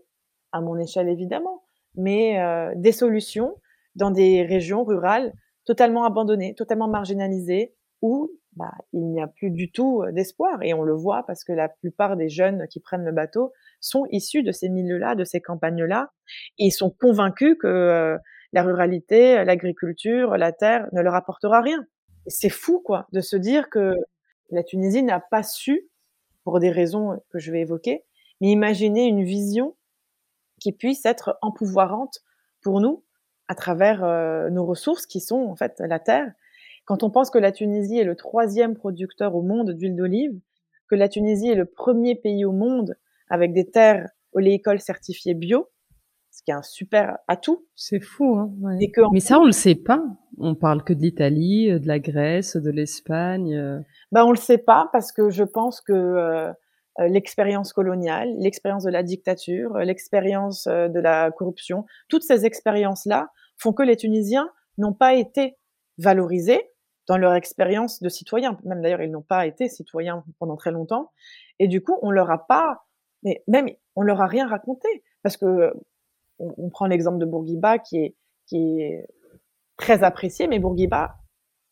à 0.53 0.61
mon 0.61 0.79
échelle 0.79 1.09
évidemment, 1.09 1.63
mais 1.95 2.41
euh, 2.41 2.73
des 2.77 2.93
solutions 2.93 3.57
dans 3.95 4.11
des 4.11 4.43
régions 4.43 4.85
rurales 4.85 5.33
totalement 5.65 6.05
abandonnées, 6.05 6.55
totalement 6.55 6.89
marginalisées, 6.89 7.75
où 8.01 8.31
bah, 8.57 8.73
il 8.93 9.07
n'y 9.07 9.21
a 9.21 9.29
plus 9.29 9.51
du 9.51 9.71
tout 9.71 10.03
euh, 10.03 10.13
d'espoir. 10.13 10.63
Et 10.63 10.75
on 10.75 10.83
le 10.83 10.95
voit 10.95 11.25
parce 11.27 11.45
que 11.45 11.53
la 11.53 11.69
plupart 11.69 12.17
des 12.17 12.29
jeunes 12.29 12.67
qui 12.69 12.81
prennent 12.81 13.05
le 13.05 13.13
bateau 13.13 13.53
sont 13.81 14.07
issus 14.11 14.43
de 14.43 14.51
ces 14.51 14.69
milieux-là, 14.69 15.15
de 15.15 15.25
ces 15.25 15.41
campagnes-là, 15.41 16.11
et 16.59 16.67
ils 16.67 16.73
sont 16.73 16.91
convaincus 16.91 17.57
que 17.61 17.67
euh, 17.67 18.19
la 18.53 18.63
ruralité, 18.63 19.45
l'agriculture, 19.45 20.37
la 20.37 20.53
terre 20.53 20.89
ne 20.93 21.01
leur 21.01 21.15
apportera 21.15 21.61
rien. 21.61 21.87
C'est 22.27 22.49
fou, 22.49 22.81
quoi, 22.81 23.07
de 23.13 23.21
se 23.21 23.37
dire 23.37 23.71
que 23.71 23.95
la 24.51 24.63
Tunisie 24.63 25.03
n'a 25.03 25.21
pas 25.21 25.43
su, 25.43 25.89
pour 26.45 26.61
des 26.61 26.71
raisons 26.71 27.21
que 27.31 27.39
je 27.39 27.53
vais 27.53 27.61
évoquer, 27.61 28.05
mais 28.41 28.49
imaginer 28.49 29.07
une 29.07 29.25
vision 29.25 29.77
qui 30.61 30.73
puisse 30.73 31.05
être 31.05 31.39
empouvoirante 31.43 32.21
pour 32.63 32.81
nous 32.81 33.05
à 33.49 33.55
travers 33.55 34.05
euh, 34.05 34.51
nos 34.51 34.65
ressources 34.65 35.07
qui 35.07 35.21
sont 35.21 35.41
en 35.41 35.57
fait 35.57 35.81
la 35.81 35.99
terre. 35.99 36.33
Quand 36.85 37.03
on 37.03 37.11
pense 37.11 37.31
que 37.31 37.39
la 37.39 37.53
Tunisie 37.53 37.99
est 37.99 38.05
le 38.05 38.17
troisième 38.17 38.75
producteur 38.75 39.35
au 39.35 39.43
monde 39.43 39.73
d'huile 39.73 39.97
d'olive, 39.97 40.39
que 40.89 40.95
la 40.95 41.09
Tunisie 41.09 41.51
est 41.51 41.55
le 41.55 41.67
premier 41.67 42.15
pays 42.15 42.45
au 42.45 42.53
monde 42.53 42.97
avec 43.29 43.53
des 43.53 43.71
terres 43.71 44.09
oléicoles 44.33 44.81
certifiées 44.81 45.35
bio, 45.35 45.69
qui 46.49 46.53
est 46.53 46.55
un 46.55 46.63
super 46.63 47.19
atout. 47.29 47.67
C'est 47.75 48.01
fou, 48.01 48.37
hein. 48.39 48.51
Mais 49.13 49.21
ça, 49.21 49.39
on 49.39 49.45
le 49.45 49.53
sait 49.53 49.75
pas. 49.75 50.03
On 50.39 50.55
parle 50.55 50.83
que 50.83 50.95
de 50.95 51.01
l'Italie, 51.01 51.71
euh, 51.71 51.79
de 51.79 51.87
la 51.87 51.99
Grèce, 51.99 52.57
de 52.57 52.71
l'Espagne. 52.71 53.85
Ben, 54.13 54.25
on 54.25 54.31
le 54.31 54.39
sait 54.39 54.57
pas 54.57 54.89
parce 54.91 55.13
que 55.13 55.29
je 55.29 55.45
pense 55.45 55.83
que 55.83 55.93
euh, 55.93 56.51
l'expérience 57.07 57.75
coloniale, 57.75 58.31
l'expérience 58.39 58.85
de 58.85 58.91
la 58.91 59.03
dictature, 59.03 59.77
l'expérience 59.77 60.67
de 60.67 61.01
la 61.01 61.31
corruption, 61.33 61.85
toutes 62.09 62.23
ces 62.23 62.47
expériences-là 62.47 63.29
font 63.59 63.75
que 63.75 63.83
les 63.83 63.97
Tunisiens 63.97 64.49
n'ont 64.79 64.95
pas 64.95 65.15
été 65.15 65.59
valorisés 65.99 66.63
dans 67.09 67.19
leur 67.19 67.35
expérience 67.35 68.01
de 68.01 68.09
citoyens. 68.09 68.59
Même 68.65 68.81
d'ailleurs, 68.81 69.03
ils 69.03 69.11
n'ont 69.11 69.21
pas 69.21 69.47
été 69.47 69.69
citoyens 69.69 70.25
pendant 70.39 70.57
très 70.57 70.71
longtemps. 70.71 71.13
Et 71.59 71.69
du 71.69 71.83
coup, 71.83 71.99
on 72.01 72.11
leur 72.11 72.31
a 72.31 72.47
pas, 72.47 72.87
mais 73.23 73.45
même, 73.49 73.69
on 73.97 74.03
leur 74.03 74.23
a 74.23 74.27
rien 74.27 74.49
raconté. 74.49 74.89
Parce 75.23 75.37
que 75.37 75.73
on, 76.39 76.71
prend 76.71 76.87
l'exemple 76.87 77.19
de 77.19 77.25
Bourguiba 77.25 77.79
qui 77.79 77.99
est, 77.99 78.17
qui 78.47 78.81
est 78.81 79.07
très 79.77 80.03
apprécié, 80.03 80.47
mais 80.47 80.59
Bourguiba 80.59 81.17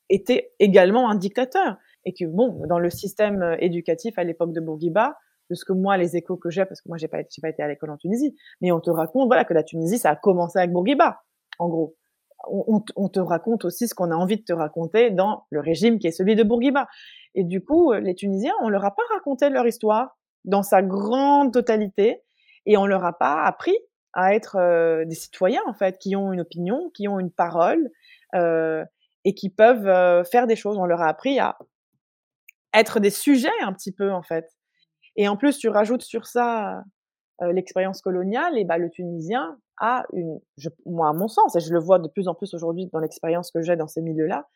était 0.09 0.53
également 0.59 1.11
un 1.11 1.15
dictateur. 1.15 1.77
Et 2.05 2.13
que 2.13 2.25
bon, 2.25 2.63
dans 2.69 2.79
le 2.79 2.91
système 2.91 3.43
euh, 3.43 3.57
éducatif 3.59 4.19
à 4.19 4.25
l'époque 4.25 4.53
de 4.53 4.61
Bourguiba, 4.61 5.17
de 5.51 5.55
ce 5.55 5.65
que 5.65 5.73
moi, 5.73 5.97
les 5.97 6.17
échos 6.17 6.37
que 6.37 6.51
j'ai, 6.51 6.65
parce 6.65 6.81
que 6.81 6.89
moi, 6.89 6.99
j'ai 6.99 7.09
pas, 7.09 7.19
j'ai 7.29 7.41
pas 7.41 7.49
été 7.49 7.63
à 7.63 7.69
l'école 7.69 7.91
en 7.91 7.97
Tunisie, 7.97 8.37
mais 8.61 8.73
on 8.73 8.81
te 8.81 8.91
raconte, 8.91 9.29
voilà, 9.29 9.45
que 9.45 9.55
la 9.55 9.63
Tunisie, 9.63 9.99
ça 9.99 10.11
a 10.11 10.17
commencé 10.17 10.59
avec 10.59 10.73
Bourguiba, 10.73 11.23
en 11.59 11.69
gros. 11.69 11.97
On, 12.49 12.83
on 12.95 13.09
te 13.09 13.19
raconte 13.19 13.65
aussi 13.65 13.89
ce 13.89 13.95
qu'on 13.95 14.11
a 14.11 14.15
envie 14.15 14.37
de 14.37 14.45
te 14.45 14.53
raconter 14.53 15.11
dans 15.11 15.47
le 15.51 15.61
régime 15.61 15.99
qui 15.99 16.07
est 16.07 16.13
celui 16.13 16.37
de 16.37 16.43
Bourguiba. 16.43 16.87
Et 17.35 17.45
du 17.45 17.65
coup, 17.65 17.93
les 17.93 18.15
Tunisiens, 18.15 18.53
on 18.63 18.69
leur 18.69 18.85
a 18.85 18.95
pas 18.95 19.03
raconté 19.15 19.49
leur 19.51 19.67
histoire 19.67 20.17
dans 20.45 20.63
sa 20.63 20.83
grande 20.83 21.53
totalité, 21.53 22.23
et 22.67 22.77
on 22.77 22.87
leur 22.87 23.05
a 23.05 23.13
pas 23.13 23.43
appris 23.45 23.77
à 24.17 24.35
être 24.35 24.57
euh, 24.57 25.05
des 25.05 25.15
citoyens 25.15 25.63
en 25.67 25.75
fait, 25.75 25.99
qui 25.99 26.17
ont 26.17 26.33
une 26.33 26.41
opinion, 26.41 26.91
qui 26.95 27.07
ont 27.07 27.21
une 27.21 27.31
parole 27.31 27.91
euh, 28.35 28.83
et 29.25 29.35
qui 29.35 29.51
peuvent 29.51 29.87
euh, 29.87 30.25
faire 30.25 30.47
des 30.47 30.57
choses. 30.57 30.79
On 30.79 30.87
leur 30.87 31.03
a 31.03 31.09
appris 31.09 31.39
à 31.39 31.57
être 32.75 32.99
des 32.99 33.11
sujets 33.11 33.49
un 33.63 33.75
petit 33.75 33.93
peu 33.93 34.11
en 34.11 34.23
fait. 34.23 34.49
Et 35.17 35.29
en 35.29 35.37
plus, 35.37 35.59
tu 35.59 35.69
rajoutes 35.69 36.03
sur 36.03 36.27
ça 36.27 36.83
l'expérience 37.43 38.01
coloniale, 38.01 38.57
et 38.57 38.65
bah, 38.65 38.79
le 38.79 38.89
Tunisien 38.89 39.59
a 39.79 40.07
une, 40.15 40.41
je, 40.57 40.71
moi 40.87 41.11
à 41.11 41.13
mon 41.13 41.29
sens, 41.29 41.55
et 41.55 41.61
je 41.61 41.71
le 41.71 41.79
vois 41.79 41.99
de 41.99 42.09
plus 42.09 42.29
en 42.29 42.35
plus 42.35 42.55
aujourd'hui 42.55 42.87
dans 42.95 42.99
l'expérience 42.99 43.51
que 43.51 43.61
j'ai 43.61 43.77
dans 43.77 43.87
ces 43.87 44.01
milieux-là, 44.01 44.49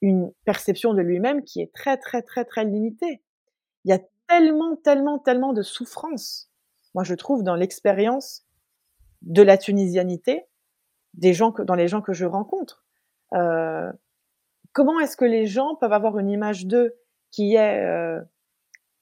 une 0.00 0.30
perception 0.44 0.94
de 0.94 1.02
lui-même 1.02 1.42
qui 1.42 1.60
est 1.60 1.72
très 1.74 1.96
très 1.96 2.22
très 2.22 2.44
très 2.44 2.64
limitée. 2.64 3.20
Il 3.84 3.90
y 3.90 3.94
a 3.94 3.98
tellement 4.28 4.76
tellement 4.76 5.18
tellement 5.18 5.52
de 5.52 5.62
souffrance, 5.62 6.52
moi 6.94 7.02
je 7.02 7.16
trouve, 7.16 7.42
dans 7.42 7.56
l'expérience 7.56 8.44
de 9.22 9.42
la 9.42 9.58
tunisianité 9.58 10.46
des 11.14 11.32
gens 11.32 11.52
que, 11.52 11.62
dans 11.62 11.74
les 11.74 11.88
gens 11.88 12.00
que 12.00 12.12
je 12.12 12.24
rencontre. 12.24 12.84
Euh, 13.34 13.92
comment 14.72 15.00
est-ce 15.00 15.16
que 15.16 15.24
les 15.24 15.46
gens 15.46 15.74
peuvent 15.74 15.92
avoir 15.92 16.18
une 16.18 16.30
image 16.30 16.66
d'eux 16.66 16.94
qui 17.30 17.54
est 17.54 17.84
euh, 17.84 18.20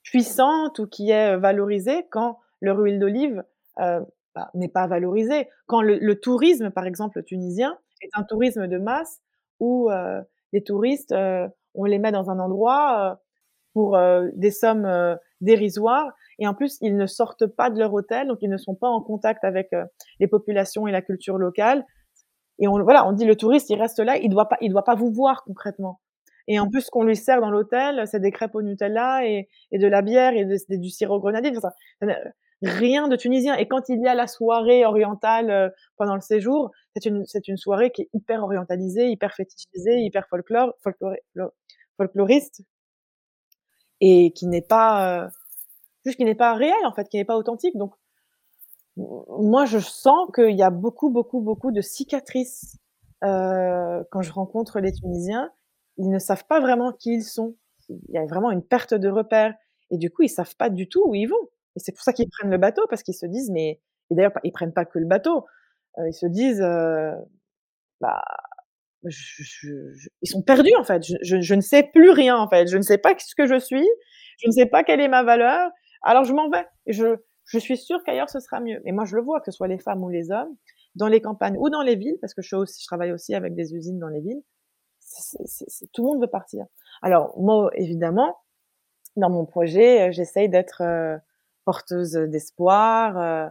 puissante 0.02 0.78
ou 0.78 0.86
qui 0.86 1.10
est 1.10 1.36
valorisée 1.36 2.06
quand 2.10 2.38
leur 2.60 2.78
huile 2.78 2.98
d'olive 2.98 3.44
euh, 3.78 4.00
bah, 4.34 4.50
n'est 4.54 4.68
pas 4.68 4.86
valorisée? 4.86 5.48
Quand 5.66 5.82
le, 5.82 5.98
le, 5.98 6.20
tourisme, 6.20 6.70
par 6.70 6.86
exemple, 6.86 7.22
tunisien, 7.22 7.78
est 8.02 8.10
un 8.14 8.24
tourisme 8.24 8.66
de 8.66 8.78
masse 8.78 9.20
où 9.60 9.90
euh, 9.90 10.22
les 10.52 10.62
touristes, 10.62 11.12
euh, 11.12 11.48
on 11.74 11.84
les 11.84 11.98
met 11.98 12.12
dans 12.12 12.30
un 12.30 12.38
endroit 12.38 13.12
euh, 13.12 13.14
pour 13.74 13.98
des 14.34 14.50
sommes 14.50 15.16
dérisoires 15.40 16.12
et 16.38 16.46
en 16.46 16.54
plus, 16.54 16.78
ils 16.80 16.96
ne 16.96 17.06
sortent 17.06 17.46
pas 17.46 17.70
de 17.70 17.78
leur 17.78 17.92
hôtel, 17.92 18.28
donc 18.28 18.38
ils 18.42 18.50
ne 18.50 18.56
sont 18.56 18.74
pas 18.74 18.88
en 18.88 19.02
contact 19.02 19.44
avec 19.44 19.72
euh, 19.72 19.84
les 20.20 20.28
populations 20.28 20.86
et 20.86 20.92
la 20.92 21.02
culture 21.02 21.38
locale. 21.38 21.84
Et 22.58 22.68
on, 22.68 22.82
voilà, 22.82 23.06
on 23.06 23.12
dit 23.12 23.24
le 23.24 23.36
touriste, 23.36 23.70
il 23.70 23.80
reste 23.80 23.98
là, 24.00 24.16
il 24.16 24.30
doit 24.30 24.48
pas, 24.48 24.56
il 24.60 24.70
doit 24.70 24.84
pas 24.84 24.94
vous 24.94 25.12
voir 25.12 25.44
concrètement. 25.44 26.00
Et 26.48 26.58
en 26.58 26.68
plus, 26.68 26.82
ce 26.82 26.90
qu'on 26.90 27.04
lui 27.04 27.16
sert 27.16 27.40
dans 27.40 27.50
l'hôtel, 27.50 28.06
c'est 28.06 28.20
des 28.20 28.30
crêpes 28.30 28.54
au 28.54 28.62
Nutella 28.62 29.26
et, 29.26 29.48
et 29.70 29.78
de 29.78 29.86
la 29.86 30.00
bière 30.02 30.32
et 30.34 30.46
du 30.78 30.88
sirop 30.88 31.20
grenadier. 31.20 31.52
Enfin, 31.56 31.70
rien 32.62 33.08
de 33.08 33.16
tunisien. 33.16 33.54
Et 33.56 33.68
quand 33.68 33.88
il 33.88 34.00
y 34.00 34.08
a 34.08 34.14
la 34.14 34.26
soirée 34.26 34.84
orientale 34.84 35.50
euh, 35.50 35.68
pendant 35.96 36.14
le 36.14 36.20
séjour, 36.20 36.70
c'est 36.96 37.06
une, 37.06 37.24
c'est 37.26 37.48
une 37.48 37.56
soirée 37.56 37.90
qui 37.90 38.02
est 38.02 38.08
hyper 38.14 38.42
orientalisée, 38.42 39.08
hyper 39.08 39.34
fétichisée, 39.34 40.00
hyper 40.00 40.26
folklore, 40.28 40.74
folklore, 40.82 41.16
folkloriste 41.96 42.62
et 44.00 44.32
qui 44.32 44.46
n'est 44.46 44.62
pas, 44.62 45.24
euh, 45.24 45.28
juste 46.04 46.16
qui 46.16 46.24
n'est 46.24 46.34
pas 46.34 46.54
réel 46.54 46.86
en 46.86 46.92
fait, 46.92 47.08
qui 47.08 47.16
n'est 47.16 47.24
pas 47.24 47.36
authentique. 47.36 47.76
Donc 47.76 47.94
moi 48.96 49.64
je 49.64 49.78
sens 49.78 50.28
qu'il 50.34 50.56
y 50.56 50.62
a 50.62 50.70
beaucoup 50.70 51.10
beaucoup 51.10 51.40
beaucoup 51.40 51.70
de 51.70 51.80
cicatrices 51.80 52.76
euh, 53.24 54.02
quand 54.10 54.22
je 54.22 54.32
rencontre 54.32 54.80
les 54.80 54.92
Tunisiens. 54.92 55.50
Ils 55.96 56.10
ne 56.10 56.18
savent 56.18 56.46
pas 56.46 56.60
vraiment 56.60 56.92
qui 56.92 57.14
ils 57.14 57.24
sont. 57.24 57.56
Il 57.88 57.98
y 58.10 58.18
a 58.18 58.24
vraiment 58.26 58.50
une 58.50 58.62
perte 58.62 58.94
de 58.94 59.08
repère 59.08 59.54
et 59.90 59.98
du 59.98 60.10
coup 60.10 60.22
ils 60.22 60.28
savent 60.28 60.56
pas 60.56 60.70
du 60.70 60.88
tout 60.88 61.02
où 61.06 61.14
ils 61.14 61.26
vont. 61.26 61.48
Et 61.76 61.80
c'est 61.80 61.92
pour 61.92 62.02
ça 62.02 62.12
qu'ils 62.12 62.28
prennent 62.28 62.50
le 62.50 62.58
bateau 62.58 62.82
parce 62.88 63.02
qu'ils 63.02 63.14
se 63.14 63.26
disent 63.26 63.50
mais 63.50 63.80
et 64.10 64.14
d'ailleurs 64.14 64.32
ils 64.44 64.52
prennent 64.52 64.72
pas 64.72 64.84
que 64.84 64.98
le 64.98 65.06
bateau. 65.06 65.46
Euh, 65.98 66.08
ils 66.08 66.14
se 66.14 66.26
disent 66.26 66.62
euh, 66.62 67.12
bah 68.00 68.22
ils 69.04 70.28
sont 70.28 70.42
perdus 70.42 70.74
en 70.76 70.84
fait. 70.84 71.02
Je, 71.22 71.54
ne 71.54 71.60
sais 71.60 71.82
plus 71.82 72.10
rien 72.10 72.36
en 72.36 72.48
fait. 72.48 72.68
Je 72.68 72.76
ne 72.76 72.82
sais 72.82 72.98
pas 72.98 73.14
ce 73.18 73.34
que 73.34 73.46
je 73.46 73.58
suis. 73.58 73.86
Je 74.42 74.48
ne 74.48 74.52
sais 74.52 74.66
pas 74.66 74.84
quelle 74.84 75.00
est 75.00 75.08
ma 75.08 75.22
valeur. 75.22 75.70
Alors 76.02 76.24
je 76.24 76.32
m'en 76.32 76.48
vais. 76.50 76.66
je, 76.86 77.16
je 77.48 77.58
suis 77.58 77.76
sûre 77.76 78.02
qu'ailleurs 78.04 78.30
ce 78.30 78.40
sera 78.40 78.60
mieux. 78.60 78.80
Et 78.84 78.92
moi 78.92 79.04
je 79.04 79.16
le 79.16 79.22
vois, 79.22 79.40
que 79.40 79.50
ce 79.50 79.56
soit 79.56 79.68
les 79.68 79.78
femmes 79.78 80.04
ou 80.04 80.10
les 80.10 80.30
hommes, 80.30 80.54
dans 80.94 81.08
les 81.08 81.20
campagnes 81.20 81.56
ou 81.58 81.70
dans 81.70 81.82
les 81.82 81.96
villes, 81.96 82.18
parce 82.20 82.34
que 82.34 82.42
je, 82.42 82.56
aussi, 82.56 82.82
je 82.82 82.86
travaille 82.86 83.12
aussi 83.12 83.34
avec 83.34 83.54
des 83.54 83.74
usines 83.74 83.98
dans 83.98 84.08
les 84.08 84.20
villes. 84.20 84.42
tout 85.92 86.02
le 86.02 86.08
monde 86.08 86.20
veut 86.20 86.30
partir. 86.30 86.66
Alors 87.02 87.38
moi 87.38 87.70
évidemment, 87.74 88.36
dans 89.16 89.30
mon 89.30 89.46
projet, 89.46 90.08
euh, 90.08 90.12
j'essaye 90.12 90.48
d'être 90.48 90.82
euh, 90.82 91.16
porteuse 91.64 92.12
d'espoir. 92.12 93.18
Euh, 93.18 93.48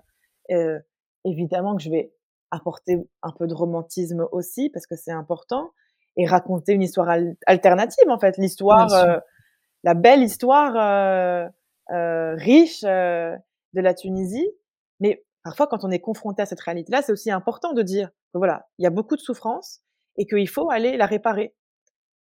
euh, 0.52 0.80
évidemment 1.26 1.76
que 1.76 1.82
je 1.82 1.90
vais 1.90 2.14
apporter 2.52 2.98
un 3.22 3.32
peu 3.32 3.48
de 3.48 3.54
romantisme 3.54 4.28
aussi 4.32 4.70
parce 4.70 4.88
que 4.88 4.96
c'est 4.96 5.12
important 5.12 5.72
et 6.16 6.26
raconter 6.26 6.72
une 6.74 6.84
histoire 6.84 7.10
alternative 7.46 8.10
en 8.10 8.18
fait, 8.18 8.38
l'histoire 8.38 8.88
la 9.84 9.94
belle 9.94 10.24
histoire 10.24 11.52
riche 11.90 12.82
de 12.82 13.82
la 13.82 13.94
Tunisie. 13.94 14.50
Mais 15.00 15.24
parfois, 15.44 15.68
quand 15.68 15.84
on 15.84 15.92
est 15.92 16.00
confronté 16.00 16.42
à 16.42 16.46
cette 16.46 16.60
réalité-là, 16.60 17.02
c'est 17.02 17.12
aussi 17.12 17.32
important 17.32 17.74
de 17.74 17.82
dire 17.82 18.10
que 18.34 18.38
voilà, 18.38 18.68
il 18.78 18.84
y 18.84 18.88
a 18.88 18.92
beaucoup 18.92 19.16
de 19.16 19.22
souffrance 19.22 19.82
et 20.18 20.26
qu'il 20.26 20.50
faut 20.50 20.70
aller 20.70 20.98
la 20.98 21.06
réparer. 21.06 21.56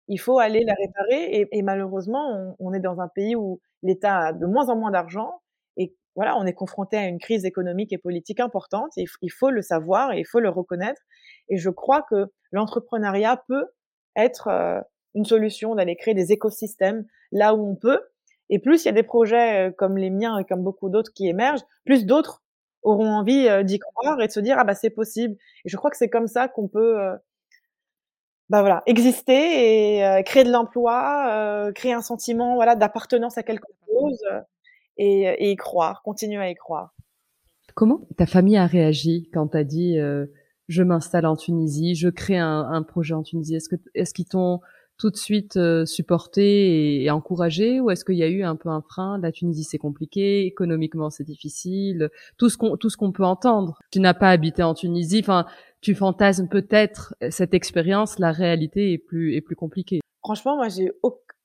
Il 0.08 0.18
faut 0.18 0.38
aller 0.38 0.64
la 0.64 0.74
réparer 0.74 1.48
et, 1.52 1.62
malheureusement, 1.62 2.56
on, 2.58 2.72
est 2.72 2.80
dans 2.80 3.00
un 3.00 3.08
pays 3.08 3.36
où 3.36 3.60
l'État 3.82 4.18
a 4.18 4.32
de 4.32 4.46
moins 4.46 4.68
en 4.68 4.76
moins 4.76 4.90
d'argent 4.90 5.40
et 5.76 5.94
voilà, 6.16 6.36
on 6.36 6.44
est 6.44 6.52
confronté 6.52 6.96
à 6.96 7.06
une 7.06 7.18
crise 7.18 7.44
économique 7.44 7.92
et 7.92 7.98
politique 7.98 8.40
importante. 8.40 8.92
Il 8.96 9.30
faut 9.30 9.50
le 9.50 9.62
savoir 9.62 10.12
et 10.12 10.18
il 10.18 10.26
faut 10.26 10.40
le 10.40 10.50
reconnaître. 10.50 11.00
Et 11.48 11.56
je 11.56 11.70
crois 11.70 12.02
que 12.02 12.26
l'entrepreneuriat 12.50 13.42
peut 13.48 13.66
être 14.16 14.48
euh, 14.48 14.80
une 15.14 15.24
solution 15.24 15.74
d'aller 15.74 15.96
créer 15.96 16.14
des 16.14 16.32
écosystèmes 16.32 17.06
là 17.30 17.54
où 17.54 17.66
on 17.66 17.76
peut. 17.76 18.00
Et 18.52 18.58
plus 18.58 18.84
il 18.84 18.86
y 18.86 18.88
a 18.88 18.92
des 18.92 19.02
projets 19.02 19.68
euh, 19.68 19.70
comme 19.72 19.96
les 19.96 20.10
miens 20.10 20.38
et 20.38 20.44
comme 20.44 20.62
beaucoup 20.62 20.88
d'autres 20.88 21.12
qui 21.12 21.28
émergent, 21.28 21.62
plus 21.84 22.06
d'autres 22.06 22.42
auront 22.82 23.10
envie 23.10 23.48
euh, 23.48 23.62
d'y 23.62 23.78
croire 23.78 24.20
et 24.20 24.26
de 24.26 24.32
se 24.32 24.40
dire 24.40 24.56
ah 24.58 24.64
bah 24.64 24.74
c'est 24.74 24.90
possible. 24.90 25.36
Et 25.64 25.68
je 25.68 25.76
crois 25.76 25.90
que 25.90 25.96
c'est 25.96 26.10
comme 26.10 26.28
ça 26.28 26.48
qu'on 26.48 26.68
peut 26.68 26.98
bah 28.52 28.60
voilà, 28.60 28.82
exister 28.84 29.96
et 29.96 30.04
euh, 30.04 30.22
créer 30.22 30.44
de 30.44 30.50
l'emploi, 30.50 31.26
euh, 31.30 31.72
créer 31.72 31.94
un 31.94 32.02
sentiment 32.02 32.54
voilà 32.54 32.76
d'appartenance 32.76 33.38
à 33.38 33.42
quelque 33.42 33.66
chose 33.88 34.20
euh, 34.30 34.40
et, 34.98 35.50
y 35.50 35.56
croire, 35.56 36.02
continuer 36.02 36.42
à 36.42 36.50
y 36.50 36.54
croire. 36.54 36.94
Comment 37.74 38.06
ta 38.18 38.26
famille 38.26 38.58
a 38.58 38.66
réagi 38.66 39.30
quand 39.32 39.48
tu 39.48 39.56
as 39.56 39.64
dit 39.64 39.96
je 40.68 40.82
m'installe 40.82 41.24
en 41.24 41.34
Tunisie, 41.34 41.94
je 41.94 42.10
crée 42.10 42.36
un, 42.36 42.82
projet 42.82 43.14
en 43.14 43.22
Tunisie 43.22 43.56
Est-ce 43.56 43.70
que 43.70 43.76
est-ce 43.94 44.12
qu'ils 44.12 44.28
t'ont 44.28 44.60
tout 44.98 45.10
de 45.10 45.16
suite 45.16 45.58
supporté 45.84 47.02
et, 47.02 47.10
encouragé 47.10 47.80
ou 47.80 47.90
est-ce 47.90 48.04
qu'il 48.04 48.16
y 48.16 48.22
a 48.22 48.28
eu 48.28 48.42
un 48.42 48.56
peu 48.56 48.68
un 48.68 48.82
frein? 48.82 49.18
La 49.18 49.32
Tunisie 49.32 49.64
c'est 49.64 49.78
compliqué, 49.78 50.46
économiquement 50.46 51.10
c'est 51.10 51.24
difficile, 51.24 52.10
tout 52.38 52.48
ce 52.48 52.56
qu'on 52.56 52.76
tout 52.76 52.90
ce 52.90 52.96
qu'on 52.96 53.12
peut 53.12 53.24
entendre. 53.24 53.78
Tu 53.90 54.00
n'as 54.00 54.14
pas 54.14 54.30
habité 54.30 54.62
en 54.62 54.74
Tunisie, 54.74 55.20
enfin 55.22 55.46
tu 55.80 55.94
fantasmes 55.94 56.48
peut-être 56.48 57.14
cette 57.30 57.54
expérience, 57.54 58.18
la 58.18 58.32
réalité 58.32 58.92
est 58.92 58.98
plus 58.98 59.34
est 59.34 59.40
plus 59.40 59.56
compliquée. 59.56 60.00
Franchement, 60.20 60.56
moi 60.56 60.68
j'ai 60.68 60.92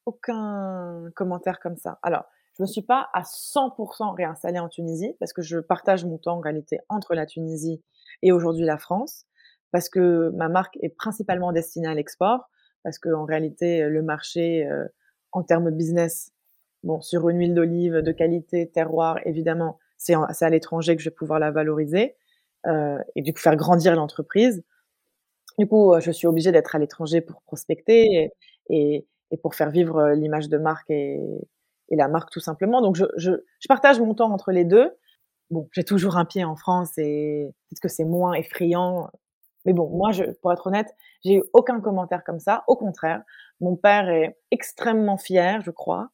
aucun 0.05 1.09
commentaire 1.15 1.59
comme 1.59 1.77
ça. 1.77 1.99
Alors, 2.03 2.25
je 2.57 2.63
me 2.63 2.67
suis 2.67 2.81
pas 2.81 3.09
à 3.13 3.21
100% 3.21 4.15
réinstallée 4.15 4.59
en 4.59 4.67
Tunisie 4.67 5.15
parce 5.19 5.31
que 5.31 5.41
je 5.41 5.59
partage 5.59 6.05
mon 6.05 6.17
temps 6.17 6.37
en 6.37 6.39
réalité 6.39 6.79
entre 6.89 7.13
la 7.13 7.27
Tunisie 7.27 7.83
et 8.23 8.31
aujourd'hui 8.31 8.65
la 8.65 8.77
France 8.77 9.25
parce 9.71 9.89
que 9.89 10.31
ma 10.35 10.49
marque 10.49 10.77
est 10.81 10.89
principalement 10.89 11.51
destinée 11.51 11.87
à 11.87 11.93
l'export 11.93 12.49
parce 12.87 12.99
que 12.99 13.09
en 13.09 13.25
réalité 13.25 13.89
le 13.89 14.01
marché 14.01 14.65
euh, 14.65 14.85
en 15.33 15.43
termes 15.43 15.71
business 15.71 16.31
bon 16.83 17.01
sur 17.01 17.27
une 17.29 17.39
huile 17.39 17.53
d'olive 17.53 17.95
de 17.95 18.11
qualité 18.11 18.69
terroir 18.69 19.19
évidemment 19.25 19.79
c'est 19.97 20.13
à 20.15 20.49
l'étranger 20.49 20.95
que 20.95 21.01
je 21.01 21.09
vais 21.09 21.15
pouvoir 21.15 21.39
la 21.39 21.51
valoriser 21.51 22.15
euh, 22.65 22.97
et 23.15 23.21
du 23.21 23.33
coup 23.33 23.39
faire 23.39 23.55
grandir 23.55 23.95
l'entreprise. 23.95 24.63
Du 25.57 25.67
coup, 25.67 25.93
euh, 25.93 25.99
je 25.99 26.11
suis 26.11 26.27
obligée 26.27 26.51
d'être 26.51 26.75
à 26.75 26.79
l'étranger 26.79 27.21
pour 27.21 27.41
prospecter 27.43 28.31
et, 28.69 29.07
pour 29.41 29.55
faire 29.55 29.69
vivre 29.71 29.97
euh, 29.97 30.15
l'image 30.15 30.49
de 30.49 30.57
marque 30.57 30.89
et, 30.89 31.19
la 31.91 32.07
marque 32.09 32.31
tout 32.31 32.39
simplement. 32.41 32.81
Donc, 32.81 32.95
je, 32.95 33.05
je, 33.17 33.31
partage 33.69 33.99
mon 33.99 34.13
temps 34.13 34.31
entre 34.31 34.51
les 34.51 34.65
deux. 34.65 34.91
Bon, 35.49 35.69
j'ai 35.71 35.83
toujours 35.83 36.17
un 36.17 36.25
pied 36.25 36.43
en 36.43 36.55
France 36.57 36.97
et 36.97 37.47
peut-être 37.69 37.81
que 37.81 37.87
c'est 37.87 38.03
moins 38.05 38.33
effrayant. 38.33 39.09
Mais 39.67 39.73
bon, 39.73 39.89
moi, 39.89 40.13
je, 40.13 40.23
pour 40.41 40.53
être 40.53 40.65
honnête, 40.65 40.95
j'ai 41.25 41.35
eu 41.35 41.43
aucun 41.51 41.81
commentaire 41.81 42.23
comme 42.23 42.39
ça. 42.39 42.63
Au 42.67 42.77
contraire, 42.77 43.21
mon 43.59 43.75
père 43.75 44.09
est 44.09 44.39
extrêmement 44.49 45.17
fier, 45.17 45.61
je 45.61 45.71
crois. 45.71 46.09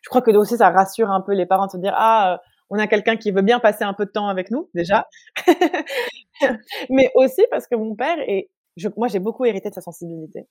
Je 0.00 0.08
crois 0.08 0.22
que 0.22 0.30
aussi 0.30 0.56
ça 0.56 0.70
rassure 0.70 1.10
un 1.10 1.20
peu 1.20 1.34
les 1.34 1.44
parents 1.44 1.66
de 1.66 1.72
se 1.72 1.76
dire 1.76 1.92
ah 1.94 2.40
on 2.70 2.78
a 2.78 2.86
quelqu'un 2.86 3.16
qui 3.16 3.30
veut 3.30 3.42
bien 3.42 3.60
passer 3.60 3.84
un 3.84 3.92
peu 3.92 4.06
de 4.06 4.10
temps 4.10 4.28
avec 4.28 4.50
nous 4.50 4.70
déjà, 4.72 5.06
mais 6.90 7.10
aussi 7.14 7.42
parce 7.50 7.66
que 7.66 7.74
mon 7.76 7.94
père 7.94 8.16
est, 8.20 8.50
moi 8.96 9.08
j'ai 9.08 9.18
beaucoup 9.18 9.44
hérité 9.44 9.68
de 9.68 9.74
sa 9.74 9.82
sensibilité. 9.82 10.48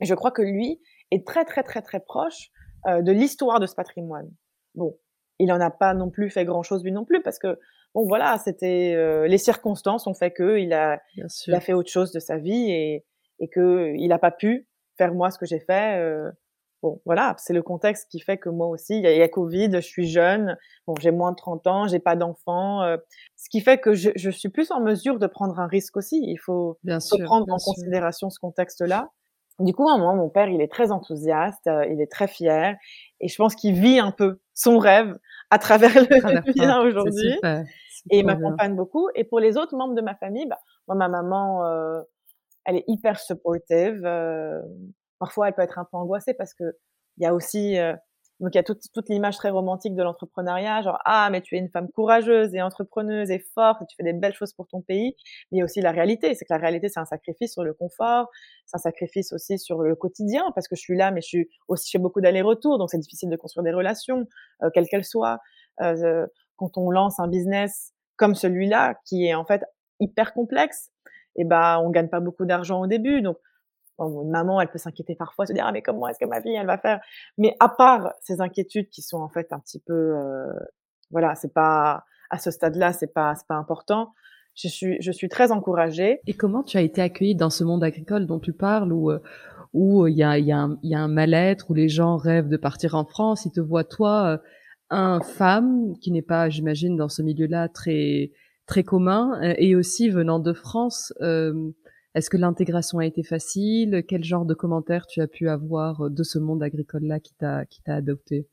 Et 0.00 0.04
je 0.04 0.14
crois 0.14 0.30
que 0.30 0.42
lui 0.42 0.80
est 1.10 1.26
très 1.26 1.44
très 1.44 1.64
très 1.64 1.82
très 1.82 1.98
proche 1.98 2.50
euh, 2.86 3.02
de 3.02 3.10
l'histoire 3.10 3.58
de 3.58 3.66
ce 3.66 3.74
patrimoine. 3.74 4.30
Bon, 4.76 4.96
il 5.40 5.50
en 5.52 5.60
a 5.60 5.70
pas 5.70 5.94
non 5.94 6.10
plus 6.10 6.30
fait 6.30 6.44
grand 6.44 6.62
chose 6.62 6.84
lui 6.84 6.92
non 6.92 7.04
plus 7.04 7.22
parce 7.22 7.38
que 7.38 7.58
bon 7.96 8.06
voilà, 8.06 8.38
c'était 8.44 8.94
euh, 8.94 9.26
les 9.26 9.38
circonstances 9.38 10.06
ont 10.06 10.14
fait 10.14 10.30
que 10.30 10.58
il 10.58 10.72
a, 10.74 11.00
il 11.16 11.54
a 11.54 11.60
fait 11.60 11.72
autre 11.72 11.90
chose 11.90 12.12
de 12.12 12.20
sa 12.20 12.36
vie 12.36 12.70
et 12.70 13.04
et 13.40 13.48
que 13.48 13.94
il 13.96 14.08
n'a 14.08 14.18
pas 14.18 14.30
pu 14.30 14.68
faire 14.96 15.14
moi 15.14 15.30
ce 15.30 15.38
que 15.38 15.46
j'ai 15.46 15.60
fait. 15.60 15.98
Euh, 15.98 16.30
Bon, 16.82 17.00
voilà, 17.06 17.34
c'est 17.38 17.54
le 17.54 17.62
contexte 17.62 18.10
qui 18.10 18.20
fait 18.20 18.36
que 18.36 18.50
moi 18.50 18.66
aussi, 18.66 18.98
il 18.98 19.02
y, 19.02 19.22
a, 19.22 19.28
Covid, 19.28 19.70
je 19.72 19.80
suis 19.80 20.06
jeune, 20.06 20.58
bon, 20.86 20.94
j'ai 21.00 21.10
moins 21.10 21.30
de 21.30 21.36
30 21.36 21.66
ans, 21.66 21.88
j'ai 21.88 22.00
pas 22.00 22.16
d'enfants, 22.16 22.82
euh, 22.82 22.98
ce 23.36 23.48
qui 23.48 23.62
fait 23.62 23.78
que 23.78 23.94
je, 23.94 24.10
je, 24.14 24.30
suis 24.30 24.50
plus 24.50 24.70
en 24.70 24.80
mesure 24.80 25.18
de 25.18 25.26
prendre 25.26 25.58
un 25.58 25.66
risque 25.66 25.96
aussi. 25.96 26.20
Il 26.22 26.36
faut, 26.36 26.78
bien 26.84 26.98
prendre 27.24 27.50
en 27.50 27.56
considération 27.56 28.28
ce 28.28 28.38
contexte-là. 28.38 29.10
Du 29.58 29.72
coup, 29.72 29.88
à 29.88 29.94
un 29.94 29.98
moment, 29.98 30.14
mon 30.16 30.28
père, 30.28 30.48
il 30.48 30.60
est 30.60 30.70
très 30.70 30.92
enthousiaste, 30.92 31.66
euh, 31.66 31.86
il 31.86 32.02
est 32.02 32.12
très 32.12 32.28
fier, 32.28 32.76
et 33.20 33.28
je 33.28 33.36
pense 33.36 33.54
qu'il 33.54 33.74
vit 33.74 33.98
un 33.98 34.10
peu 34.10 34.38
son 34.52 34.76
rêve 34.76 35.16
à 35.50 35.58
travers 35.58 35.94
le 35.94 36.54
mien 36.56 36.80
aujourd'hui. 36.86 37.38
Et 38.10 38.20
il 38.20 38.26
m'accompagne 38.26 38.76
beaucoup. 38.76 39.08
Et 39.14 39.24
pour 39.24 39.40
les 39.40 39.56
autres 39.56 39.76
membres 39.76 39.94
de 39.94 40.02
ma 40.02 40.14
famille, 40.14 40.46
bah, 40.46 40.58
moi, 40.86 40.96
ma 40.96 41.08
maman, 41.08 41.66
euh, 41.66 42.00
elle 42.64 42.76
est 42.76 42.84
hyper 42.86 43.18
supportive. 43.18 44.04
Euh, 44.04 44.60
parfois 45.18 45.48
elle 45.48 45.54
peut 45.54 45.62
être 45.62 45.78
un 45.78 45.84
peu 45.84 45.96
angoissée 45.96 46.34
parce 46.34 46.54
que 46.54 46.64
il 47.18 47.24
y 47.24 47.26
a 47.26 47.34
aussi 47.34 47.78
euh, 47.78 47.94
donc 48.38 48.54
il 48.54 48.58
y 48.58 48.60
a 48.60 48.62
toute, 48.62 48.82
toute 48.92 49.08
l'image 49.08 49.36
très 49.36 49.48
romantique 49.48 49.94
de 49.94 50.02
l'entrepreneuriat, 50.02 50.82
genre 50.82 50.98
ah 51.06 51.30
mais 51.30 51.40
tu 51.40 51.56
es 51.56 51.58
une 51.58 51.70
femme 51.70 51.88
courageuse 51.90 52.54
et 52.54 52.60
entrepreneuse 52.60 53.30
et 53.30 53.38
forte, 53.54 53.80
et 53.80 53.86
tu 53.86 53.96
fais 53.96 54.02
des 54.02 54.12
belles 54.12 54.34
choses 54.34 54.52
pour 54.52 54.66
ton 54.66 54.82
pays. 54.82 55.16
Mais 55.50 55.56
il 55.56 55.58
y 55.58 55.62
a 55.62 55.64
aussi 55.64 55.80
la 55.80 55.90
réalité, 55.90 56.34
c'est 56.34 56.44
que 56.44 56.52
la 56.52 56.58
réalité 56.58 56.90
c'est 56.90 57.00
un 57.00 57.06
sacrifice 57.06 57.54
sur 57.54 57.64
le 57.64 57.72
confort, 57.72 58.28
c'est 58.66 58.76
un 58.76 58.80
sacrifice 58.80 59.32
aussi 59.32 59.58
sur 59.58 59.80
le 59.80 59.94
quotidien 59.96 60.44
parce 60.54 60.68
que 60.68 60.76
je 60.76 60.82
suis 60.82 60.98
là, 60.98 61.10
mais 61.12 61.22
je 61.22 61.28
suis 61.28 61.48
aussi 61.68 61.86
je 61.86 61.92
fais 61.92 62.02
beaucoup 62.02 62.20
d'allers-retours, 62.20 62.78
donc 62.78 62.90
c'est 62.90 62.98
difficile 62.98 63.30
de 63.30 63.36
construire 63.36 63.64
des 63.64 63.72
relations, 63.72 64.26
euh, 64.62 64.68
quelles 64.74 64.88
qu'elles 64.88 65.04
soient. 65.04 65.38
Euh, 65.80 66.26
quand 66.56 66.76
on 66.78 66.90
lance 66.90 67.20
un 67.20 67.28
business 67.28 67.92
comme 68.16 68.34
celui-là 68.34 68.98
qui 69.04 69.26
est 69.26 69.34
en 69.34 69.44
fait 69.44 69.64
hyper 70.00 70.32
complexe, 70.34 70.90
et 71.36 71.42
eh 71.42 71.44
ben 71.44 71.78
on 71.84 71.90
gagne 71.90 72.08
pas 72.08 72.20
beaucoup 72.20 72.46
d'argent 72.46 72.80
au 72.80 72.86
début, 72.86 73.22
donc 73.22 73.38
une 73.98 74.30
maman, 74.30 74.60
elle 74.60 74.68
peut 74.68 74.78
s'inquiéter 74.78 75.14
parfois, 75.14 75.46
se 75.46 75.52
dire 75.52 75.64
ah 75.66 75.72
mais 75.72 75.82
comment 75.82 76.08
est-ce 76.08 76.18
que 76.18 76.26
ma 76.26 76.40
fille 76.40 76.54
elle 76.54 76.66
va 76.66 76.78
faire? 76.78 77.00
Mais 77.38 77.56
à 77.60 77.68
part 77.68 78.12
ces 78.22 78.40
inquiétudes 78.40 78.90
qui 78.90 79.02
sont 79.02 79.18
en 79.18 79.28
fait 79.28 79.52
un 79.52 79.58
petit 79.58 79.80
peu, 79.80 80.16
euh, 80.16 80.52
voilà, 81.10 81.34
c'est 81.34 81.52
pas 81.52 82.04
à 82.30 82.38
ce 82.38 82.50
stade-là, 82.50 82.92
c'est 82.92 83.12
pas 83.12 83.34
c'est 83.34 83.46
pas 83.46 83.54
important. 83.54 84.12
Je 84.54 84.68
suis 84.68 84.96
je 85.00 85.12
suis 85.12 85.28
très 85.28 85.52
encouragée. 85.52 86.20
Et 86.26 86.34
comment 86.34 86.62
tu 86.62 86.76
as 86.76 86.82
été 86.82 87.00
accueillie 87.00 87.36
dans 87.36 87.50
ce 87.50 87.64
monde 87.64 87.84
agricole 87.84 88.26
dont 88.26 88.40
tu 88.40 88.52
parles 88.52 88.92
où 88.92 89.10
euh, 89.10 89.22
où 89.72 90.06
il 90.06 90.16
y 90.16 90.22
a 90.22 90.38
y 90.38 90.52
a 90.52 90.58
un, 90.58 90.78
y 90.82 90.94
a 90.94 91.00
un 91.00 91.08
mal-être 91.08 91.70
où 91.70 91.74
les 91.74 91.88
gens 91.88 92.16
rêvent 92.16 92.48
de 92.48 92.56
partir 92.56 92.94
en 92.94 93.04
France, 93.04 93.44
ils 93.46 93.52
te 93.52 93.60
voient 93.60 93.84
toi 93.84 94.40
euh, 94.92 94.96
un 94.96 95.20
femme 95.20 95.98
qui 96.00 96.10
n'est 96.12 96.22
pas, 96.22 96.48
j'imagine, 96.48 96.96
dans 96.96 97.08
ce 97.08 97.22
milieu-là 97.22 97.68
très 97.68 98.32
très 98.66 98.82
commun 98.82 99.40
et 99.42 99.76
aussi 99.76 100.10
venant 100.10 100.40
de 100.40 100.52
France. 100.52 101.12
Euh, 101.20 101.70
est-ce 102.14 102.30
que 102.30 102.36
l'intégration 102.36 102.98
a 102.98 103.06
été 103.06 103.22
facile? 103.22 104.02
Quel 104.08 104.24
genre 104.24 104.44
de 104.44 104.54
commentaires 104.54 105.06
tu 105.06 105.20
as 105.20 105.28
pu 105.28 105.48
avoir 105.48 106.10
de 106.10 106.22
ce 106.22 106.38
monde 106.38 106.62
agricole-là 106.62 107.20
qui 107.20 107.34
t'a 107.34 107.64
qui 107.66 107.82
t'a 107.82 107.94
adopté? 107.94 108.48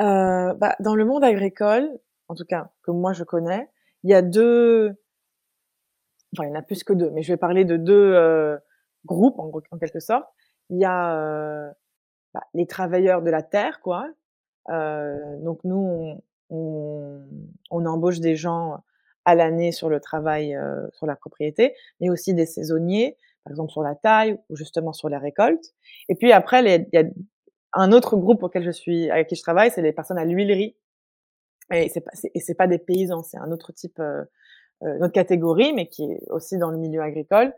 Euh, 0.00 0.54
bah, 0.54 0.76
Dans 0.80 0.94
le 0.94 1.04
monde 1.04 1.22
agricole, 1.24 1.88
en 2.28 2.34
tout 2.34 2.44
cas 2.44 2.70
que 2.82 2.90
moi 2.90 3.12
je 3.12 3.24
connais, 3.24 3.68
il 4.02 4.10
y 4.10 4.14
a 4.14 4.22
deux, 4.22 4.94
enfin 6.34 6.46
il 6.46 6.48
y 6.48 6.52
en 6.52 6.58
a 6.58 6.62
plus 6.62 6.84
que 6.84 6.92
deux, 6.92 7.10
mais 7.10 7.22
je 7.22 7.32
vais 7.32 7.36
parler 7.36 7.64
de 7.64 7.76
deux 7.76 8.12
euh, 8.14 8.56
groupes 9.04 9.38
en, 9.38 9.50
en, 9.70 9.78
quelque 9.78 10.00
sorte. 10.00 10.26
Il 10.70 10.78
y 10.78 10.84
a 10.84 11.16
euh, 11.16 11.70
bah, 12.34 12.42
les 12.54 12.66
travailleurs 12.66 13.22
de 13.22 13.30
la 13.30 13.42
terre, 13.42 13.80
quoi. 13.80 14.08
Donc 14.68 15.60
nous, 15.64 16.20
on, 16.50 17.22
on, 17.70 17.86
embauche 17.86 18.20
des 18.20 18.36
gens 18.36 18.82
à 19.24 19.34
l'année 19.34 19.72
sur 19.72 19.88
le 19.88 20.00
travail 20.00 20.56
sur 20.92 21.06
la 21.06 21.16
propriété, 21.16 21.74
mais 22.00 22.10
aussi 22.10 22.34
des 22.34 22.46
saisonniers, 22.46 23.16
par 23.44 23.52
exemple 23.52 23.72
sur 23.72 23.82
la 23.82 23.94
taille 23.94 24.38
ou 24.48 24.56
justement 24.56 24.92
sur 24.92 25.08
la 25.08 25.18
récolte. 25.18 25.74
Et 26.08 26.14
puis 26.14 26.32
après, 26.32 26.64
il 26.64 26.88
y 26.92 26.98
a 26.98 27.04
un 27.72 27.92
autre 27.92 28.16
groupe 28.16 28.42
auquel 28.42 28.64
je 28.64 28.70
suis, 28.70 29.10
avec 29.10 29.28
qui 29.28 29.36
je 29.36 29.42
travaille, 29.42 29.70
c'est 29.70 29.82
les 29.82 29.92
personnes 29.92 30.18
à 30.18 30.24
l'huilerie. 30.24 30.76
Et 31.72 31.88
c'est 31.88 32.00
pas, 32.00 32.10
c'est 32.14 32.54
pas 32.54 32.66
des 32.66 32.78
paysans, 32.78 33.22
c'est 33.22 33.38
un 33.38 33.52
autre 33.52 33.72
type, 33.72 34.00
euh, 34.00 34.24
une 34.82 35.04
autre 35.04 35.12
catégorie, 35.12 35.72
mais 35.72 35.86
qui 35.86 36.04
est 36.04 36.20
aussi 36.30 36.58
dans 36.58 36.70
le 36.70 36.78
milieu 36.78 37.00
agricole. 37.00 37.54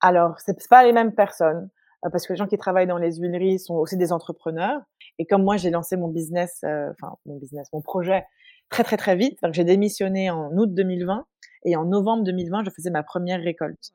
Alors, 0.00 0.38
c'est 0.38 0.68
pas 0.68 0.84
les 0.84 0.92
mêmes 0.92 1.14
personnes, 1.14 1.70
parce 2.02 2.26
que 2.26 2.32
les 2.32 2.36
gens 2.36 2.46
qui 2.46 2.58
travaillent 2.58 2.86
dans 2.86 2.98
les 2.98 3.16
huileries 3.16 3.58
sont 3.58 3.74
aussi 3.74 3.96
des 3.96 4.12
entrepreneurs. 4.12 4.80
Et 5.18 5.26
comme 5.26 5.42
moi, 5.42 5.56
j'ai 5.56 5.70
lancé 5.70 5.96
mon 5.96 6.08
business, 6.08 6.60
enfin 6.64 7.16
mon 7.26 7.36
business, 7.36 7.68
mon 7.72 7.80
projet 7.80 8.24
très 8.70 8.84
très 8.84 8.96
très 8.96 9.16
vite. 9.16 9.38
J'ai 9.52 9.64
démissionné 9.64 10.30
en 10.30 10.56
août 10.56 10.72
2020 10.72 11.24
et 11.64 11.76
en 11.76 11.84
novembre 11.84 12.24
2020, 12.24 12.64
je 12.64 12.70
faisais 12.70 12.90
ma 12.90 13.02
première 13.02 13.40
récolte. 13.40 13.92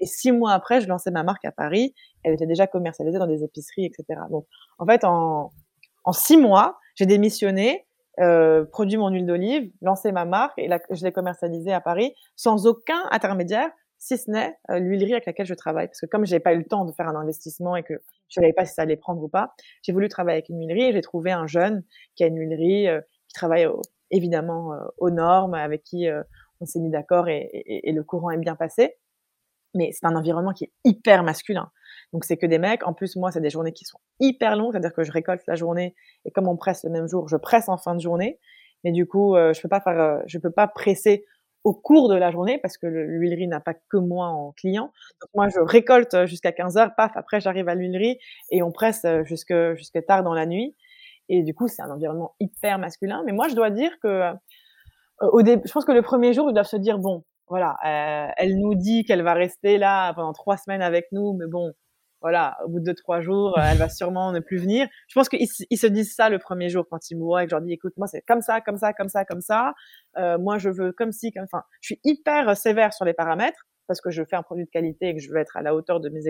Et 0.00 0.06
six 0.06 0.32
mois 0.32 0.52
après, 0.52 0.80
je 0.80 0.88
lançais 0.88 1.10
ma 1.10 1.22
marque 1.22 1.44
à 1.44 1.52
Paris. 1.52 1.94
Elle 2.22 2.34
était 2.34 2.46
déjà 2.46 2.66
commercialisée 2.66 3.18
dans 3.18 3.26
des 3.26 3.42
épiceries, 3.42 3.86
etc. 3.86 4.20
Donc 4.30 4.46
en 4.78 4.86
fait, 4.86 5.04
en, 5.04 5.52
En 6.04 6.12
six 6.12 6.36
mois, 6.36 6.78
j'ai 6.94 7.06
démissionné, 7.06 7.86
euh, 8.20 8.64
produit 8.64 8.96
mon 8.96 9.08
huile 9.08 9.26
d'olive, 9.26 9.70
lancé 9.82 10.12
ma 10.12 10.24
marque 10.24 10.58
et 10.58 10.68
je 10.90 11.04
l'ai 11.04 11.12
commercialisée 11.12 11.72
à 11.72 11.80
Paris 11.80 12.14
sans 12.34 12.66
aucun 12.66 13.02
intermédiaire, 13.10 13.70
si 13.98 14.18
ce 14.18 14.30
n'est 14.30 14.56
euh, 14.70 14.78
l'huilerie 14.78 15.12
avec 15.12 15.26
laquelle 15.26 15.46
je 15.46 15.54
travaille. 15.54 15.86
Parce 15.88 16.00
que 16.00 16.06
comme 16.06 16.26
j'ai 16.26 16.40
pas 16.40 16.54
eu 16.54 16.58
le 16.58 16.64
temps 16.64 16.84
de 16.84 16.92
faire 16.92 17.08
un 17.08 17.16
investissement 17.16 17.76
et 17.76 17.82
que 17.82 17.94
je 18.28 18.40
savais 18.40 18.52
pas 18.52 18.64
si 18.64 18.74
ça 18.74 18.82
allait 18.82 18.96
prendre 18.96 19.22
ou 19.22 19.28
pas, 19.28 19.54
j'ai 19.82 19.92
voulu 19.92 20.08
travailler 20.08 20.36
avec 20.36 20.48
une 20.48 20.58
huilerie 20.58 20.90
et 20.90 20.92
j'ai 20.92 21.00
trouvé 21.00 21.32
un 21.32 21.46
jeune 21.46 21.84
qui 22.14 22.24
a 22.24 22.26
une 22.26 22.38
huilerie, 22.38 22.88
euh, 22.88 23.00
qui 23.28 23.34
travaille 23.34 23.66
évidemment 24.10 24.72
aux 24.98 25.10
normes, 25.10 25.54
avec 25.54 25.82
qui 25.82 26.06
on 26.60 26.64
s'est 26.64 26.78
mis 26.78 26.90
d'accord 26.90 27.28
et, 27.28 27.48
et, 27.52 27.88
et, 27.88 27.92
le 27.92 28.04
courant 28.04 28.30
est 28.30 28.38
bien 28.38 28.54
passé. 28.54 28.94
Mais 29.74 29.90
c'est 29.92 30.06
un 30.06 30.14
environnement 30.14 30.52
qui 30.52 30.64
est 30.64 30.72
hyper 30.84 31.24
masculin. 31.24 31.70
Donc 32.12 32.24
c'est 32.24 32.36
que 32.36 32.46
des 32.46 32.58
mecs. 32.58 32.86
En 32.86 32.94
plus, 32.94 33.16
moi, 33.16 33.30
c'est 33.30 33.40
des 33.40 33.50
journées 33.50 33.72
qui 33.72 33.84
sont 33.84 33.98
hyper 34.20 34.56
longues, 34.56 34.72
c'est-à-dire 34.72 34.94
que 34.94 35.02
je 35.02 35.12
récolte 35.12 35.42
la 35.46 35.54
journée 35.54 35.94
et 36.24 36.30
comme 36.30 36.48
on 36.48 36.56
presse 36.56 36.84
le 36.84 36.90
même 36.90 37.08
jour, 37.08 37.28
je 37.28 37.36
presse 37.36 37.68
en 37.68 37.76
fin 37.76 37.94
de 37.94 38.00
journée. 38.00 38.38
Mais 38.84 38.92
du 38.92 39.06
coup, 39.06 39.36
euh, 39.36 39.52
je 39.52 39.60
peux 39.60 39.68
pas 39.68 39.80
faire, 39.80 40.00
euh, 40.00 40.18
je 40.26 40.38
peux 40.38 40.50
pas 40.50 40.68
presser 40.68 41.24
au 41.66 41.74
cours 41.74 42.08
de 42.08 42.14
la 42.14 42.30
journée 42.30 42.58
parce 42.58 42.78
que 42.78 42.86
l'huilerie 42.86 43.48
n'a 43.48 43.58
pas 43.58 43.74
que 43.74 43.96
moi 43.96 44.28
en 44.28 44.52
client. 44.52 44.92
Moi, 45.34 45.48
je 45.48 45.58
récolte 45.58 46.24
jusqu'à 46.26 46.52
15 46.52 46.76
heures, 46.76 46.94
paf, 46.96 47.10
après 47.16 47.40
j'arrive 47.40 47.68
à 47.68 47.74
l'huilerie 47.74 48.20
et 48.52 48.62
on 48.62 48.70
presse 48.70 49.04
jusque 49.24 49.52
jusque 49.74 50.06
tard 50.06 50.22
dans 50.22 50.32
la 50.32 50.46
nuit. 50.46 50.76
Et 51.28 51.42
du 51.42 51.54
coup, 51.54 51.66
c'est 51.66 51.82
un 51.82 51.90
environnement 51.90 52.36
hyper 52.38 52.78
masculin. 52.78 53.24
Mais 53.26 53.32
moi, 53.32 53.48
je 53.48 53.56
dois 53.56 53.70
dire 53.70 53.90
que 54.00 54.30
au 55.20 55.42
début, 55.42 55.62
je 55.66 55.72
pense 55.72 55.84
que 55.84 55.90
le 55.90 56.02
premier 56.02 56.32
jour, 56.32 56.48
ils 56.48 56.54
doivent 56.54 56.66
se 56.66 56.76
dire 56.76 57.00
bon, 57.00 57.24
voilà, 57.48 57.76
elle 58.36 58.56
nous 58.60 58.76
dit 58.76 59.02
qu'elle 59.04 59.22
va 59.22 59.34
rester 59.34 59.76
là 59.76 60.14
pendant 60.14 60.32
trois 60.32 60.56
semaines 60.56 60.82
avec 60.82 61.08
nous, 61.10 61.32
mais 61.32 61.46
bon, 61.48 61.72
voilà, 62.26 62.58
au 62.64 62.68
bout 62.68 62.80
de 62.80 62.86
deux, 62.86 62.94
trois 62.94 63.20
jours, 63.20 63.56
euh, 63.56 63.62
elle 63.70 63.78
va 63.78 63.88
sûrement 63.88 64.32
ne 64.32 64.40
plus 64.40 64.56
venir. 64.56 64.88
Je 65.06 65.14
pense 65.14 65.28
qu'ils 65.28 65.46
se 65.46 65.86
disent 65.86 66.12
ça 66.12 66.28
le 66.28 66.40
premier 66.40 66.68
jour 66.68 66.84
quand 66.90 67.08
ils 67.08 67.16
me 67.16 67.22
voient 67.22 67.44
et 67.44 67.46
que 67.46 67.50
je 67.50 67.54
leur 67.54 67.64
dis, 67.64 67.72
écoute, 67.72 67.92
moi, 67.96 68.08
c'est 68.08 68.20
comme 68.22 68.40
ça, 68.40 68.60
comme 68.60 68.78
ça, 68.78 68.92
comme 68.92 69.08
ça, 69.08 69.24
comme 69.24 69.40
ça. 69.40 69.74
Euh, 70.16 70.36
moi, 70.36 70.58
je 70.58 70.68
veux 70.68 70.90
comme 70.90 71.12
si, 71.12 71.30
comme, 71.30 71.44
enfin, 71.44 71.62
je 71.80 71.94
suis 71.94 72.00
hyper 72.02 72.56
sévère 72.56 72.92
sur 72.92 73.04
les 73.04 73.14
paramètres 73.14 73.68
parce 73.86 74.00
que 74.00 74.10
je 74.10 74.24
fais 74.24 74.34
un 74.34 74.42
produit 74.42 74.64
de 74.64 74.70
qualité 74.70 75.10
et 75.10 75.14
que 75.14 75.22
je 75.22 75.30
veux 75.30 75.36
être 75.36 75.56
à 75.56 75.62
la 75.62 75.72
hauteur 75.72 76.00
de 76.00 76.08
mes 76.08 76.22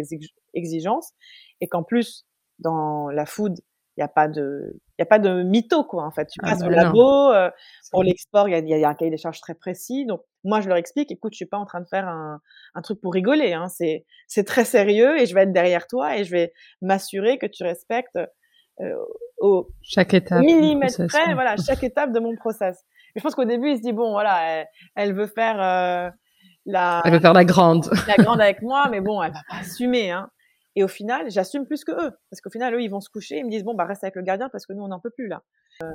exigences 0.52 1.12
et 1.62 1.66
qu'en 1.66 1.82
plus, 1.82 2.26
dans 2.58 3.08
la 3.08 3.24
food, 3.24 3.54
il 3.96 4.00
n'y 4.00 4.04
a 4.04 4.08
pas 4.08 4.28
de, 4.28 4.78
il 4.98 5.00
y 5.00 5.02
a 5.02 5.06
pas 5.06 5.18
de 5.18 5.42
mytho, 5.44 5.82
quoi, 5.84 6.04
en 6.04 6.10
fait. 6.10 6.26
Tu 6.26 6.38
ah 6.42 6.50
passes 6.50 6.62
au 6.62 6.68
labo, 6.68 7.32
euh, 7.32 7.50
pour 7.90 8.02
l'export, 8.02 8.50
il 8.50 8.52
y 8.52 8.74
a, 8.74 8.78
y 8.78 8.84
a, 8.84 8.88
un 8.90 8.94
cahier 8.94 9.10
des 9.10 9.16
charges 9.16 9.40
très 9.40 9.54
précis. 9.54 10.04
Donc, 10.04 10.20
moi, 10.46 10.60
je 10.60 10.68
leur 10.68 10.78
explique, 10.78 11.10
écoute, 11.10 11.32
je 11.32 11.36
suis 11.36 11.46
pas 11.46 11.58
en 11.58 11.66
train 11.66 11.80
de 11.80 11.88
faire 11.88 12.08
un, 12.08 12.40
un 12.74 12.82
truc 12.82 13.00
pour 13.00 13.12
rigoler, 13.12 13.52
hein. 13.52 13.66
C'est, 13.68 14.44
très 14.44 14.64
sérieux 14.64 15.20
et 15.20 15.26
je 15.26 15.34
vais 15.34 15.42
être 15.42 15.52
derrière 15.52 15.86
toi 15.86 16.16
et 16.16 16.24
je 16.24 16.30
vais 16.30 16.52
m'assurer 16.80 17.38
que 17.38 17.46
tu 17.46 17.64
respectes, 17.64 18.18
euh, 18.80 18.94
au 19.38 19.68
chaque 19.82 20.14
étape 20.14 20.40
millimètre 20.40 21.06
près, 21.08 21.34
voilà, 21.34 21.56
chaque 21.56 21.82
étape 21.82 22.12
de 22.12 22.20
mon 22.20 22.36
process. 22.36 22.84
je 23.14 23.22
pense 23.22 23.34
qu'au 23.34 23.44
début, 23.44 23.70
il 23.70 23.76
se 23.76 23.82
dit, 23.82 23.92
bon, 23.92 24.12
voilà, 24.12 24.64
elle, 24.94 25.14
veut 25.14 25.26
faire, 25.26 25.60
euh, 25.60 26.10
la, 26.64 27.02
elle 27.04 27.12
veut 27.12 27.20
faire 27.20 27.34
la 27.34 27.44
grande. 27.44 27.88
La 28.06 28.16
grande 28.22 28.40
avec 28.40 28.62
moi, 28.62 28.88
mais 28.90 29.00
bon, 29.00 29.22
elle 29.22 29.32
va 29.32 29.42
pas 29.48 29.56
assumer, 29.58 30.10
hein. 30.10 30.30
Et 30.78 30.84
au 30.84 30.88
final, 30.88 31.30
j'assume 31.30 31.66
plus 31.66 31.84
que 31.84 31.92
eux. 31.92 32.10
Parce 32.30 32.42
qu'au 32.42 32.50
final, 32.50 32.74
eux, 32.74 32.82
ils 32.82 32.90
vont 32.90 33.00
se 33.00 33.08
coucher, 33.08 33.38
ils 33.38 33.46
me 33.46 33.50
disent, 33.50 33.64
bon, 33.64 33.74
bah, 33.74 33.86
reste 33.86 34.04
avec 34.04 34.14
le 34.14 34.22
gardien 34.22 34.50
parce 34.50 34.66
que 34.66 34.74
nous, 34.74 34.82
on 34.82 34.88
n'en 34.88 35.00
peut 35.00 35.10
plus, 35.10 35.26
là. 35.26 35.42
Euh... 35.82 35.88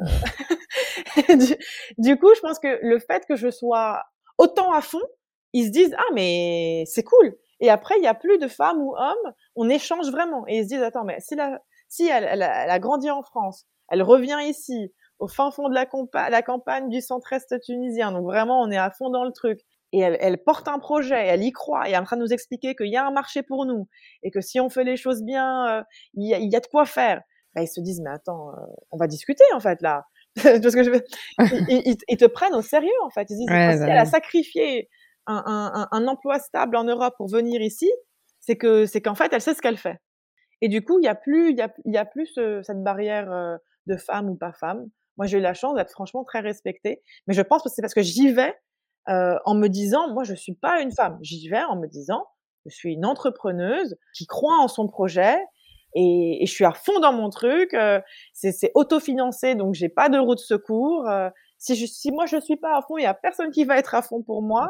du, 1.35 1.55
du, 1.99 2.17
coup, 2.17 2.33
je 2.35 2.39
pense 2.39 2.57
que 2.57 2.79
le 2.81 2.97
fait 2.97 3.23
que 3.27 3.35
je 3.35 3.51
sois 3.51 4.01
autant 4.41 4.71
à 4.73 4.81
fond, 4.81 5.01
ils 5.53 5.65
se 5.65 5.71
disent, 5.71 5.95
ah, 5.97 6.11
mais 6.13 6.83
c'est 6.87 7.03
cool. 7.03 7.35
Et 7.59 7.69
après, 7.69 7.95
il 7.97 8.01
n'y 8.01 8.07
a 8.07 8.15
plus 8.15 8.39
de 8.39 8.47
femmes 8.47 8.81
ou 8.81 8.95
hommes, 8.97 9.33
on 9.55 9.69
échange 9.69 10.09
vraiment. 10.09 10.45
Et 10.47 10.57
ils 10.57 10.63
se 10.63 10.69
disent, 10.69 10.81
attends, 10.81 11.03
mais 11.03 11.19
si, 11.19 11.35
la, 11.35 11.59
si 11.87 12.07
elle, 12.07 12.23
elle, 12.23 12.41
elle 12.41 12.69
a 12.69 12.79
grandi 12.79 13.09
en 13.11 13.21
France, 13.21 13.65
elle 13.89 14.01
revient 14.01 14.39
ici, 14.43 14.91
au 15.19 15.27
fin 15.27 15.51
fond 15.51 15.69
de 15.69 15.75
la, 15.75 15.85
la 16.29 16.41
campagne 16.41 16.89
du 16.89 17.01
centre-est 17.01 17.59
tunisien, 17.61 18.11
donc 18.11 18.23
vraiment, 18.23 18.61
on 18.61 18.71
est 18.71 18.77
à 18.77 18.89
fond 18.89 19.09
dans 19.09 19.23
le 19.23 19.31
truc 19.31 19.59
et 19.93 19.99
elle, 19.99 20.17
elle, 20.21 20.37
porte 20.41 20.67
un 20.67 20.79
projet, 20.79 21.27
elle 21.27 21.43
y 21.43 21.51
croit, 21.51 21.85
et 21.85 21.89
elle 21.89 21.95
est 21.95 21.97
en 21.97 22.05
train 22.05 22.15
de 22.15 22.21
nous 22.21 22.33
expliquer 22.33 22.75
qu'il 22.75 22.87
y 22.87 22.95
a 22.95 23.05
un 23.05 23.11
marché 23.11 23.43
pour 23.43 23.65
nous, 23.65 23.89
et 24.23 24.31
que 24.31 24.39
si 24.41 24.59
on 24.59 24.69
fait 24.69 24.85
les 24.85 24.95
choses 24.95 25.21
bien, 25.23 25.79
euh, 25.79 25.83
il, 26.13 26.23
y 26.23 26.49
y 26.49 26.55
a, 26.55 26.59
de 26.59 26.67
quoi 26.67 26.85
faire. 26.85 27.21
Bah, 27.53 27.61
ils 27.61 27.67
se 27.67 27.81
disent, 27.81 28.01
mais 28.01 28.11
attends, 28.11 28.51
euh, 28.51 28.65
on 28.91 28.97
va 28.97 29.07
discuter 29.07 29.43
en 29.53 29.59
fait 29.59 29.81
là. 29.81 30.05
Parce 30.43 30.75
que 30.75 30.83
je 30.83 30.91
ils, 31.69 31.97
ils, 32.07 32.17
te 32.17 32.25
prennent 32.25 32.55
au 32.55 32.61
sérieux 32.61 32.89
en 33.03 33.09
fait. 33.09 33.27
Ils 33.29 33.37
disent, 33.37 33.49
ouais, 33.49 33.77
si 33.77 33.83
elle 33.83 33.97
a 33.97 34.05
sacrifié 34.05 34.89
un, 35.27 35.43
un, 35.45 35.87
un, 35.91 36.07
emploi 36.07 36.39
stable 36.39 36.75
en 36.75 36.83
Europe 36.83 37.13
pour 37.17 37.27
venir 37.27 37.61
ici, 37.61 37.91
c'est 38.39 38.55
que 38.55 38.85
c'est 38.85 39.01
qu'en 39.01 39.15
fait, 39.15 39.31
elle 39.33 39.41
sait 39.41 39.53
ce 39.53 39.61
qu'elle 39.61 39.77
fait. 39.77 39.97
Et 40.61 40.69
du 40.69 40.83
coup, 40.83 40.99
il 40.99 41.05
y 41.05 41.09
a 41.09 41.15
plus, 41.15 41.51
il 41.51 41.57
y 41.57 41.61
a, 41.61 41.73
il 41.85 41.93
y 41.93 41.97
a 41.97 42.05
plus 42.05 42.27
ce, 42.27 42.61
cette 42.63 42.83
barrière 42.83 43.31
euh, 43.31 43.57
de 43.87 43.97
femme 43.97 44.29
ou 44.29 44.35
pas 44.35 44.53
femme. 44.53 44.85
Moi, 45.17 45.25
j'ai 45.25 45.39
eu 45.39 45.41
la 45.41 45.53
chance 45.53 45.75
d'être 45.75 45.91
franchement 45.91 46.23
très 46.23 46.39
respectée, 46.39 47.01
mais 47.27 47.33
je 47.33 47.41
pense 47.41 47.63
que 47.63 47.69
c'est 47.69 47.81
parce 47.81 47.93
que 47.93 48.01
j'y 48.01 48.31
vais 48.31 48.55
euh, 49.09 49.37
en 49.45 49.55
me 49.55 49.67
disant, 49.67 50.11
moi, 50.13 50.23
je 50.23 50.33
suis 50.33 50.55
pas 50.55 50.81
une 50.81 50.91
femme. 50.91 51.17
J'y 51.21 51.49
vais 51.49 51.63
en 51.63 51.75
me 51.75 51.87
disant, 51.87 52.25
je 52.65 52.75
suis 52.75 52.93
une 52.93 53.05
entrepreneuse 53.05 53.97
qui 54.15 54.27
croit 54.27 54.57
en 54.59 54.67
son 54.67 54.87
projet 54.87 55.37
et, 55.95 56.43
et 56.43 56.45
je 56.45 56.51
suis 56.51 56.65
à 56.65 56.73
fond 56.73 56.99
dans 56.99 57.13
mon 57.13 57.29
truc. 57.29 57.73
Euh, 57.73 57.99
c'est 58.33 58.71
autofinancé, 58.75 59.55
donc 59.55 59.73
j'ai 59.73 59.89
pas 59.89 60.09
de 60.09 60.17
roue 60.17 60.35
de 60.35 60.39
secours. 60.39 61.07
Euh, 61.09 61.29
si, 61.57 61.75
je, 61.75 61.85
si 61.85 62.11
moi 62.11 62.25
je 62.25 62.39
suis 62.39 62.57
pas 62.57 62.77
à 62.77 62.81
fond, 62.81 62.97
il 62.97 63.03
y 63.03 63.07
a 63.07 63.13
personne 63.13 63.51
qui 63.51 63.65
va 63.65 63.77
être 63.77 63.95
à 63.95 64.01
fond 64.01 64.21
pour 64.23 64.41
moi. 64.41 64.69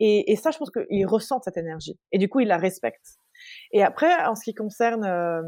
Et, 0.00 0.32
et 0.32 0.36
ça, 0.36 0.50
je 0.50 0.58
pense 0.58 0.70
qu'ils 0.70 1.06
ressentent 1.06 1.44
cette 1.44 1.56
énergie 1.56 1.98
et 2.12 2.18
du 2.18 2.28
coup 2.28 2.40
ils 2.40 2.48
la 2.48 2.58
respectent. 2.58 3.18
Et 3.72 3.82
après, 3.82 4.12
en 4.24 4.34
ce 4.34 4.42
qui 4.42 4.54
concerne 4.54 5.04
euh, 5.04 5.42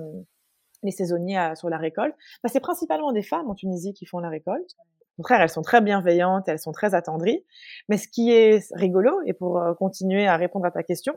les 0.82 0.90
saisonniers 0.90 1.52
sur 1.56 1.68
la 1.68 1.78
récolte, 1.78 2.14
bah, 2.42 2.48
c'est 2.52 2.60
principalement 2.60 3.12
des 3.12 3.22
femmes 3.22 3.50
en 3.50 3.54
Tunisie 3.54 3.92
qui 3.92 4.06
font 4.06 4.20
la 4.20 4.30
récolte 4.30 4.76
contraire, 5.18 5.40
elles 5.40 5.50
sont 5.50 5.62
très 5.62 5.80
bienveillantes, 5.80 6.48
elles 6.48 6.60
sont 6.60 6.72
très 6.72 6.94
attendries. 6.94 7.44
Mais 7.88 7.98
ce 7.98 8.08
qui 8.08 8.30
est 8.30 8.72
rigolo, 8.72 9.20
et 9.26 9.32
pour 9.34 9.58
euh, 9.58 9.74
continuer 9.74 10.26
à 10.26 10.36
répondre 10.36 10.64
à 10.64 10.70
ta 10.70 10.82
question, 10.82 11.14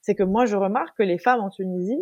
c'est 0.00 0.14
que 0.14 0.22
moi, 0.22 0.46
je 0.46 0.56
remarque 0.56 0.96
que 0.96 1.02
les 1.02 1.18
femmes 1.18 1.40
en 1.40 1.50
Tunisie, 1.50 2.00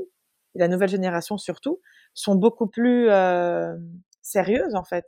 et 0.54 0.58
la 0.58 0.68
nouvelle 0.68 0.88
génération 0.88 1.38
surtout, 1.38 1.80
sont 2.14 2.34
beaucoup 2.34 2.66
plus 2.66 3.08
euh, 3.10 3.76
sérieuses, 4.22 4.74
en 4.74 4.84
fait, 4.84 5.04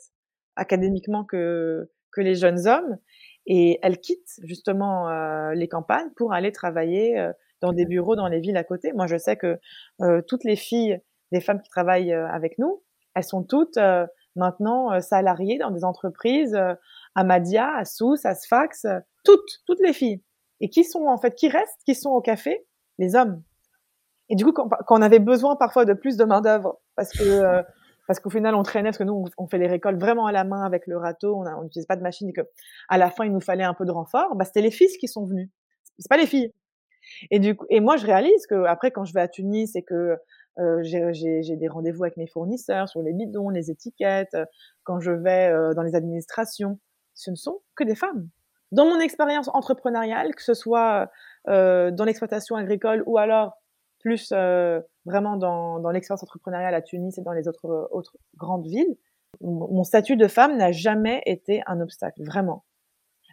académiquement 0.56 1.24
que, 1.24 1.90
que 2.12 2.20
les 2.20 2.34
jeunes 2.34 2.66
hommes. 2.66 2.98
Et 3.46 3.78
elles 3.82 3.98
quittent 3.98 4.38
justement 4.42 5.08
euh, 5.08 5.52
les 5.54 5.68
campagnes 5.68 6.10
pour 6.16 6.32
aller 6.32 6.52
travailler 6.52 7.18
euh, 7.18 7.32
dans 7.60 7.72
des 7.72 7.86
bureaux 7.86 8.16
dans 8.16 8.28
les 8.28 8.40
villes 8.40 8.56
à 8.56 8.64
côté. 8.64 8.92
Moi, 8.92 9.06
je 9.06 9.16
sais 9.16 9.36
que 9.36 9.58
euh, 10.02 10.22
toutes 10.26 10.44
les 10.44 10.56
filles 10.56 11.00
des 11.32 11.40
femmes 11.40 11.60
qui 11.60 11.70
travaillent 11.70 12.12
avec 12.12 12.58
nous, 12.58 12.82
elles 13.14 13.24
sont 13.24 13.42
toutes 13.42 13.78
maintenant 14.36 14.92
euh, 14.92 15.00
salariées 15.00 15.58
dans 15.58 15.70
des 15.70 15.84
entreprises 15.84 16.54
euh, 16.54 16.74
à 17.14 17.24
Madia, 17.24 17.74
à 17.76 17.84
Sousse, 17.84 18.24
à 18.24 18.34
Sfax, 18.34 18.84
euh, 18.84 19.00
toutes, 19.24 19.62
toutes 19.66 19.80
les 19.80 19.92
filles. 19.92 20.22
Et 20.60 20.68
qui 20.68 20.84
sont 20.84 21.06
en 21.06 21.18
fait, 21.18 21.34
qui 21.34 21.48
restent, 21.48 21.82
qui 21.84 21.94
sont 21.94 22.10
au 22.10 22.20
café? 22.20 22.66
Les 22.98 23.16
hommes. 23.16 23.42
Et 24.30 24.36
du 24.36 24.44
coup, 24.44 24.52
quand, 24.52 24.68
on 24.88 25.02
avait 25.02 25.18
besoin 25.18 25.56
parfois 25.56 25.84
de 25.84 25.92
plus 25.92 26.16
de 26.16 26.24
main 26.24 26.40
d'œuvre, 26.40 26.80
parce 26.96 27.10
que 27.10 27.62
parce 28.06 28.18
qu'au 28.18 28.30
final 28.30 28.56
on 28.56 28.64
traînait, 28.64 28.88
parce 28.88 28.98
que 28.98 29.04
nous 29.04 29.26
on, 29.38 29.46
fait 29.46 29.58
les 29.58 29.68
récoltes 29.68 30.00
vraiment 30.00 30.26
à 30.26 30.32
la 30.32 30.42
main 30.42 30.64
avec 30.64 30.88
le 30.88 30.96
râteau, 30.96 31.36
on 31.36 31.62
n'utilise 31.62 31.86
pas 31.86 31.94
de 31.94 32.02
machine, 32.02 32.28
et 32.28 32.32
que 32.32 32.40
à 32.88 32.98
la 32.98 33.08
fin 33.10 33.24
il 33.24 33.32
nous 33.32 33.40
fallait 33.40 33.62
un 33.62 33.74
peu 33.74 33.84
de 33.84 33.92
renfort. 33.92 34.34
Bah 34.34 34.44
c'était 34.44 34.62
les 34.62 34.72
fils 34.72 34.96
qui 34.96 35.06
sont 35.06 35.26
venus, 35.26 35.48
c'est 35.98 36.08
pas 36.08 36.16
les 36.16 36.26
filles. 36.26 36.52
Et 37.30 37.38
du 37.38 37.54
coup, 37.54 37.66
et 37.70 37.80
moi 37.80 37.96
je 37.96 38.06
réalise 38.06 38.46
que 38.48 38.64
après 38.64 38.90
quand 38.90 39.04
je 39.04 39.12
vais 39.12 39.20
à 39.20 39.28
Tunis 39.28 39.76
et 39.76 39.82
que 39.82 40.16
euh, 40.58 40.82
j'ai 40.82 41.56
des 41.56 41.68
rendez-vous 41.68 42.04
avec 42.04 42.16
mes 42.16 42.26
fournisseurs 42.26 42.88
sur 42.88 43.02
les 43.02 43.12
bidons, 43.12 43.48
les 43.48 43.70
étiquettes. 43.70 44.34
Euh, 44.34 44.44
quand 44.82 45.00
je 45.00 45.12
vais 45.12 45.48
euh, 45.48 45.72
dans 45.74 45.82
les 45.82 45.94
administrations, 45.94 46.78
ce 47.14 47.30
ne 47.30 47.36
sont 47.36 47.60
que 47.76 47.84
des 47.84 47.94
femmes. 47.94 48.28
Dans 48.72 48.84
mon 48.84 49.00
expérience 49.00 49.48
entrepreneuriale, 49.52 50.34
que 50.34 50.42
ce 50.42 50.54
soit 50.54 51.10
dans 51.46 52.04
l'exploitation 52.04 52.54
agricole 52.54 53.02
ou 53.06 53.18
alors 53.18 53.59
plus 54.00 54.32
vraiment 55.04 55.36
dans, 55.36 55.78
dans 55.78 55.90
l'expérience 55.90 56.22
entrepreneuriale 56.22 56.74
à 56.74 56.82
Tunis 56.82 57.16
et 57.18 57.22
dans 57.22 57.32
les 57.32 57.48
autres, 57.48 57.88
autres 57.92 58.16
grandes 58.36 58.66
villes, 58.66 58.96
mon 59.40 59.84
statut 59.84 60.16
de 60.16 60.26
femme 60.26 60.56
n'a 60.56 60.72
jamais 60.72 61.22
été 61.24 61.62
un 61.66 61.80
obstacle, 61.80 62.22
vraiment. 62.24 62.64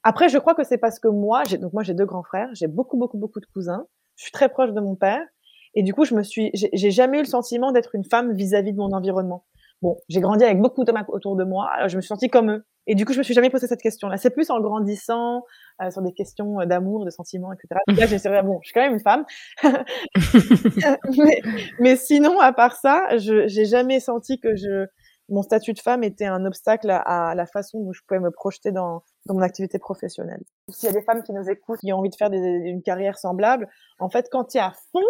Après, 0.04 0.30
je 0.30 0.38
crois 0.38 0.54
que 0.54 0.64
c'est 0.64 0.78
parce 0.78 1.00
que 1.00 1.08
moi, 1.08 1.44
donc 1.44 1.74
moi 1.74 1.84
j'ai 1.84 1.94
deux 1.94 2.06
grands 2.06 2.24
frères, 2.24 2.50
j'ai 2.54 2.68
beaucoup 2.68 2.98
beaucoup 2.98 3.18
beaucoup 3.18 3.40
de 3.40 3.46
cousins, 3.48 3.88
je 4.16 4.24
suis 4.24 4.32
très 4.32 4.48
proche 4.48 4.72
de 4.72 4.80
mon 4.80 4.96
père 4.96 5.26
et 5.74 5.84
du 5.84 5.94
coup, 5.94 6.06
je 6.06 6.16
me 6.16 6.24
suis, 6.24 6.50
j'ai 6.54 6.92
jamais 6.92 7.20
eu 7.20 7.22
le 7.22 7.28
sentiment 7.28 7.72
d'être 7.72 7.94
une 7.94 8.04
femme 8.04 8.34
vis-à-vis 8.34 8.74
de 8.74 8.78
mon 8.78 8.94
environnement. 8.94 9.46
Bon, 9.82 9.98
j'ai 10.10 10.22
grandi 10.22 10.44
avec 10.44 10.60
beaucoup 10.60 10.84
de 10.84 10.94
autour 11.10 11.36
de 11.36 11.44
moi, 11.44 11.70
alors 11.72 11.88
je 11.88 11.98
me 11.98 12.02
suis 12.02 12.08
sentie 12.08 12.30
comme 12.30 12.52
eux. 12.52 12.66
Et 12.88 12.96
du 12.96 13.06
coup, 13.06 13.12
je 13.14 13.18
me 13.18 13.24
suis 13.24 13.34
jamais 13.34 13.50
posé 13.50 13.68
cette 13.68 13.82
question-là. 13.82 14.18
C'est 14.18 14.30
plus 14.30 14.50
en 14.50 14.62
grandissant 14.62 15.44
euh, 15.82 15.92
sur 15.92 16.02
des 16.02 16.14
questions 16.14 16.62
euh, 16.62 16.66
d'amour, 16.66 17.06
de 17.06 17.10
sentiments, 17.10 17.52
etc. 17.52 17.80
là, 17.88 18.06
j'ai 18.08 18.16
dit, 18.16 18.28
bon, 18.46 18.60
je 18.64 18.68
suis 18.68 18.74
quand 18.74 18.82
même 18.82 18.94
une 18.94 19.00
femme. 19.02 19.26
mais, 21.18 21.42
mais, 21.80 21.96
sinon, 21.98 22.40
à 22.40 22.54
part 22.54 22.76
ça, 22.76 23.18
je 23.18 23.48
j'ai 23.48 23.66
jamais 23.66 24.00
senti 24.00 24.40
que 24.40 24.56
je 24.56 24.88
mon 25.30 25.42
statut 25.42 25.74
de 25.74 25.80
femme 25.80 26.04
était 26.04 26.26
un 26.26 26.46
obstacle 26.46 26.90
à, 26.90 27.34
la 27.36 27.46
façon 27.46 27.84
dont 27.84 27.92
je 27.92 28.02
pouvais 28.08 28.20
me 28.20 28.32
projeter 28.32 28.72
dans, 28.72 29.04
dans 29.26 29.34
mon 29.34 29.42
activité 29.42 29.78
professionnelle. 29.78 30.42
S'il 30.70 30.88
y 30.88 30.90
a 30.90 30.94
des 30.94 31.02
femmes 31.04 31.22
qui 31.24 31.34
nous 31.34 31.50
écoutent, 31.50 31.80
qui 31.80 31.92
ont 31.92 31.98
envie 31.98 32.10
de 32.10 32.16
faire 32.16 32.30
des, 32.30 32.38
une 32.38 32.82
carrière 32.82 33.18
semblable, 33.18 33.68
en 34.00 34.10
fait, 34.10 34.30
quand 34.32 34.46
tu 34.46 34.58
es 34.58 34.62
à 34.62 34.72
fond 34.92 35.04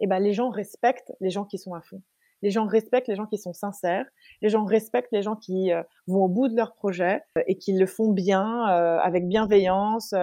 et 0.00 0.06
ben 0.06 0.20
les 0.20 0.32
gens 0.32 0.50
respectent 0.50 1.12
les 1.20 1.30
gens 1.30 1.44
qui 1.44 1.58
sont 1.58 1.74
à 1.74 1.80
fond. 1.80 2.00
Les 2.42 2.50
gens 2.50 2.66
respectent 2.66 3.08
les 3.08 3.16
gens 3.16 3.26
qui 3.26 3.38
sont 3.38 3.52
sincères, 3.52 4.06
les 4.42 4.48
gens 4.48 4.64
respectent 4.64 5.12
les 5.12 5.22
gens 5.22 5.36
qui 5.36 5.72
euh, 5.72 5.82
vont 6.06 6.24
au 6.24 6.28
bout 6.28 6.48
de 6.48 6.56
leur 6.56 6.74
projet 6.74 7.22
euh, 7.36 7.42
et 7.46 7.56
qui 7.56 7.72
le 7.72 7.86
font 7.86 8.12
bien, 8.12 8.68
euh, 8.70 8.98
avec 8.98 9.26
bienveillance. 9.26 10.14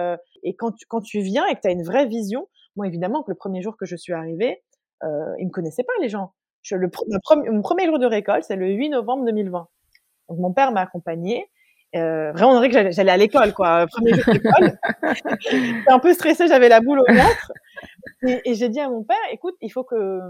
et 0.42 0.54
quand 0.54 0.72
tu, 0.72 0.86
quand 0.86 1.00
tu 1.00 1.20
viens 1.20 1.46
et 1.46 1.54
que 1.54 1.60
tu 1.60 1.68
as 1.68 1.72
une 1.72 1.84
vraie 1.84 2.06
vision, 2.06 2.48
moi 2.76 2.86
évidemment 2.86 3.22
que 3.22 3.30
le 3.30 3.36
premier 3.36 3.62
jour 3.62 3.76
que 3.76 3.86
je 3.86 3.96
suis 3.96 4.12
arrivée, 4.12 4.62
ils 5.02 5.46
me 5.46 5.50
connaissaient 5.50 5.84
pas 5.84 5.92
les 6.00 6.08
gens. 6.08 6.32
Je, 6.62 6.74
le, 6.74 6.90
mon 7.50 7.62
premier 7.62 7.86
jour 7.86 7.98
de 7.98 8.06
récolte, 8.06 8.44
c'est 8.44 8.56
le 8.56 8.68
8 8.68 8.90
novembre 8.90 9.24
2020. 9.26 9.68
Donc 10.28 10.38
mon 10.38 10.52
père 10.52 10.72
m'a 10.72 10.80
accompagnée. 10.80 11.48
Euh, 11.94 12.32
vraiment, 12.32 12.52
on 12.52 12.60
dirait 12.60 12.70
que 12.70 12.90
j'allais 12.90 13.12
à 13.12 13.16
l'école, 13.16 13.54
quoi. 13.54 13.86
Premier 13.86 14.14
jour 14.14 14.34
d'école. 14.34 14.78
J'étais 15.40 15.90
un 15.90 15.98
peu 15.98 16.12
stressée, 16.12 16.48
j'avais 16.48 16.68
la 16.68 16.80
boule 16.80 17.00
au 17.00 17.12
ventre. 17.12 17.52
Et, 18.26 18.40
et 18.50 18.54
j'ai 18.54 18.68
dit 18.68 18.80
à 18.80 18.88
mon 18.88 19.04
père, 19.04 19.16
écoute, 19.30 19.54
il 19.60 19.70
faut 19.70 19.84
que 19.84 20.20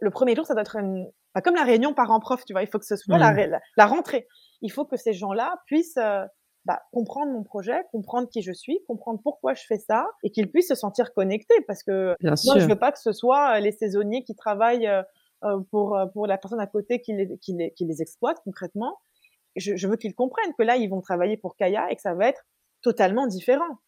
le 0.00 0.10
premier 0.10 0.34
jour, 0.34 0.46
ça 0.46 0.54
doit 0.54 0.62
être 0.62 0.76
une, 0.76 1.10
comme 1.42 1.54
la 1.54 1.64
réunion 1.64 1.94
parents-prof, 1.94 2.44
tu 2.44 2.52
vois, 2.52 2.62
il 2.62 2.68
faut 2.68 2.78
que 2.78 2.86
ce 2.86 2.96
soit 2.96 3.18
la, 3.18 3.60
la, 3.76 3.86
rentrée. 3.86 4.26
Il 4.60 4.70
faut 4.70 4.84
que 4.84 4.96
ces 4.96 5.12
gens-là 5.12 5.56
puissent 5.66 5.96
euh, 5.96 6.24
bah, 6.64 6.82
comprendre 6.92 7.32
mon 7.32 7.42
projet, 7.42 7.82
comprendre 7.90 8.28
qui 8.28 8.42
je 8.42 8.52
suis, 8.52 8.80
comprendre 8.86 9.20
pourquoi 9.22 9.54
je 9.54 9.64
fais 9.66 9.78
ça, 9.78 10.06
et 10.22 10.30
qu'ils 10.30 10.50
puissent 10.50 10.68
se 10.68 10.74
sentir 10.74 11.12
connectés, 11.14 11.60
parce 11.66 11.82
que 11.82 12.16
moi, 12.22 12.58
je 12.58 12.66
veux 12.66 12.78
pas 12.78 12.92
que 12.92 13.00
ce 13.00 13.12
soit 13.12 13.56
euh, 13.56 13.60
les 13.60 13.72
saisonniers 13.72 14.24
qui 14.24 14.34
travaillent 14.34 14.88
euh, 14.88 15.02
pour 15.70 15.98
pour 16.12 16.26
la 16.26 16.38
personne 16.38 16.60
à 16.60 16.66
côté 16.66 17.00
qui 17.00 17.14
les 17.14 17.36
qui 17.38 17.52
les, 17.54 17.72
qui 17.72 17.84
les 17.84 18.00
exploite 18.00 18.38
concrètement. 18.44 18.98
Je, 19.56 19.76
je 19.76 19.88
veux 19.88 19.96
qu'ils 19.96 20.14
comprennent 20.14 20.54
que 20.58 20.62
là, 20.62 20.76
ils 20.76 20.88
vont 20.88 21.00
travailler 21.00 21.36
pour 21.36 21.56
Kaya 21.56 21.90
et 21.90 21.96
que 21.96 22.00
ça 22.00 22.14
va 22.14 22.28
être 22.28 22.42
totalement 22.80 23.26
différent. 23.26 23.78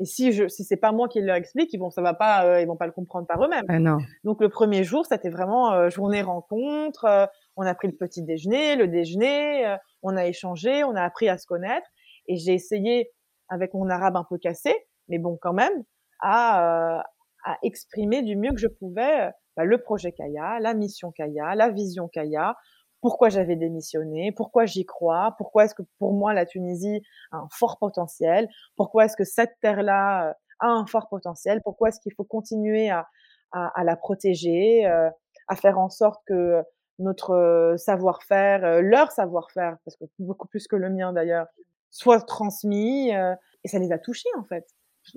Et 0.00 0.04
si 0.04 0.32
je, 0.32 0.46
si 0.46 0.64
c'est 0.64 0.76
pas 0.76 0.92
moi 0.92 1.08
qui 1.08 1.20
leur 1.20 1.36
explique, 1.36 1.72
ils 1.72 1.78
vont, 1.78 1.90
ça 1.90 2.02
va 2.02 2.14
pas, 2.14 2.44
euh, 2.44 2.60
ils 2.60 2.66
vont 2.66 2.76
pas 2.76 2.86
le 2.86 2.92
comprendre 2.92 3.26
par 3.26 3.42
eux-mêmes. 3.42 3.64
Ah 3.68 3.80
non. 3.80 3.98
Donc 4.24 4.40
le 4.40 4.48
premier 4.48 4.84
jour, 4.84 5.04
c'était 5.06 5.30
vraiment 5.30 5.72
euh, 5.72 5.90
journée 5.90 6.22
rencontre. 6.22 7.04
Euh, 7.04 7.26
on 7.56 7.62
a 7.62 7.74
pris 7.74 7.88
le 7.88 7.96
petit 7.96 8.22
déjeuner, 8.22 8.76
le 8.76 8.86
déjeuner, 8.86 9.76
on 10.02 10.16
a 10.16 10.26
échangé, 10.26 10.84
on 10.84 10.94
a 10.94 11.02
appris 11.02 11.28
à 11.28 11.36
se 11.36 11.46
connaître. 11.46 11.88
Et 12.28 12.36
j'ai 12.36 12.54
essayé, 12.54 13.10
avec 13.48 13.74
mon 13.74 13.90
arabe 13.90 14.16
un 14.16 14.24
peu 14.28 14.38
cassé, 14.38 14.72
mais 15.08 15.18
bon 15.18 15.36
quand 15.40 15.54
même, 15.54 15.82
à, 16.20 17.02
à 17.44 17.58
exprimer 17.64 18.22
du 18.22 18.36
mieux 18.36 18.52
que 18.52 18.60
je 18.60 18.68
pouvais 18.68 19.32
bah, 19.56 19.64
le 19.64 19.78
projet 19.78 20.12
Kaya, 20.12 20.60
la 20.60 20.74
mission 20.74 21.10
Kaya, 21.10 21.56
la 21.56 21.70
vision 21.70 22.06
Kaya, 22.06 22.54
pourquoi 23.00 23.28
j'avais 23.28 23.56
démissionné, 23.56 24.32
pourquoi 24.32 24.66
j'y 24.66 24.84
crois, 24.84 25.34
pourquoi 25.38 25.64
est-ce 25.64 25.74
que 25.74 25.82
pour 25.98 26.12
moi 26.12 26.34
la 26.34 26.46
Tunisie 26.46 27.02
a 27.30 27.38
un 27.38 27.48
fort 27.50 27.78
potentiel, 27.78 28.48
pourquoi 28.76 29.04
est-ce 29.04 29.16
que 29.16 29.24
cette 29.24 29.54
terre-là 29.60 30.30
euh, 30.30 30.32
a 30.60 30.68
un 30.68 30.86
fort 30.86 31.08
potentiel, 31.08 31.60
pourquoi 31.62 31.88
est-ce 31.88 32.00
qu'il 32.00 32.12
faut 32.14 32.24
continuer 32.24 32.90
à, 32.90 33.06
à, 33.52 33.84
la 33.84 33.96
protéger, 33.96 34.86
euh, 34.86 35.08
à 35.46 35.56
faire 35.56 35.78
en 35.78 35.88
sorte 35.88 36.20
que 36.26 36.62
notre 36.98 37.30
euh, 37.30 37.76
savoir-faire, 37.76 38.82
leur 38.82 39.12
savoir-faire, 39.12 39.76
parce 39.84 39.96
que 39.96 40.04
beaucoup 40.18 40.48
plus 40.48 40.66
que 40.66 40.76
le 40.76 40.90
mien 40.90 41.12
d'ailleurs, 41.12 41.46
soit 41.90 42.20
transmis 42.20 43.10
et 43.10 43.68
ça 43.68 43.78
les 43.78 43.92
a 43.92 43.98
touchés 43.98 44.28
en 44.36 44.44
fait. 44.44 44.66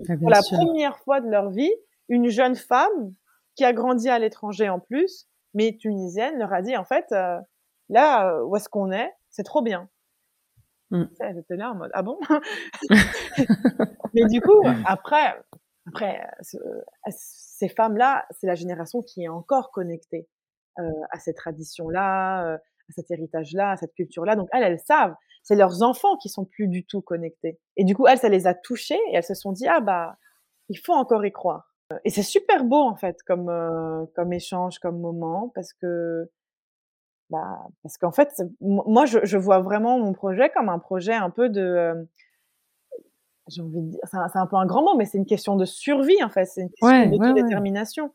Ah, 0.07 0.13
pour 0.17 0.29
la 0.29 0.41
première 0.41 0.97
fois 0.99 1.19
de 1.19 1.29
leur 1.29 1.49
vie, 1.49 1.73
une 2.07 2.29
jeune 2.29 2.55
femme 2.55 3.11
qui 3.55 3.65
a 3.65 3.73
grandi 3.73 4.07
à 4.07 4.19
l'étranger 4.19 4.69
en 4.69 4.79
plus, 4.79 5.27
mais 5.53 5.75
tunisienne, 5.77 6.37
leur 6.37 6.53
a 6.53 6.61
dit 6.61 6.77
en 6.77 6.85
fait, 6.85 7.13
Là, 7.91 8.33
euh, 8.33 8.43
où 8.43 8.55
est-ce 8.55 8.69
qu'on 8.69 8.91
est 8.91 9.13
C'est 9.29 9.43
trop 9.43 9.61
bien. 9.61 9.87
J'étais 10.91 11.55
là 11.55 11.71
en 11.71 11.75
mode 11.75 11.91
ah 11.93 12.01
bon? 12.01 12.19
Mais 14.13 14.25
du 14.25 14.41
coup, 14.41 14.61
après, 14.85 15.41
après, 15.87 16.27
ces 17.09 17.69
femmes-là, 17.69 18.25
c'est 18.31 18.47
la 18.47 18.55
génération 18.55 19.01
qui 19.01 19.23
est 19.23 19.29
encore 19.29 19.71
connectée 19.71 20.27
euh, 20.79 20.83
à 21.11 21.19
ces 21.19 21.33
traditions-là, 21.33 22.45
euh, 22.45 22.55
à 22.55 22.93
cet 22.93 23.11
héritage-là, 23.11 23.71
à 23.71 23.77
cette 23.77 23.93
culture-là. 23.93 24.35
Donc 24.35 24.49
elles, 24.51 24.63
elles 24.63 24.79
savent. 24.79 25.15
C'est 25.43 25.55
leurs 25.55 25.81
enfants 25.81 26.17
qui 26.17 26.29
sont 26.29 26.45
plus 26.45 26.67
du 26.67 26.85
tout 26.85 27.01
connectés. 27.01 27.59
Et 27.77 27.83
du 27.83 27.95
coup, 27.95 28.07
elles, 28.07 28.19
ça 28.19 28.29
les 28.29 28.47
a 28.47 28.53
touchées 28.53 28.99
et 29.11 29.15
elles 29.15 29.23
se 29.23 29.33
sont 29.33 29.51
dit 29.51 29.67
ah 29.67 29.79
bah 29.79 30.17
il 30.69 30.77
faut 30.77 30.93
encore 30.93 31.25
y 31.25 31.31
croire. 31.31 31.73
Et 32.05 32.09
c'est 32.09 32.23
super 32.23 32.63
beau 32.63 32.81
en 32.81 32.95
fait 32.95 33.17
comme 33.23 33.49
euh, 33.49 34.05
comme 34.15 34.33
échange, 34.33 34.79
comme 34.79 34.99
moment 34.99 35.51
parce 35.53 35.73
que 35.73 36.29
bah, 37.31 37.65
parce 37.81 37.97
qu'en 37.97 38.11
fait, 38.11 38.29
moi, 38.59 39.05
je, 39.05 39.19
je, 39.23 39.37
vois 39.37 39.59
vraiment 39.59 39.97
mon 39.97 40.11
projet 40.11 40.49
comme 40.49 40.67
un 40.67 40.79
projet 40.79 41.13
un 41.13 41.29
peu 41.29 41.47
de, 41.47 41.61
euh, 41.61 42.03
j'ai 43.47 43.61
envie 43.61 43.81
de 43.81 43.91
dire, 43.91 43.99
c'est 44.03 44.17
un, 44.17 44.27
un, 44.33 44.47
peu 44.47 44.57
un 44.57 44.65
grand 44.65 44.83
mot, 44.83 44.97
mais 44.97 45.05
c'est 45.05 45.17
une 45.17 45.25
question 45.25 45.55
de 45.55 45.63
survie 45.63 46.21
en 46.23 46.29
fait, 46.29 46.45
c'est 46.45 46.61
une 46.61 46.69
question 46.69 47.09
d'autodétermination. 47.09 48.11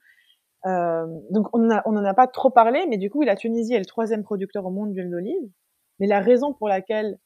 Euh, 0.67 1.07
donc 1.31 1.49
on 1.55 1.61
n'en 1.61 1.81
on 1.87 1.97
a 1.97 2.15
pas 2.15 2.27
trop 2.27 2.51
parlé, 2.51 2.85
mais 2.89 2.99
du 2.99 3.09
coup, 3.09 3.23
la 3.23 3.37
Tunisie 3.37 3.73
est 3.73 3.79
le 3.79 3.87
troisième 3.87 4.23
producteur 4.23 4.67
au 4.67 4.71
monde 4.71 4.93
d'huile 4.93 5.11
d'olive. 5.11 5.51
Mais 5.99 6.07
la 6.07 6.21
raison 6.21 6.53
pour 6.53 6.69
laquelle 6.69 7.19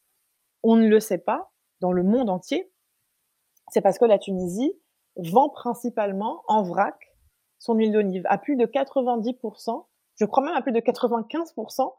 on 0.62 0.76
ne 0.76 0.86
le 0.86 1.00
sait 1.00 1.18
pas 1.18 1.50
dans 1.80 1.92
le 1.92 2.04
monde 2.04 2.30
entier, 2.30 2.70
c'est 3.72 3.80
parce 3.80 3.98
que 3.98 4.04
la 4.04 4.18
Tunisie 4.18 4.72
vend 5.16 5.48
principalement 5.48 6.42
en 6.46 6.62
vrac 6.62 6.94
son 7.58 7.74
huile 7.74 7.92
d'olive 7.92 8.22
à 8.26 8.38
plus 8.38 8.54
de 8.54 8.64
90% 8.64 9.86
je 10.16 10.24
crois 10.24 10.44
même 10.44 10.54
à 10.54 10.62
plus 10.62 10.72
de 10.72 10.80
95%, 10.80 11.92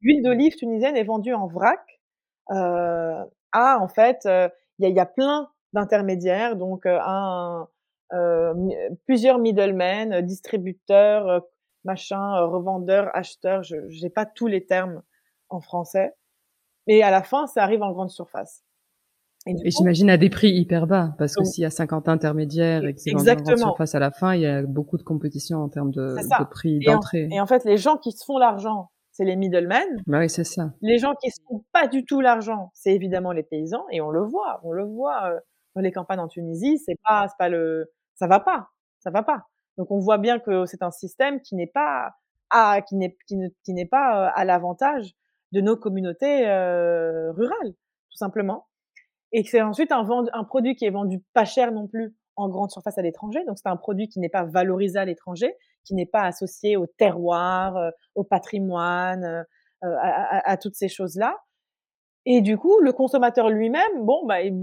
l'huile 0.00 0.22
d'olive 0.22 0.56
tunisienne 0.56 0.96
est 0.96 1.04
vendue 1.04 1.34
en 1.34 1.46
vrac 1.46 1.80
euh, 2.50 3.24
à, 3.52 3.78
en 3.78 3.88
fait, 3.88 4.26
euh, 4.26 4.48
il 4.78 4.88
y, 4.88 5.00
a, 5.00 5.06
plein 5.06 5.50
d'intermédiaires, 5.72 6.56
donc 6.56 6.86
euh, 6.86 6.98
un, 7.02 7.68
plusieurs 9.06 9.38
middlemen, 9.38 10.20
distributeurs, 10.20 11.42
machin, 11.84 12.44
revendeurs, 12.44 13.10
acheteurs, 13.14 13.62
je 13.62 13.76
n'ai 13.76 14.10
pas 14.10 14.24
tous 14.24 14.46
les 14.46 14.66
termes 14.66 15.02
en 15.48 15.60
français. 15.60 16.14
Et 16.86 17.02
à 17.02 17.10
la 17.10 17.22
fin, 17.22 17.46
ça 17.46 17.62
arrive 17.62 17.82
en 17.82 17.92
grande 17.92 18.10
surface. 18.10 18.62
Et, 19.46 19.70
j'imagine 19.70 20.08
à 20.08 20.16
des 20.16 20.30
prix 20.30 20.50
hyper 20.50 20.86
bas, 20.86 21.14
parce 21.18 21.34
que 21.36 21.44
s'il 21.44 21.62
y 21.62 21.66
a 21.66 21.70
50 21.70 22.08
intermédiaires 22.08 22.84
et 22.84 22.94
que 22.94 23.00
c'est 23.00 23.14
en 23.14 23.56
surface 23.56 23.94
à 23.94 23.98
la 23.98 24.10
fin, 24.10 24.34
il 24.34 24.40
y 24.40 24.46
a 24.46 24.62
beaucoup 24.62 24.96
de 24.96 25.02
compétition 25.02 25.58
en 25.58 25.68
termes 25.68 25.90
de, 25.90 26.16
de 26.16 26.44
prix 26.44 26.80
d'entrée. 26.80 27.28
Et 27.30 27.40
en 27.40 27.46
fait, 27.46 27.64
les 27.64 27.76
gens 27.76 27.98
qui 27.98 28.12
se 28.12 28.24
font 28.24 28.38
l'argent, 28.38 28.90
c'est 29.12 29.24
les 29.24 29.36
middlemen. 29.36 29.86
Bah 30.06 30.20
oui, 30.20 30.30
c'est 30.30 30.44
ça. 30.44 30.72
Les 30.80 30.98
gens 30.98 31.14
qui 31.14 31.30
se 31.30 31.40
font 31.46 31.62
pas 31.72 31.88
du 31.88 32.04
tout 32.04 32.20
l'argent, 32.20 32.70
c'est 32.74 32.94
évidemment 32.94 33.32
les 33.32 33.42
paysans, 33.42 33.84
et 33.90 34.00
on 34.00 34.10
le 34.10 34.22
voit, 34.22 34.60
on 34.64 34.72
le 34.72 34.84
voit 34.84 35.26
euh, 35.26 35.38
dans 35.74 35.82
les 35.82 35.92
campagnes 35.92 36.20
en 36.20 36.28
Tunisie, 36.28 36.78
c'est 36.78 36.98
pas, 37.06 37.26
c'est 37.28 37.36
pas 37.38 37.50
le, 37.50 37.92
ça 38.14 38.26
va 38.26 38.40
pas, 38.40 38.68
ça 39.00 39.10
va 39.10 39.22
pas. 39.22 39.46
Donc 39.76 39.90
on 39.90 39.98
voit 39.98 40.18
bien 40.18 40.38
que 40.38 40.64
c'est 40.64 40.82
un 40.82 40.90
système 40.90 41.40
qui 41.42 41.54
n'est 41.54 41.66
pas 41.66 42.12
à, 42.48 42.80
qui 42.80 42.96
n'est, 42.96 43.16
qui 43.26 43.72
n'est 43.74 43.86
pas 43.86 44.28
euh, 44.28 44.30
à 44.34 44.44
l'avantage 44.46 45.12
de 45.52 45.60
nos 45.60 45.76
communautés 45.76 46.48
euh, 46.48 47.30
rurales, 47.32 47.72
tout 48.10 48.16
simplement 48.16 48.66
et 49.36 49.42
c'est 49.42 49.60
ensuite 49.60 49.90
un, 49.90 50.06
un 50.32 50.44
produit 50.44 50.76
qui 50.76 50.84
est 50.84 50.90
vendu 50.90 51.20
pas 51.32 51.44
cher 51.44 51.72
non 51.72 51.88
plus 51.88 52.14
en 52.36 52.48
grande 52.48 52.70
surface 52.70 52.98
à 52.98 53.02
l'étranger. 53.02 53.44
Donc 53.46 53.58
c'est 53.58 53.68
un 53.68 53.76
produit 53.76 54.08
qui 54.08 54.20
n'est 54.20 54.28
pas 54.28 54.44
valorisé 54.44 54.96
à 54.96 55.04
l'étranger, 55.04 55.56
qui 55.82 55.94
n'est 55.94 56.06
pas 56.06 56.22
associé 56.22 56.76
au 56.76 56.86
terroir, 56.86 57.76
euh, 57.76 57.90
au 58.14 58.22
patrimoine, 58.22 59.24
euh, 59.24 59.96
à, 60.00 60.48
à, 60.48 60.56
toutes 60.56 60.76
ces 60.76 60.88
choses-là. 60.88 61.36
Et 62.26 62.42
du 62.42 62.56
coup, 62.56 62.78
le 62.78 62.92
consommateur 62.92 63.50
lui-même, 63.50 64.04
bon, 64.04 64.24
bah, 64.24 64.42
il, 64.42 64.54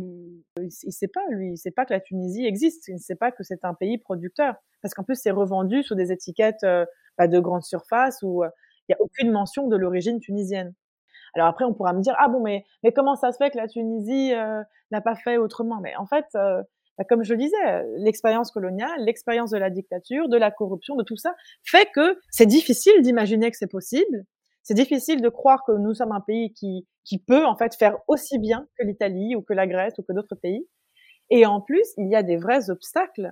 il, 0.57 0.72
sait 0.72 1.09
pas, 1.09 1.22
lui, 1.30 1.51
il 1.51 1.57
sait 1.57 1.72
pas 1.72 1.86
que 1.86 1.93
la 1.93 1.99
Tunisie 1.99 2.45
existe, 2.45 2.88
il 2.88 2.95
ne 2.95 2.99
sait 2.99 3.15
pas 3.15 3.32
que 3.32 3.43
c'est 3.43 3.65
un 3.65 3.74
pays 3.74 3.97
producteur, 3.97 4.55
parce 4.82 4.93
qu'en 4.93 5.03
plus 5.03 5.15
c'est 5.15 5.32
revendu 5.32 5.84
sous 5.84 5.95
des 5.95 6.13
étiquettes 6.13 6.63
euh, 6.63 6.86
bah, 7.17 7.28
de 7.28 7.39
grande 7.39 7.63
surface 7.63 8.24
où 8.24 8.43
il 8.43 8.49
n'y 8.89 8.95
a 8.95 9.01
aucune 9.01 9.32
mention 9.32 9.67
de 9.67 9.76
l'origine 9.76 10.19
tunisienne. 10.22 10.74
Alors 11.34 11.47
après, 11.47 11.65
on 11.65 11.73
pourra 11.73 11.93
me 11.93 12.01
dire 12.01 12.15
ah 12.19 12.27
bon, 12.27 12.41
mais 12.41 12.65
mais 12.84 12.91
comment 12.91 13.15
ça 13.15 13.32
se 13.32 13.38
fait 13.38 13.51
que 13.51 13.57
la 13.57 13.67
Tunisie 13.67 14.34
euh, 14.34 14.61
n'a 14.91 15.01
pas 15.01 15.15
fait 15.15 15.38
autrement? 15.38 15.79
Mais 15.82 15.95
en 15.95 16.05
fait, 16.05 16.25
euh, 16.36 16.61
bah, 16.97 17.05
comme 17.07 17.23
je 17.23 17.34
le 17.34 17.39
disais, 17.39 17.84
l'expérience 17.97 18.51
coloniale, 18.51 18.99
l'expérience 18.99 19.51
de 19.51 19.57
la 19.57 19.69
dictature, 19.69 20.29
de 20.29 20.38
la 20.38 20.51
corruption, 20.51 20.95
de 20.95 21.03
tout 21.03 21.15
ça, 21.17 21.34
fait 21.63 21.89
que 21.93 22.19
c'est 22.29 22.45
difficile 22.45 23.01
d'imaginer 23.01 23.49
que 23.51 23.57
c'est 23.57 23.71
possible. 23.71 24.25
C'est 24.63 24.73
difficile 24.75 25.21
de 25.21 25.29
croire 25.29 25.63
que 25.65 25.71
nous 25.71 25.93
sommes 25.93 26.11
un 26.11 26.21
pays 26.21 26.53
qui 26.53 26.88
qui 27.03 27.17
peut 27.17 27.45
en 27.45 27.55
fait 27.55 27.75
faire 27.75 27.97
aussi 28.07 28.38
bien 28.39 28.67
que 28.77 28.86
l'Italie 28.86 29.36
ou 29.36 29.41
que 29.41 29.53
la 29.53 29.67
Grèce 29.67 29.93
ou 29.97 30.03
que 30.03 30.13
d'autres 30.13 30.36
pays. 30.36 30.67
Et 31.32 31.45
en 31.45 31.61
plus, 31.61 31.88
il 31.97 32.09
y 32.09 32.15
a 32.15 32.23
des 32.23 32.38
vrais 32.38 32.69
obstacles 32.69 33.32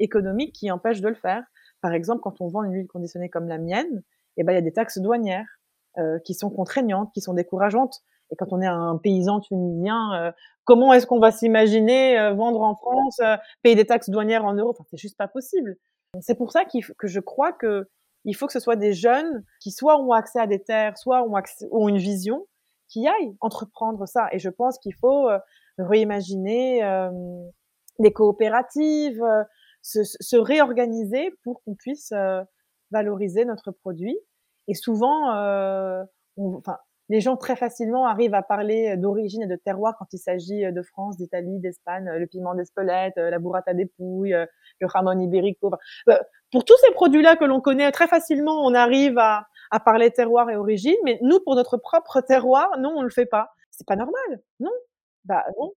économiques 0.00 0.54
qui 0.54 0.70
empêchent 0.70 1.00
de 1.00 1.08
le 1.08 1.14
faire. 1.14 1.44
Par 1.80 1.92
exemple, 1.92 2.20
quand 2.22 2.40
on 2.40 2.48
vend 2.48 2.64
une 2.64 2.72
huile 2.74 2.88
conditionnée 2.88 3.30
comme 3.30 3.48
la 3.48 3.58
mienne, 3.58 4.02
eh 4.36 4.44
ben, 4.44 4.52
il 4.52 4.56
y 4.56 4.58
a 4.58 4.62
des 4.62 4.72
taxes 4.72 4.98
douanières. 4.98 5.55
Euh, 5.98 6.18
qui 6.18 6.34
sont 6.34 6.50
contraignantes, 6.50 7.10
qui 7.14 7.22
sont 7.22 7.32
décourageantes. 7.32 8.02
Et 8.30 8.36
quand 8.36 8.52
on 8.52 8.60
est 8.60 8.66
un 8.66 8.98
paysan 9.02 9.40
tunisien, 9.40 10.12
euh, 10.12 10.32
comment 10.64 10.92
est-ce 10.92 11.06
qu'on 11.06 11.20
va 11.20 11.30
s'imaginer 11.30 12.18
euh, 12.18 12.34
vendre 12.34 12.60
en 12.60 12.74
France, 12.74 13.18
payer 13.62 13.76
des 13.76 13.86
taxes 13.86 14.10
douanières 14.10 14.44
en 14.44 14.52
euros 14.52 14.72
Enfin, 14.72 14.84
c'est 14.90 14.98
juste 14.98 15.16
pas 15.16 15.26
possible. 15.26 15.76
C'est 16.20 16.34
pour 16.34 16.52
ça 16.52 16.64
que 16.66 17.08
je 17.08 17.20
crois 17.20 17.52
que 17.54 17.88
il 18.26 18.34
faut 18.36 18.46
que 18.46 18.52
ce 18.52 18.60
soit 18.60 18.76
des 18.76 18.92
jeunes 18.92 19.42
qui 19.58 19.70
soit 19.70 19.98
ont 19.98 20.12
accès 20.12 20.38
à 20.38 20.46
des 20.46 20.62
terres, 20.62 20.98
soit 20.98 21.22
ont, 21.22 21.40
ont 21.70 21.88
une 21.88 21.96
vision, 21.96 22.46
qui 22.88 23.08
aillent 23.08 23.34
entreprendre 23.40 24.06
ça. 24.06 24.28
Et 24.32 24.38
je 24.38 24.50
pense 24.50 24.78
qu'il 24.78 24.94
faut 24.96 25.28
réimaginer 25.78 26.82
des 28.00 28.12
coopératives, 28.12 29.24
se, 29.80 30.04
se, 30.04 30.36
réorganiser 30.36 31.30
pour 31.42 31.62
qu'on 31.62 31.74
puisse 31.74 32.12
valoriser 32.90 33.46
notre 33.46 33.70
produit 33.70 34.18
Et 34.68 34.74
souvent, 34.74 35.34
euh, 35.34 36.04
enfin, 36.36 36.78
les 37.08 37.20
gens 37.20 37.36
très 37.36 37.56
facilement 37.56 38.06
arrivent 38.06 38.34
à 38.34 38.42
parler 38.42 38.96
d'origine 38.96 39.42
et 39.42 39.46
de 39.46 39.56
terroir 39.56 39.94
quand 39.98 40.06
il 40.12 40.18
s'agit 40.18 40.72
de 40.72 40.82
France, 40.82 41.16
d'Italie, 41.16 41.60
d'Espagne, 41.60 42.10
le 42.10 42.26
piment 42.26 42.54
d'Espelette, 42.54 43.16
la 43.16 43.38
burrata 43.38 43.74
des 43.74 43.86
pouilles, 43.86 44.36
le 44.80 44.88
jamon 44.88 45.18
ibérico. 45.20 45.70
Pour 46.50 46.64
tous 46.64 46.76
ces 46.84 46.92
produits-là 46.92 47.36
que 47.36 47.44
l'on 47.44 47.60
connaît 47.60 47.92
très 47.92 48.08
facilement, 48.08 48.64
on 48.64 48.74
arrive 48.74 49.18
à, 49.18 49.46
à 49.70 49.80
parler 49.80 50.10
terroir 50.10 50.50
et 50.50 50.56
origine, 50.56 50.96
mais 51.04 51.18
nous, 51.22 51.40
pour 51.40 51.54
notre 51.54 51.76
propre 51.76 52.20
terroir, 52.20 52.70
non, 52.78 52.92
on 52.96 53.02
le 53.02 53.10
fait 53.10 53.26
pas. 53.26 53.50
C'est 53.70 53.86
pas 53.86 53.96
normal, 53.96 54.40
non. 54.60 54.70
Bah 55.24 55.44
non, 55.58 55.72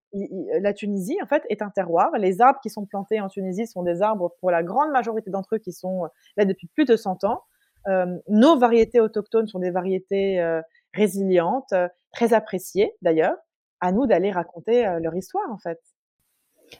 la 0.60 0.72
Tunisie 0.72 1.18
en 1.20 1.26
fait 1.26 1.42
est 1.48 1.60
un 1.60 1.70
terroir. 1.70 2.12
Les 2.18 2.40
arbres 2.40 2.60
qui 2.62 2.70
sont 2.70 2.86
plantés 2.86 3.20
en 3.20 3.28
Tunisie 3.28 3.66
sont 3.66 3.82
des 3.82 4.00
arbres 4.00 4.36
pour 4.38 4.52
la 4.52 4.62
grande 4.62 4.92
majorité 4.92 5.28
d'entre 5.30 5.56
eux 5.56 5.58
qui 5.58 5.72
sont 5.72 6.08
là 6.36 6.44
depuis 6.44 6.68
plus 6.68 6.84
de 6.84 6.94
100 6.94 7.24
ans. 7.24 7.42
Euh, 7.88 8.18
nos 8.28 8.58
variétés 8.58 9.00
autochtones 9.00 9.48
sont 9.48 9.58
des 9.58 9.70
variétés 9.70 10.40
euh, 10.40 10.60
résilientes, 10.92 11.72
euh, 11.72 11.88
très 12.12 12.32
appréciées 12.32 12.92
d'ailleurs. 13.02 13.36
À 13.80 13.92
nous 13.92 14.06
d'aller 14.06 14.30
raconter 14.30 14.82
leur 15.00 15.14
histoire 15.16 15.50
en 15.50 15.56
fait. 15.56 15.80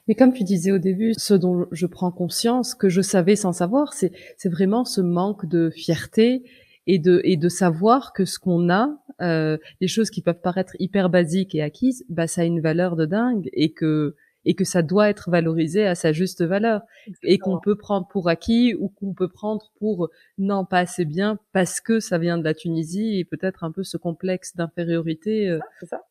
Mais 0.07 0.14
comme 0.14 0.34
tu 0.34 0.44
disais 0.44 0.70
au 0.70 0.78
début, 0.78 1.14
ce 1.16 1.32
dont 1.32 1.66
je 1.72 1.86
prends 1.86 2.11
conscience, 2.11 2.74
que 2.74 2.90
je 2.90 3.01
savais 3.01 3.36
sans 3.36 3.53
savoir, 3.53 3.94
c'est 3.94 4.12
vraiment 4.44 4.84
ce 4.84 5.01
manque 5.01 5.46
de 5.46 5.70
fierté 5.70 6.44
et 6.86 6.98
de 6.98 7.22
et 7.24 7.38
de 7.38 7.48
savoir 7.48 8.12
que 8.12 8.26
ce 8.26 8.38
qu'on 8.38 8.68
a, 8.70 8.98
euh, 9.20 9.59
les 9.80 9.88
choses 9.88 10.11
qui 10.11 10.22
peuvent 10.22 10.40
paraître 10.40 10.74
hyper 10.78 11.11
basiques 11.11 11.55
et 11.55 11.62
acquises, 11.62 12.05
bah 12.09 12.26
ça 12.26 12.42
a 12.42 12.44
une 12.44 12.61
valeur 12.61 12.96
de 12.96 13.07
dingue 13.07 13.48
et 13.53 13.72
que 13.72 14.16
et 14.45 14.55
que 14.55 14.64
ça 14.64 14.82
doit 14.82 15.11
être 15.11 15.30
valorisé 15.30 15.86
à 15.86 15.95
sa 15.95 16.12
juste 16.12 16.43
valeur 16.43 16.82
et 17.22 17.38
qu'on 17.38 17.61
peut 17.61 17.76
prendre 17.76 18.07
pour 18.09 18.28
acquis 18.28 18.74
ou 18.74 18.88
qu'on 18.88 19.12
peut 19.12 19.28
prendre 19.28 19.70
pour 19.78 20.09
non 20.38 20.64
pas 20.64 20.78
assez 20.78 21.05
bien 21.05 21.38
parce 21.53 21.80
que 21.80 22.01
ça 22.01 22.18
vient 22.18 22.38
de 22.38 22.45
la 22.45 22.55
Tunisie 22.55 23.18
et 23.18 23.24
peut-être 23.24 23.64
un 23.64 23.70
peu 23.70 23.82
ce 23.82 23.97
complexe 23.97 24.57
d'infériorité 24.57 25.49
euh, 25.49 25.59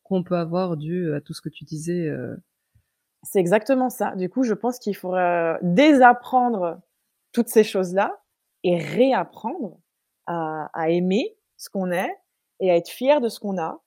qu'on 0.04 0.22
peut 0.22 0.36
avoir 0.36 0.76
dû 0.76 1.12
à 1.12 1.20
tout 1.20 1.34
ce 1.34 1.40
que 1.40 1.48
tu 1.48 1.64
disais. 1.64 2.06
Euh. 2.06 2.36
C'est 3.22 3.40
exactement 3.40 3.90
ça. 3.90 4.14
Du 4.16 4.30
coup, 4.30 4.44
je 4.44 4.54
pense 4.54 4.78
qu'il 4.78 4.96
faudrait 4.96 5.58
désapprendre 5.62 6.80
toutes 7.32 7.48
ces 7.48 7.64
choses-là 7.64 8.20
et 8.62 8.76
réapprendre 8.78 9.78
à, 10.26 10.70
à 10.72 10.90
aimer 10.90 11.36
ce 11.56 11.68
qu'on 11.68 11.90
est 11.90 12.16
et 12.60 12.70
à 12.70 12.76
être 12.76 12.88
fier 12.88 13.20
de 13.20 13.28
ce 13.28 13.40
qu'on 13.40 13.58
a. 13.58 13.80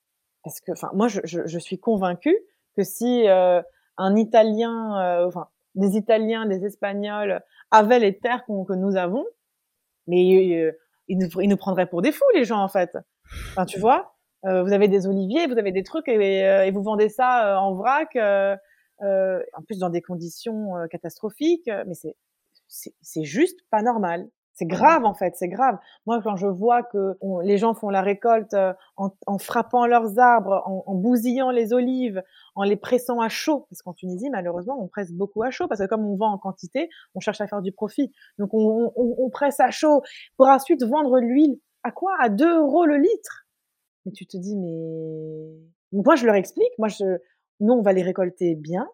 Parce 0.44 0.60
que, 0.60 0.72
enfin, 0.74 0.89
moi, 0.94 1.08
je, 1.08 1.22
je, 1.24 1.48
je, 1.48 1.60
suis 1.60 1.80
convaincue 1.80 2.38
que 2.76 2.84
si 2.84 3.28
euh, 3.28 3.62
un 3.98 4.16
Italien, 4.16 5.00
euh, 5.00 5.28
enfin, 5.28 5.48
des 5.76 5.98
Italiens, 5.98 6.46
des 6.46 6.66
Espagnols 6.66 7.41
avaient 7.72 8.00
les 8.00 8.18
terres 8.18 8.46
que 8.46 8.74
nous 8.74 8.96
avons, 8.96 9.26
mais 10.08 10.56
euh, 10.56 10.72
ils, 11.08 11.18
nous, 11.18 11.41
ils 11.41 11.50
nous 11.50 11.58
prendraient 11.58 11.88
pour 11.88 12.02
des 12.02 12.12
fous, 12.12 12.26
les 12.34 12.46
gens, 12.46 12.62
en 12.62 12.68
fait. 12.68 12.98
Enfin, 13.50 13.66
tu 13.66 13.80
vois, 13.80 14.16
euh, 14.46 14.64
vous 14.64 14.74
avez 14.74 14.88
des 14.88 15.08
oliviers, 15.08 15.48
vous 15.48 15.58
avez 15.58 15.72
des 15.72 15.84
trucs 15.84 16.08
et, 16.08 16.39
et 16.68 16.72
vous 16.72 16.84
vendez 16.84 17.10
ça 17.10 17.60
en 17.60 17.74
vrac, 17.74 18.16
en 18.16 19.62
plus 19.66 19.80
dans 19.80 19.89
des 19.89 20.02
conditions 20.02 20.74
catastrophiques, 20.89 21.70
mais 21.88 21.96
c'est 21.96 22.16
c'est 22.68 23.24
juste 23.24 23.60
pas 23.70 23.82
normal. 23.82 24.28
C'est 24.56 24.66
grave 24.66 25.04
en 25.04 25.16
fait, 25.16 25.36
c'est 25.36 25.47
grave. 25.47 25.80
Moi, 26.06 26.22
quand 26.24 26.36
je 26.36 26.45
vois 26.45 26.84
que 26.84 27.18
les 27.43 27.58
gens 27.58 27.74
font 27.74 27.89
la 27.89 28.01
récolte 28.01 28.54
euh, 28.54 28.74
en, 28.97 29.38
frappant 29.39 29.88
leurs 29.88 30.20
arbres, 30.20 30.62
en, 30.66 30.93
bousillant 30.93 31.49
les 31.49 31.74
olives, 31.74 32.22
en 32.56 32.62
les 32.62 32.76
pressant 32.76 33.20
à 33.20 33.30
chaud, 33.30 33.66
parce 33.70 33.82
qu'en 33.82 33.93
Tunisie, 33.93 34.30
malheureusement, 34.30 34.80
on 34.80 34.88
presse 34.88 35.12
beaucoup 35.12 35.41
à 35.41 35.49
chaud, 35.49 35.68
parce 35.68 35.82
que 35.82 35.88
comme 35.88 36.06
on 36.06 36.16
vend 36.16 36.32
en 36.32 36.38
quantité, 36.38 36.89
on 37.16 37.20
cherche 37.20 37.41
à 37.41 37.47
faire 37.47 37.64
du 37.64 37.72
profit. 37.72 38.12
Donc, 38.38 38.51
on, 38.54 39.30
presse 39.32 39.60
à 39.60 39.72
chaud 39.72 40.04
pour 40.38 40.47
ensuite 40.47 40.84
vendre 40.84 41.20
l'huile. 41.20 41.60
À 41.82 41.91
quoi? 41.91 42.16
À 42.22 42.30
2 42.30 42.60
euros 42.60 42.86
le 42.86 42.97
litre. 42.97 43.47
Mais 44.06 44.12
tu 44.12 44.28
te 44.28 44.38
dis, 44.38 44.56
mais... 44.56 45.49
Moi, 45.91 46.16
je 46.16 46.28
leur 46.28 46.36
explique. 46.36 46.72
Moi, 46.78 46.89
je... 46.89 47.18
nous, 47.60 47.74
on 47.74 47.82
va 47.82 47.93
les 47.93 48.04
récolter 48.04 48.54
bien. 48.56 48.88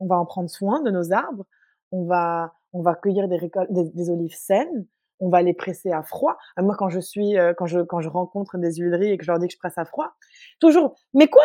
On 0.00 0.06
va 0.06 0.16
en 0.16 0.26
prendre 0.26 0.50
soin 0.50 0.82
de 0.82 0.90
nos 0.90 1.12
arbres. 1.12 1.44
On 1.92 2.06
va 2.06 2.54
on 2.72 2.82
va 2.82 2.94
cueillir 2.94 3.28
des, 3.28 3.36
récoltes, 3.36 3.70
des, 3.70 4.10
olives 4.10 4.34
saines, 4.34 4.86
on 5.18 5.28
va 5.28 5.42
les 5.42 5.54
presser 5.54 5.90
à 5.92 6.02
froid. 6.02 6.36
Euh, 6.58 6.62
moi, 6.62 6.76
quand 6.78 6.88
je 6.88 7.00
suis, 7.00 7.38
euh, 7.38 7.52
quand 7.56 7.66
je, 7.66 7.80
quand 7.80 8.00
je 8.00 8.08
rencontre 8.08 8.58
des 8.58 8.74
huileries 8.74 9.12
et 9.12 9.18
que 9.18 9.24
je 9.24 9.30
leur 9.30 9.38
dis 9.38 9.48
que 9.48 9.54
je 9.54 9.58
presse 9.58 9.78
à 9.78 9.84
froid, 9.84 10.12
toujours, 10.60 10.94
mais 11.14 11.28
quoi? 11.28 11.42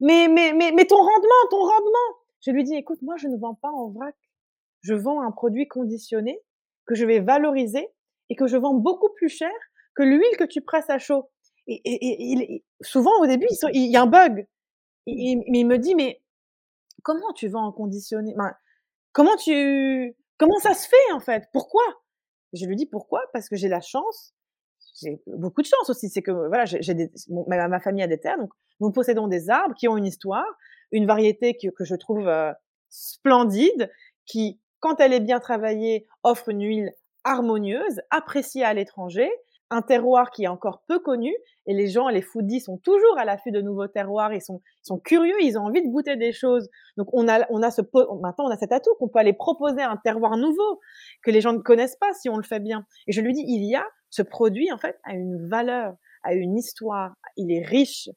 Mais, 0.00 0.28
mais, 0.28 0.52
mais, 0.52 0.72
mais 0.72 0.84
ton 0.84 0.96
rendement, 0.96 1.48
ton 1.50 1.60
rendement 1.60 2.18
Je 2.44 2.50
lui 2.50 2.64
dis, 2.64 2.74
écoute, 2.74 3.00
moi, 3.02 3.16
je 3.16 3.28
ne 3.28 3.36
vends 3.36 3.54
pas 3.54 3.70
en 3.70 3.90
vrac. 3.90 4.14
Je 4.82 4.94
vends 4.94 5.22
un 5.22 5.30
produit 5.30 5.68
conditionné 5.68 6.40
que 6.86 6.94
je 6.94 7.06
vais 7.06 7.20
valoriser 7.20 7.88
et 8.28 8.36
que 8.36 8.46
je 8.46 8.56
vends 8.56 8.74
beaucoup 8.74 9.10
plus 9.14 9.28
cher 9.28 9.52
que 9.94 10.02
l'huile 10.02 10.36
que 10.38 10.44
tu 10.44 10.60
presses 10.60 10.90
à 10.90 10.98
chaud. 10.98 11.30
Et, 11.68 11.80
et, 11.84 12.54
et, 12.54 12.64
souvent, 12.80 13.12
au 13.20 13.26
début, 13.26 13.46
il 13.72 13.90
y 13.90 13.96
a 13.96 14.02
un 14.02 14.06
bug. 14.06 14.48
mais 15.06 15.44
il 15.46 15.66
me 15.66 15.78
dit, 15.78 15.94
mais 15.94 16.20
comment 17.04 17.32
tu 17.34 17.48
vends 17.48 17.66
en 17.66 17.72
conditionné? 17.72 18.34
Ben, 18.36 18.52
Comment 19.12 19.36
tu 19.36 20.16
Comment 20.42 20.58
ça 20.58 20.74
se 20.74 20.88
fait 20.88 21.12
en 21.12 21.20
fait? 21.20 21.44
Pourquoi? 21.52 21.84
Je 22.52 22.66
lui 22.66 22.74
dis 22.74 22.86
pourquoi? 22.86 23.22
Parce 23.32 23.48
que 23.48 23.54
j'ai 23.54 23.68
la 23.68 23.80
chance, 23.80 24.34
j'ai 25.00 25.22
beaucoup 25.28 25.62
de 25.62 25.68
chance 25.68 25.88
aussi. 25.88 26.08
C'est 26.08 26.20
que 26.20 26.32
voilà, 26.32 26.64
j'ai 26.64 26.94
des, 26.94 27.12
ma, 27.46 27.78
famille 27.78 28.02
a 28.02 28.08
des 28.08 28.18
terres, 28.18 28.38
donc 28.38 28.50
nous 28.80 28.90
possédons 28.90 29.28
des 29.28 29.50
arbres 29.50 29.76
qui 29.76 29.86
ont 29.86 29.96
une 29.96 30.04
histoire, 30.04 30.44
une 30.90 31.06
variété 31.06 31.56
que, 31.56 31.68
que 31.68 31.84
je 31.84 31.94
trouve 31.94 32.26
euh, 32.26 32.52
splendide, 32.88 33.88
qui, 34.26 34.60
quand 34.80 34.98
elle 34.98 35.12
est 35.12 35.20
bien 35.20 35.38
travaillée, 35.38 36.08
offre 36.24 36.48
une 36.48 36.64
huile 36.64 36.92
harmonieuse, 37.22 38.00
appréciée 38.10 38.64
à 38.64 38.74
l'étranger, 38.74 39.30
un 39.72 39.82
terroir 39.82 40.30
qui 40.30 40.44
est 40.44 40.48
encore 40.48 40.82
peu 40.86 40.98
connu 40.98 41.34
et 41.66 41.74
les 41.74 41.88
gens, 41.88 42.08
les 42.08 42.22
foodies 42.22 42.60
sont 42.60 42.76
toujours 42.78 43.18
à 43.18 43.24
l'affût 43.24 43.50
de 43.50 43.60
nouveaux 43.60 43.88
terroirs, 43.88 44.32
ils 44.34 44.42
sont, 44.42 44.60
curieux, 44.98 45.34
ils 45.40 45.58
ont 45.58 45.62
envie 45.62 45.82
de 45.82 45.90
goûter 45.90 46.16
des 46.16 46.32
choses. 46.32 46.68
Donc 46.96 47.08
on 47.12 47.28
a, 47.28 47.46
on 47.50 47.62
a 47.62 47.70
ce, 47.70 47.80
maintenant 48.20 48.46
on 48.46 48.50
a 48.50 48.56
cet 48.56 48.72
atout 48.72 48.94
qu'on 48.98 49.08
peut 49.08 49.18
aller 49.18 49.32
proposer 49.32 49.82
un 49.82 49.96
terroir 49.96 50.36
nouveau 50.36 50.80
que 51.22 51.30
les 51.30 51.40
gens 51.40 51.52
ne 51.52 51.58
connaissent 51.58 51.96
pas 51.96 52.12
si 52.14 52.28
on 52.28 52.36
le 52.36 52.42
fait 52.42 52.60
bien. 52.60 52.84
Et 53.06 53.12
je 53.12 53.20
lui 53.20 53.32
dis, 53.32 53.44
il 53.46 53.64
y 53.64 53.74
a 53.74 53.86
ce 54.10 54.22
produit 54.22 54.70
en 54.72 54.78
fait 54.78 54.98
a 55.04 55.14
une 55.14 55.48
valeur, 55.48 55.94
a 56.22 56.34
une 56.34 56.56
histoire, 56.56 57.14
il 57.36 57.50
est 57.50 57.64
riche 57.64 58.08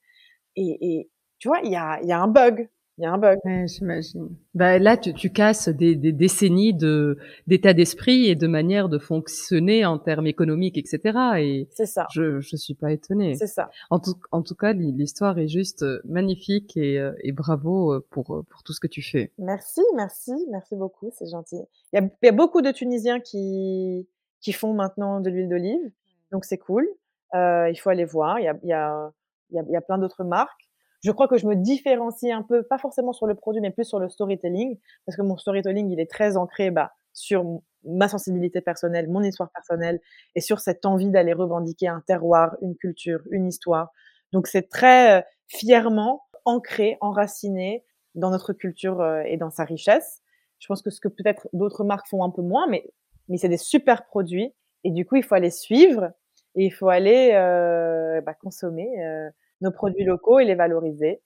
et, 0.56 0.78
et 0.82 1.10
tu 1.40 1.48
vois, 1.48 1.60
il 1.64 1.72
y 1.72 1.76
a, 1.76 2.00
il 2.02 2.08
y 2.08 2.12
a 2.12 2.20
un 2.20 2.28
bug 2.28 2.70
il 2.98 3.04
y 3.04 3.06
a 3.06 3.12
un 3.12 3.18
bug. 3.18 3.40
j'imagine. 3.68 4.30
Bah, 4.54 4.80
là, 4.80 4.96
tu, 4.96 5.14
tu 5.14 5.30
casses 5.30 5.68
des, 5.68 5.96
des 5.96 6.14
décennies 6.14 6.74
de 6.74 7.18
d'état 7.46 7.74
d'esprit 7.74 8.28
et 8.28 8.36
de 8.36 8.48
manière 8.48 8.88
de 8.88 8.98
fonctionner 8.98 9.86
en 9.86 10.00
termes 10.00 10.28
économiques, 10.28 10.78
etc. 10.78 11.18
Et 11.40 11.68
c'est 11.72 11.86
ça. 11.86 12.08
Je 12.14 12.40
je 12.40 12.56
suis 12.56 12.74
pas 12.74 12.92
étonnée. 12.92 13.36
C'est 13.36 13.48
ça. 13.48 13.70
En 13.90 14.00
tout 14.00 14.16
en 14.32 14.42
tout 14.42 14.56
cas, 14.56 14.74
l'histoire 14.74 15.38
est 15.40 15.50
juste 15.50 15.84
euh, 15.84 16.02
magnifique 16.06 16.78
et, 16.78 17.00
euh, 17.00 17.12
et 17.22 17.34
bravo 17.34 17.94
euh, 17.94 18.06
pour 18.12 18.46
pour 18.50 18.64
tout 18.64 18.74
ce 18.74 18.80
que 18.80 18.88
tu 18.88 19.02
fais. 19.02 19.32
Merci, 19.38 19.82
merci, 19.96 20.34
merci 20.50 20.76
beaucoup, 20.76 21.12
c'est 21.14 21.30
gentil. 21.30 21.60
Il 21.92 22.00
y 22.00 22.04
a, 22.04 22.10
y 22.24 22.30
a 22.30 22.32
beaucoup 22.32 22.62
de 22.62 22.72
Tunisiens 22.72 23.20
qui 23.20 24.08
qui 24.40 24.54
font 24.54 24.74
maintenant 24.74 25.20
de 25.20 25.30
l'huile 25.30 25.50
d'olive, 25.50 25.92
donc 26.32 26.46
c'est 26.46 26.58
cool. 26.58 26.88
Euh, 27.34 27.70
il 27.70 27.76
faut 27.76 27.90
aller 27.90 28.06
voir. 28.06 28.40
Il 28.40 28.44
y 28.44 28.48
a 28.48 28.58
il 28.64 28.70
y 28.70 28.74
a 28.74 29.12
il 29.52 29.58
y 29.58 29.60
a, 29.60 29.64
il 29.68 29.72
y 29.72 29.76
a 29.76 29.82
plein 29.82 29.98
d'autres 29.98 30.24
marques 30.24 30.65
je 31.06 31.12
crois 31.12 31.28
que 31.28 31.38
je 31.38 31.46
me 31.46 31.56
différencie 31.56 32.36
un 32.36 32.42
peu, 32.42 32.64
pas 32.64 32.80
forcément 32.80 33.14
sur 33.14 33.28
le 33.28 33.36
produit, 33.36 33.62
mais 33.62 33.70
plus 33.70 33.84
sur 33.84 34.00
le 34.00 34.10
storytelling, 34.10 34.76
parce 35.06 35.16
que 35.16 35.22
mon 35.22 35.38
storytelling, 35.38 35.92
il 35.92 36.00
est 36.00 36.10
très 36.10 36.36
ancré 36.36 36.72
bah, 36.72 36.94
sur 37.14 37.62
ma 37.84 38.08
sensibilité 38.08 38.60
personnelle, 38.60 39.08
mon 39.08 39.22
histoire 39.22 39.52
personnelle, 39.52 40.02
et 40.34 40.42
sur 40.42 40.60
cette 40.60 40.84
envie 40.84 41.12
d'aller 41.12 41.34
revendiquer 41.34 41.88
un 41.90 42.02
terroir, 42.08 42.56
une 42.64 42.76
culture, 42.76 43.20
une 43.30 43.46
histoire. 43.46 43.92
Donc 44.32 44.48
c'est 44.48 44.68
très 44.68 45.20
euh, 45.20 45.22
fièrement 45.48 46.24
ancré, 46.44 46.98
enraciné 47.02 47.86
dans 48.16 48.32
notre 48.32 48.54
culture 48.54 49.00
euh, 49.00 49.22
et 49.28 49.38
dans 49.38 49.52
sa 49.52 49.64
richesse. 49.64 50.24
Je 50.58 50.66
pense 50.66 50.82
que 50.82 50.90
ce 50.90 51.00
que 51.00 51.08
peut-être 51.08 51.48
d'autres 51.54 51.84
marques 51.84 52.08
font 52.08 52.24
un 52.24 52.32
peu 52.32 52.42
moins, 52.42 52.66
mais, 52.68 52.84
mais 53.30 53.38
c'est 53.38 53.50
des 53.50 53.58
super 53.58 54.08
produits. 54.08 54.56
Et 54.84 54.90
du 54.90 55.06
coup, 55.06 55.18
il 55.18 55.24
faut 55.24 55.36
aller 55.36 55.52
suivre 55.52 56.14
et 56.56 56.66
il 56.66 56.72
faut 56.72 56.90
aller 56.90 57.34
euh, 57.36 58.22
bah, 58.22 58.34
consommer 58.34 59.30
nos 59.62 59.72
produits 59.72 60.04
locaux 60.04 60.40
et 60.40 60.46
les 60.46 60.56
valoriser. 60.56 61.22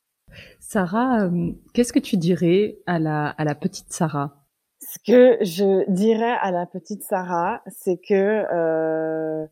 Sarah, 0.60 1.26
euh, 1.26 1.52
qu'est-ce 1.74 1.94
que 1.94 2.00
tu 2.00 2.18
dirais 2.18 2.78
à 2.86 3.00
la, 3.00 3.30
à 3.30 3.44
la 3.44 3.56
petite 3.56 3.92
Sarah? 3.92 4.46
Ce 4.80 5.00
que 5.00 5.44
je 5.44 5.90
dirais 5.92 6.38
à 6.42 6.52
la 6.52 6.66
petite 6.66 7.04
Sarah, 7.04 7.62
c'est 7.68 7.98
que, 7.98 8.46
euh, 8.54 9.46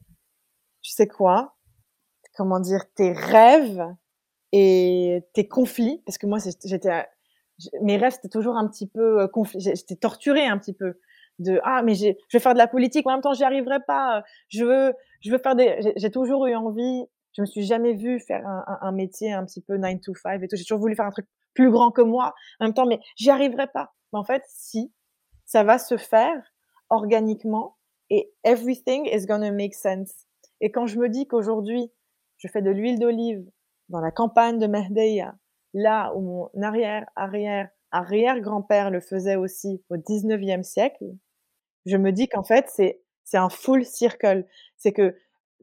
tu 0.82 0.92
sais 0.92 1.08
quoi? 1.08 1.56
Comment 2.36 2.60
dire 2.60 2.84
Tes 2.96 3.12
rêves 3.12 3.84
et 4.52 5.24
tes 5.34 5.48
conflits, 5.48 6.02
parce 6.06 6.18
que 6.18 6.28
moi, 6.28 6.38
j'étais, 6.64 7.06
mes 7.82 7.98
rêves, 7.98 8.14
c'était 8.14 8.30
toujours 8.30 8.56
un 8.56 8.68
petit 8.68 8.88
peu 8.88 9.22
euh, 9.22 9.28
conflit. 9.28 9.60
J'étais 9.60 9.96
torturée 9.96 10.46
un 10.46 10.58
petit 10.58 10.74
peu 10.74 11.00
de 11.40 11.60
ah 11.64 11.84
mais 11.84 11.94
je 11.94 12.14
vais 12.34 12.40
faire 12.40 12.54
de 12.54 12.58
la 12.58 12.68
politique 12.68 13.06
en 13.06 13.12
même 13.12 13.22
temps 13.22 13.34
j'y 13.34 13.44
arriverai 13.44 13.80
pas 13.86 14.24
je 14.50 14.66
veux 14.66 14.94
je 15.22 15.32
veux 15.32 15.38
faire 15.38 15.56
des 15.56 15.94
j'ai 15.96 16.10
toujours 16.10 16.48
eu 16.48 16.56
envie 16.56 17.06
je 17.38 17.42
me 17.44 17.46
suis 17.46 17.64
jamais 17.64 17.94
vue 17.94 18.20
faire 18.20 18.46
un, 18.48 18.66
un, 18.82 18.92
métier 18.92 19.32
un 19.32 19.46
petit 19.46 19.62
peu 19.62 19.78
9 19.78 20.02
to 20.02 20.16
5 20.16 20.42
et 20.42 20.48
tout. 20.48 20.56
J'ai 20.56 20.64
toujours 20.64 20.80
voulu 20.80 20.96
faire 20.96 21.06
un 21.06 21.12
truc 21.12 21.28
plus 21.54 21.70
grand 21.70 21.92
que 21.92 22.02
moi 22.02 22.34
en 22.60 22.66
même 22.66 22.74
temps, 22.74 22.88
mais 22.88 23.00
j'y 23.16 23.30
arriverai 23.30 23.68
pas. 23.68 23.94
Mais 24.12 24.20
en 24.20 24.24
fait, 24.24 24.42
si, 24.48 24.92
ça 25.46 25.64
va 25.64 25.78
se 25.78 25.98
faire 25.98 26.42
organiquement 26.90 27.78
et 28.10 28.34
everything 28.44 29.06
is 29.06 29.28
gonna 29.28 29.52
make 29.52 29.76
sense. 29.76 30.26
Et 30.62 30.72
quand 30.72 30.88
je 30.88 30.98
me 30.98 31.10
dis 31.10 31.28
qu'aujourd'hui, 31.28 31.92
je 32.38 32.48
fais 32.48 32.64
de 32.64 32.72
l'huile 32.72 33.00
d'olive 33.00 33.46
dans 33.90 34.00
la 34.00 34.12
campagne 34.12 34.58
de 34.58 34.66
Mehdeya, 34.66 35.36
là 35.74 36.14
où 36.16 36.22
mon 36.22 36.62
arrière, 36.64 37.06
arrière, 37.16 37.70
arrière 37.92 38.40
grand-père 38.40 38.90
le 38.90 39.00
faisait 39.00 39.36
aussi 39.36 39.84
au 39.90 39.98
19e 39.98 40.64
siècle, 40.64 41.06
je 41.86 41.98
me 41.98 42.12
dis 42.12 42.28
qu'en 42.28 42.44
fait, 42.44 42.66
c'est, 42.70 43.02
c'est 43.24 43.38
un 43.38 43.50
full 43.50 43.86
circle. 43.86 44.46
C'est 44.78 44.92
que 44.92 45.16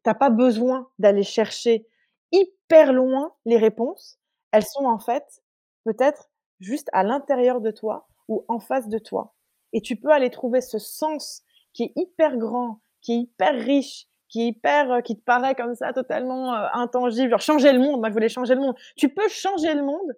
t'as 0.05 0.15
pas 0.15 0.31
besoin 0.31 0.89
d'aller 0.99 1.25
chercher 1.25 1.87
hyper 2.31 2.93
loin 2.93 3.35
les 3.45 3.57
réponses. 3.57 4.19
Elles 4.53 4.65
sont 4.65 4.85
en 4.85 4.99
fait 4.99 5.43
peut-être 5.85 6.31
juste 6.61 6.89
à 6.93 7.03
l'intérieur 7.03 7.61
de 7.61 7.71
toi 7.71 8.07
ou 8.29 8.45
en 8.49 8.61
face 8.61 8.89
de 8.89 8.99
toi. 8.99 9.35
Et 9.73 9.81
tu 9.81 9.97
peux 9.97 10.11
aller 10.11 10.31
trouver 10.31 10.61
ce 10.61 10.79
sens 10.79 11.43
qui 11.73 11.85
est 11.85 11.93
hyper 11.97 12.37
grand, 12.37 12.81
qui 13.01 13.13
est 13.13 13.17
hyper 13.17 13.55
riche, 13.55 14.07
qui 14.29 14.43
est 14.43 14.47
hyper, 14.49 14.93
euh, 14.93 15.01
qui 15.01 15.17
te 15.17 15.23
paraît 15.23 15.55
comme 15.55 15.75
ça 15.75 15.93
totalement 15.93 16.55
euh, 16.55 16.67
intangible, 16.73 17.31
genre 17.31 17.41
changer 17.41 17.73
le 17.73 17.81
monde. 17.81 18.01
Moi, 18.01 18.09
je 18.09 18.15
voulais 18.15 18.29
changer 18.29 18.55
le 18.55 18.61
monde. 18.61 18.77
Tu 18.97 19.09
peux 19.09 19.29
changer 19.29 19.75
le 19.75 19.83
monde, 19.83 20.17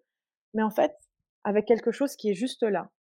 mais 0.55 0.63
en 0.63 0.71
fait, 0.71 0.95
avec 1.45 1.67
quelque 1.67 1.91
chose 1.91 2.17
qui 2.17 2.31
est 2.31 2.35
juste 2.35 2.63
là. 2.63 2.91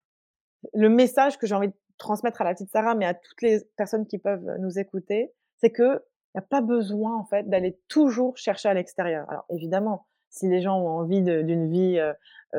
Le 0.73 0.89
message 0.89 1.39
que 1.39 1.47
j'ai 1.47 1.55
envie 1.55 1.69
de 1.69 1.75
transmettre 1.99 2.41
à 2.41 2.45
la 2.45 2.55
petite 2.55 2.71
Sarah, 2.71 2.95
mais 2.95 3.07
à 3.07 3.15
toutes 3.15 3.43
les 3.43 3.61
personnes 3.77 4.07
qui 4.07 4.19
peuvent 4.19 4.57
nous 4.59 4.79
écouter, 4.79 5.33
c'est 5.59 5.71
que 5.71 6.03
n'y 6.37 6.45
a 6.45 6.47
pas 6.49 6.61
besoin 6.61 7.17
en 7.17 7.25
fait 7.25 7.49
d'aller 7.49 7.79
toujours 7.89 8.37
chercher 8.37 8.69
à 8.69 8.75
l'extérieur. 8.75 9.29
Alors 9.31 9.45
évidemment, 9.51 10.07
si 10.31 10.49
les 10.49 10.61
gens 10.61 10.79
ont 10.79 10.89
envie 10.89 11.23
d'une 11.23 11.71
vie 11.71 11.99
euh, 11.99 12.13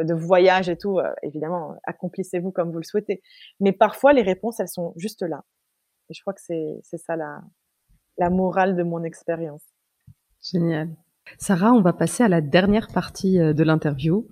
de 0.04 0.14
voyage 0.14 0.70
et 0.70 0.78
tout, 0.78 1.00
évidemment, 1.24 1.76
accomplissez-vous 1.84 2.52
comme 2.52 2.72
vous 2.72 2.78
le 2.78 2.84
souhaitez. 2.84 3.22
Mais 3.60 3.72
parfois, 3.72 4.14
les 4.14 4.22
réponses, 4.22 4.60
elles 4.60 4.68
sont 4.68 4.94
juste 4.96 5.22
là. 5.22 5.44
Et 6.10 6.14
je 6.14 6.22
crois 6.22 6.34
que 6.34 6.42
c'est 6.42 6.98
ça 6.98 7.16
la, 7.16 7.42
la 8.18 8.30
morale 8.30 8.76
de 8.76 8.84
mon 8.84 9.04
expérience. 9.04 9.64
Génial. 10.42 10.90
Sarah, 11.38 11.74
on 11.74 11.82
va 11.82 11.94
passer 11.94 12.24
à 12.24 12.30
la 12.30 12.42
dernière 12.42 12.88
partie 12.88 13.40
euh, 13.40 13.54
de 13.54 13.64
l'interview, 13.64 14.28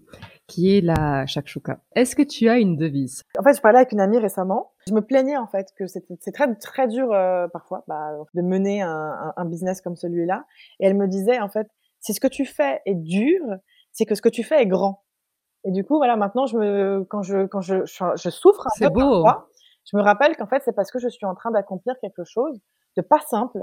qui 0.47 0.77
est 0.77 0.81
la 0.81 1.25
shakshuka. 1.25 1.79
Est-ce 1.95 2.15
que 2.15 2.21
tu 2.21 2.49
as 2.49 2.57
une 2.57 2.77
devise? 2.77 3.23
En 3.37 3.43
fait, 3.43 3.55
je 3.55 3.61
parlais 3.61 3.79
avec 3.79 3.91
une 3.91 3.99
amie 3.99 4.19
récemment. 4.19 4.73
Je 4.87 4.93
me 4.93 5.01
plaignais 5.01 5.37
en 5.37 5.47
fait 5.47 5.67
que 5.77 5.87
c'est 5.87 6.31
très 6.31 6.53
très 6.55 6.87
dur 6.87 7.11
euh, 7.11 7.47
parfois 7.47 7.83
bah, 7.87 8.11
de 8.33 8.41
mener 8.41 8.81
un, 8.81 9.33
un, 9.35 9.45
business 9.45 9.81
comme 9.81 9.95
celui-là. 9.95 10.45
Et 10.79 10.85
elle 10.85 10.95
me 10.95 11.07
disait 11.07 11.39
en 11.39 11.49
fait, 11.49 11.67
si 11.99 12.13
ce 12.13 12.19
que 12.19 12.27
tu 12.27 12.45
fais 12.45 12.81
est 12.85 12.95
dur, 12.95 13.41
c'est 13.91 14.05
que 14.05 14.15
ce 14.15 14.21
que 14.21 14.29
tu 14.29 14.43
fais 14.43 14.61
est 14.61 14.67
grand. 14.67 15.03
Et 15.63 15.71
du 15.71 15.83
coup, 15.83 15.97
voilà, 15.97 16.15
maintenant, 16.15 16.45
je 16.45 16.57
me, 16.57 17.05
quand 17.09 17.23
je 17.23 17.47
quand 17.47 17.61
je, 17.61 17.85
je, 17.85 18.29
souffre 18.29 18.67
un 18.67 18.87
peu 18.87 18.93
beau. 18.93 19.23
parfois, 19.23 19.49
je 19.91 19.97
me 19.97 20.03
rappelle 20.03 20.35
qu'en 20.37 20.47
fait, 20.47 20.61
c'est 20.63 20.75
parce 20.75 20.91
que 20.91 20.99
je 20.99 21.07
suis 21.07 21.25
en 21.25 21.33
train 21.33 21.51
d'accomplir 21.51 21.95
quelque 21.99 22.23
chose 22.23 22.59
de 22.95 23.01
pas 23.01 23.19
simple. 23.19 23.59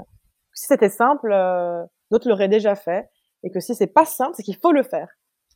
Si 0.53 0.67
c'était 0.67 0.89
simple, 0.89 1.31
euh, 1.31 1.83
d'autres 2.11 2.27
l'auraient 2.27 2.49
déjà 2.49 2.75
fait. 2.75 3.09
Et 3.43 3.51
que 3.51 3.59
si 3.59 3.73
c'est 3.75 3.87
pas 3.87 4.05
simple, 4.05 4.33
c'est 4.35 4.43
qu'il 4.43 4.57
faut 4.57 4.71
le 4.71 4.83
faire. 4.83 5.09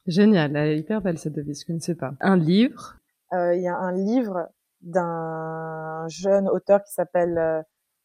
Génial, 0.07 0.55
elle 0.55 0.69
est 0.69 0.79
hyper 0.79 1.01
belle 1.01 1.17
cette 1.17 1.33
devise, 1.33 1.65
je 1.67 1.73
ne 1.73 1.79
sais 1.79 1.95
pas. 1.95 2.13
Un 2.21 2.37
livre? 2.37 2.95
Euh, 3.33 3.53
Il 3.55 3.61
y 3.61 3.67
a 3.67 3.75
un 3.75 3.91
livre 3.91 4.49
d'un 4.81 6.07
jeune 6.07 6.47
auteur 6.47 6.81
qui 6.83 6.93
s'appelle 6.93 7.37
euh, 7.37 7.61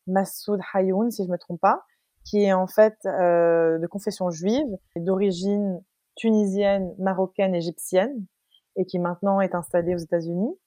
Massoud 0.09 0.61
Hayoun, 0.75 1.13
si 1.13 1.25
je 1.25 1.31
me 1.31 1.39
trompe 1.39 1.61
pas, 1.61 1.85
qui 2.25 2.43
est 2.43 2.53
en 2.53 2.67
fait 2.67 2.97
euh, 3.07 3.79
de 3.79 3.87
confession 3.87 4.31
juive, 4.31 4.77
d'origine 4.97 5.81
tunisienne, 6.17 6.93
marocaine, 6.99 7.55
égyptienne, 7.55 8.27
et 8.77 8.85
qui 8.85 8.99
maintenant 8.99 9.41
est 9.41 9.55
installé 9.55 9.95
aux 9.95 9.99
États-Unis. 9.99 10.59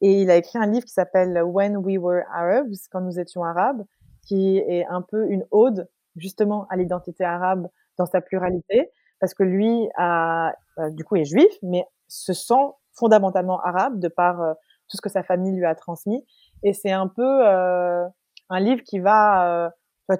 Et 0.00 0.22
il 0.22 0.30
a 0.30 0.36
écrit 0.36 0.58
un 0.58 0.66
livre 0.66 0.84
qui 0.84 0.92
s'appelle 0.92 1.42
When 1.44 1.76
We 1.76 1.96
Were 1.96 2.24
Arabs, 2.32 2.74
quand 2.90 3.00
nous 3.00 3.20
étions 3.20 3.44
arabes, 3.44 3.84
qui 4.26 4.58
est 4.58 4.84
un 4.86 5.02
peu 5.02 5.30
une 5.30 5.44
ode 5.52 5.88
justement 6.16 6.66
à 6.70 6.76
l'identité 6.76 7.24
arabe 7.24 7.68
dans 7.98 8.06
sa 8.06 8.20
pluralité, 8.20 8.90
parce 9.22 9.34
que 9.34 9.44
lui 9.44 9.88
euh, 10.00 10.50
du 10.90 11.04
coup 11.04 11.14
est 11.14 11.24
juif, 11.24 11.52
mais 11.62 11.86
se 12.08 12.32
sent 12.32 12.72
fondamentalement 12.92 13.60
arabe 13.60 14.00
de 14.00 14.08
par 14.08 14.42
euh, 14.42 14.52
tout 14.88 14.96
ce 14.96 15.00
que 15.00 15.08
sa 15.08 15.22
famille 15.22 15.56
lui 15.56 15.64
a 15.64 15.76
transmis. 15.76 16.26
Et 16.64 16.72
c'est 16.72 16.90
un 16.90 17.06
peu 17.06 17.46
euh, 17.46 18.04
un 18.50 18.60
livre 18.60 18.82
qui 18.82 18.98
va 18.98 19.70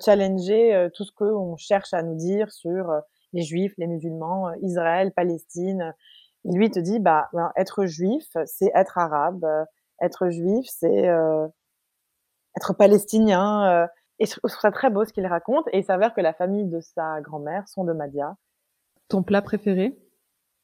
challenger 0.01 0.89
tout 0.95 1.05
ce 1.05 1.13
qu'on 1.13 1.57
cherche 1.57 1.93
à 1.93 2.03
nous 2.03 2.15
dire 2.15 2.51
sur 2.51 2.91
les 3.35 3.43
juifs, 3.43 3.75
les 3.77 3.87
musulmans, 3.87 4.51
Israël, 4.63 5.13
Palestine. 5.13 5.95
Et 6.47 6.53
lui 6.53 6.71
te 6.71 6.79
dit, 6.79 6.99
bah, 6.99 7.29
ben, 7.35 7.53
être 7.57 7.85
juif, 7.85 8.25
c'est 8.47 8.71
être 8.75 8.97
arabe. 8.97 9.45
être 10.01 10.31
juif, 10.31 10.65
c'est 10.67 11.11
être 12.57 12.73
palestinien. 12.73 13.71
Euh, 13.71 13.87
et 14.19 14.27
je 14.27 14.39
trouve 14.39 14.73
très 14.73 14.91
beau 14.91 15.05
ce 15.05 15.13
qu'il 15.13 15.27
raconte. 15.27 15.67
Et 15.73 15.79
il 15.79 15.85
s'avère 15.85 16.15
que 16.15 16.21
la 16.21 16.33
famille 16.33 16.67
de 16.67 16.81
sa 16.81 17.21
grand-mère 17.21 17.67
sont 17.69 17.85
de 17.85 17.93
Madia. 17.93 18.37
Ton 19.13 19.23
plat 19.23 19.43
préféré? 19.43 19.95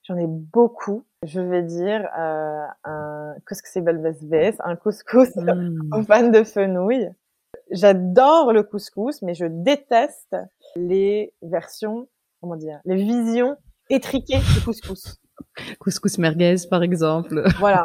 J'en 0.04 0.16
ai 0.16 0.26
beaucoup. 0.26 1.04
Je 1.22 1.38
vais 1.38 1.62
dire 1.62 2.08
euh, 2.18 2.64
un 2.84 3.34
couscous 3.46 3.82
belvesves, 3.82 4.56
un 4.64 4.74
couscous 4.74 5.36
mmh. 5.36 5.80
en 5.92 6.02
panne 6.02 6.32
de 6.32 6.42
fenouil. 6.44 7.10
J'adore 7.70 8.54
le 8.54 8.62
couscous, 8.62 9.20
mais 9.20 9.34
je 9.34 9.44
déteste 9.44 10.34
les 10.76 11.34
versions, 11.42 12.08
comment 12.40 12.56
dire, 12.56 12.80
les 12.86 12.96
visions 12.96 13.58
étriquées 13.90 14.40
du 14.54 14.64
couscous. 14.64 15.20
Couscous 15.78 16.16
merguez, 16.16 16.56
par 16.70 16.82
exemple. 16.82 17.44
Voilà. 17.58 17.84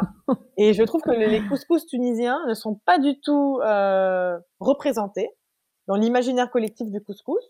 Et 0.56 0.72
je 0.72 0.82
trouve 0.82 1.02
que 1.02 1.10
les 1.10 1.46
couscous 1.46 1.84
tunisiens 1.84 2.40
ne 2.48 2.54
sont 2.54 2.80
pas 2.86 2.98
du 2.98 3.20
tout 3.20 3.60
euh, 3.62 4.38
représentés 4.60 5.28
dans 5.88 5.96
l'imaginaire 5.96 6.50
collectif 6.50 6.90
du 6.90 7.02
couscous. 7.02 7.44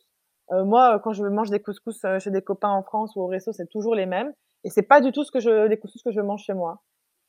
Euh, 0.53 0.65
moi, 0.65 1.01
quand 1.03 1.13
je 1.13 1.25
mange 1.25 1.51
des 1.51 1.61
couscous 1.61 2.05
euh, 2.05 2.19
chez 2.19 2.31
des 2.31 2.43
copains 2.43 2.71
en 2.71 2.83
France 2.83 3.17
ou 3.17 3.21
au 3.23 3.27
resto, 3.27 3.53
c'est 3.53 3.69
toujours 3.69 3.95
les 3.95 4.07
mêmes. 4.07 4.33
Et 4.65 4.71
c'est 4.71 4.83
pas 4.83 5.01
du 5.01 5.13
tout 5.13 5.25
ce 5.25 5.31
que 5.31 5.41
je, 5.41 5.67
les 5.67 5.79
couscous 5.79 6.03
que 6.03 6.11
je 6.11 6.21
mange 6.21 6.43
chez 6.43 6.55
moi. 6.55 6.83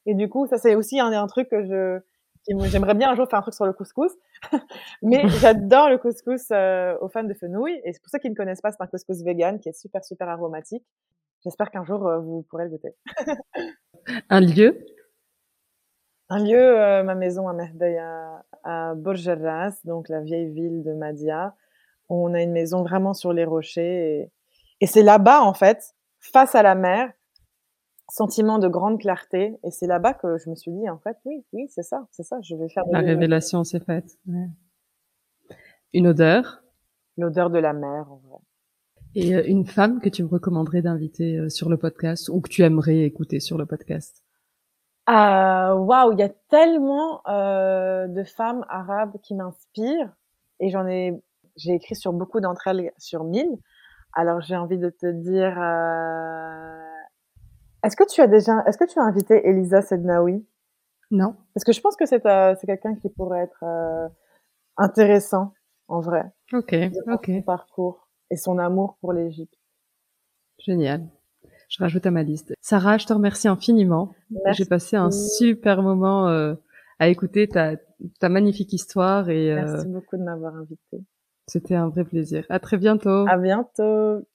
Et 0.06 0.14
du 0.14 0.30
coup, 0.30 0.48
ça 0.48 0.58
c'est 0.58 0.76
aussi 0.76 1.00
un, 1.00 1.12
un 1.12 1.28
truc 1.28 1.50
que 1.50 1.64
je, 1.64 2.00
j'aimerais 2.66 2.94
bien 2.94 3.12
un 3.12 3.16
jour 3.16 3.28
faire 3.28 3.40
un 3.40 3.42
truc 3.42 3.54
sur 3.54 3.66
le 3.66 3.74
couscous. 3.74 4.12
Mais 5.02 5.28
j'adore 5.42 5.90
le 5.90 5.98
couscous 5.98 6.52
euh, 6.52 6.98
aux 7.02 7.10
fans 7.10 7.24
de 7.24 7.34
fenouil. 7.34 7.82
Et 7.84 7.94
c'est 7.94 8.02
pour 8.02 8.10
ceux 8.10 8.20
qui 8.20 8.30
ne 8.30 8.36
connaissent 8.36 8.62
pas, 8.62 8.72
c'est 8.72 8.82
un 8.82 8.88
couscous 8.88 9.24
vegan 9.24 9.60
qui 9.60 9.70
est 9.70 9.80
super, 9.80 10.04
super 10.04 10.30
aromatique. 10.30 10.86
J'espère 11.44 11.70
qu'un 11.70 11.84
jour, 11.84 12.08
euh, 12.08 12.20
vous 12.20 12.44
pourrez 12.50 12.66
le 12.66 12.72
goûter. 12.72 12.96
un 14.30 14.40
lieu? 14.40 14.86
Un 16.30 16.44
lieu, 16.44 16.58
euh, 16.58 17.04
ma 17.04 17.14
maison 17.14 17.48
à 17.48 17.54
Mehdeya, 17.54 18.44
à 18.64 18.96
Borgerras, 18.96 19.78
donc 19.84 20.10
la 20.10 20.22
vieille 20.22 20.52
ville 20.52 20.84
de 20.84 20.94
Madia. 20.94 21.56
On 22.10 22.34
a 22.34 22.42
une 22.42 22.52
maison 22.52 22.84
vraiment 22.84 23.14
sur 23.14 23.34
les 23.34 23.46
rochers. 23.46 24.32
Et, 24.82 24.88
c'est 24.88 25.04
là-bas, 25.04 25.42
en 25.42 25.54
fait, 25.54 25.96
face 26.20 26.56
à 26.56 26.64
la 26.64 26.76
mer, 26.76 27.12
sentiment 28.10 28.60
de 28.60 28.68
grande 28.68 29.00
clarté. 29.00 29.58
Et 29.64 29.72
c'est 29.72 29.88
là-bas 29.88 30.14
que 30.14 30.38
je 30.38 30.50
me 30.50 30.56
suis 30.56 30.72
dit, 30.72 30.90
en 30.90 31.00
fait, 31.00 31.18
oui, 31.26 31.44
oui, 31.54 31.68
c'est 31.70 31.84
ça, 31.84 32.08
c'est 32.12 32.24
ça, 32.24 32.38
je 32.42 32.56
vais 32.56 32.70
faire. 32.70 32.84
La 32.92 33.00
révélation 33.00 33.64
s'est 33.64 33.80
faite. 33.80 34.18
Une 35.94 36.08
odeur? 36.08 36.62
L'odeur 37.18 37.50
de 37.50 37.60
la 37.60 37.74
mer, 37.74 38.12
en 38.12 38.18
vrai. 38.18 38.40
Et 39.16 39.34
euh, 39.34 39.44
une 39.48 39.66
femme 39.66 40.02
que 40.02 40.10
tu 40.10 40.24
me 40.24 40.28
recommanderais 40.28 40.82
d'inviter 40.82 41.38
euh, 41.38 41.50
sur 41.50 41.70
le 41.70 41.78
podcast 41.78 42.28
ou 42.28 42.42
que 42.42 42.50
tu 42.50 42.64
aimerais 42.64 43.00
écouter 43.00 43.40
sur 43.40 43.58
le 43.58 43.66
podcast? 43.66 44.26
Euh, 45.08 45.74
Waouh, 45.76 46.14
il 46.14 46.20
y 46.20 46.24
a 46.24 46.30
tellement 46.50 47.22
euh, 47.28 48.08
de 48.08 48.24
femmes 48.24 48.66
arabes 48.70 49.18
qui 49.22 49.36
m'inspirent 49.36 50.12
et 50.60 50.70
j'en 50.70 50.88
ai, 50.88 51.14
j'ai 51.56 51.74
écrit 51.74 51.96
sur 51.96 52.14
beaucoup 52.14 52.40
d'entre 52.40 52.68
elles, 52.68 52.92
sur 52.98 53.24
mille. 53.24 53.58
Alors 54.14 54.42
j'ai 54.42 54.56
envie 54.56 54.78
de 54.78 54.90
te 54.90 55.08
dire, 55.12 55.60
euh... 55.62 56.80
est-ce 57.84 57.96
que 57.96 58.08
tu 58.08 58.22
as 58.22 58.28
déjà, 58.28 58.64
est-ce 58.66 58.78
que 58.78 58.86
tu 58.86 59.00
as 59.00 59.04
invité 59.04 59.48
Elisa 59.48 59.82
Sednaoui? 59.82 60.46
Non. 61.12 61.36
Parce 61.54 61.64
que 61.64 61.72
je 61.72 61.82
pense 61.82 61.96
que 61.96 62.06
c'est 62.06 62.22
c'est 62.24 62.66
quelqu'un 62.66 62.96
qui 62.96 63.10
pourrait 63.10 63.42
être 63.42 63.64
intéressant 64.78 65.54
en 65.88 66.00
vrai. 66.00 66.32
Ok, 66.54 66.76
ok. 67.08 67.46
Parcours 67.46 68.08
et 68.32 68.38
son 68.38 68.58
amour 68.58 68.98
pour 69.02 69.14
l'Égypte. 69.14 69.54
Génial. 70.60 71.08
Je 71.70 71.84
rajoute 71.84 72.06
à 72.06 72.12
ma 72.12 72.24
liste. 72.24 72.54
Sarah, 72.62 72.98
je 72.98 73.06
te 73.06 73.14
remercie 73.14 73.48
infiniment. 73.48 74.14
J'ai 74.52 74.66
passé 74.66 74.96
un 74.96 75.12
super 75.12 75.82
moment 75.82 76.28
euh, 76.28 76.56
à 77.00 77.08
écouter 77.08 77.48
ta, 77.48 77.76
ta 78.20 78.30
magnifique 78.30 78.72
histoire 78.74 79.30
et 79.30 79.52
euh, 79.52 79.56
merci 79.56 79.88
beaucoup 79.88 80.18
de 80.18 80.24
m'avoir 80.24 80.56
invité. 80.56 81.04
C'était 81.48 81.76
un 81.76 81.90
vrai 81.90 82.04
plaisir. 82.04 82.44
À 82.50 82.60
très 82.60 82.78
bientôt. 82.78 83.28
À 83.28 83.38
bientôt. 83.38 84.26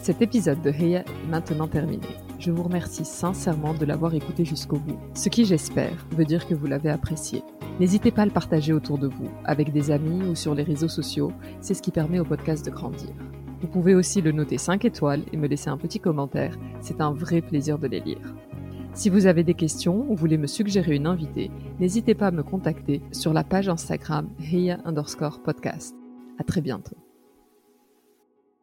Cet 0.00 0.20
épisode 0.20 0.60
de 0.62 0.70
Heya 0.70 1.00
est 1.00 1.28
maintenant 1.30 1.68
terminé. 1.68 2.06
Je 2.38 2.50
vous 2.50 2.64
remercie 2.64 3.04
sincèrement 3.04 3.72
de 3.72 3.84
l'avoir 3.84 4.14
écouté 4.14 4.44
jusqu'au 4.44 4.78
bout, 4.78 4.98
ce 5.14 5.28
qui 5.28 5.44
j'espère 5.44 6.06
veut 6.10 6.24
dire 6.24 6.46
que 6.46 6.54
vous 6.54 6.66
l'avez 6.66 6.90
apprécié. 6.90 7.42
N'hésitez 7.80 8.10
pas 8.10 8.22
à 8.22 8.26
le 8.26 8.32
partager 8.32 8.72
autour 8.72 8.98
de 8.98 9.06
vous, 9.06 9.30
avec 9.44 9.72
des 9.72 9.90
amis 9.90 10.22
ou 10.28 10.34
sur 10.34 10.54
les 10.54 10.62
réseaux 10.62 10.88
sociaux, 10.88 11.32
c'est 11.60 11.74
ce 11.74 11.82
qui 11.82 11.92
permet 11.92 12.18
au 12.18 12.24
podcast 12.24 12.64
de 12.64 12.70
grandir. 12.70 13.10
Vous 13.60 13.68
pouvez 13.68 13.94
aussi 13.94 14.20
le 14.20 14.32
noter 14.32 14.58
5 14.58 14.84
étoiles 14.84 15.22
et 15.32 15.36
me 15.36 15.46
laisser 15.46 15.70
un 15.70 15.78
petit 15.78 16.00
commentaire, 16.00 16.56
c'est 16.80 17.00
un 17.00 17.12
vrai 17.12 17.40
plaisir 17.40 17.78
de 17.78 17.86
les 17.86 18.00
lire. 18.00 18.34
Si 18.92 19.08
vous 19.08 19.26
avez 19.26 19.44
des 19.44 19.54
questions 19.54 20.04
ou 20.08 20.14
voulez 20.14 20.38
me 20.38 20.46
suggérer 20.46 20.96
une 20.96 21.06
invitée, 21.06 21.50
n'hésitez 21.80 22.14
pas 22.14 22.28
à 22.28 22.32
me 22.32 22.42
contacter 22.42 23.02
sur 23.12 23.32
la 23.32 23.44
page 23.44 23.68
Instagram 23.68 24.28
Heya 24.40 24.78
underscore 24.84 25.42
podcast. 25.42 25.94
À 26.38 26.44
très 26.44 26.60
bientôt. 26.60 26.96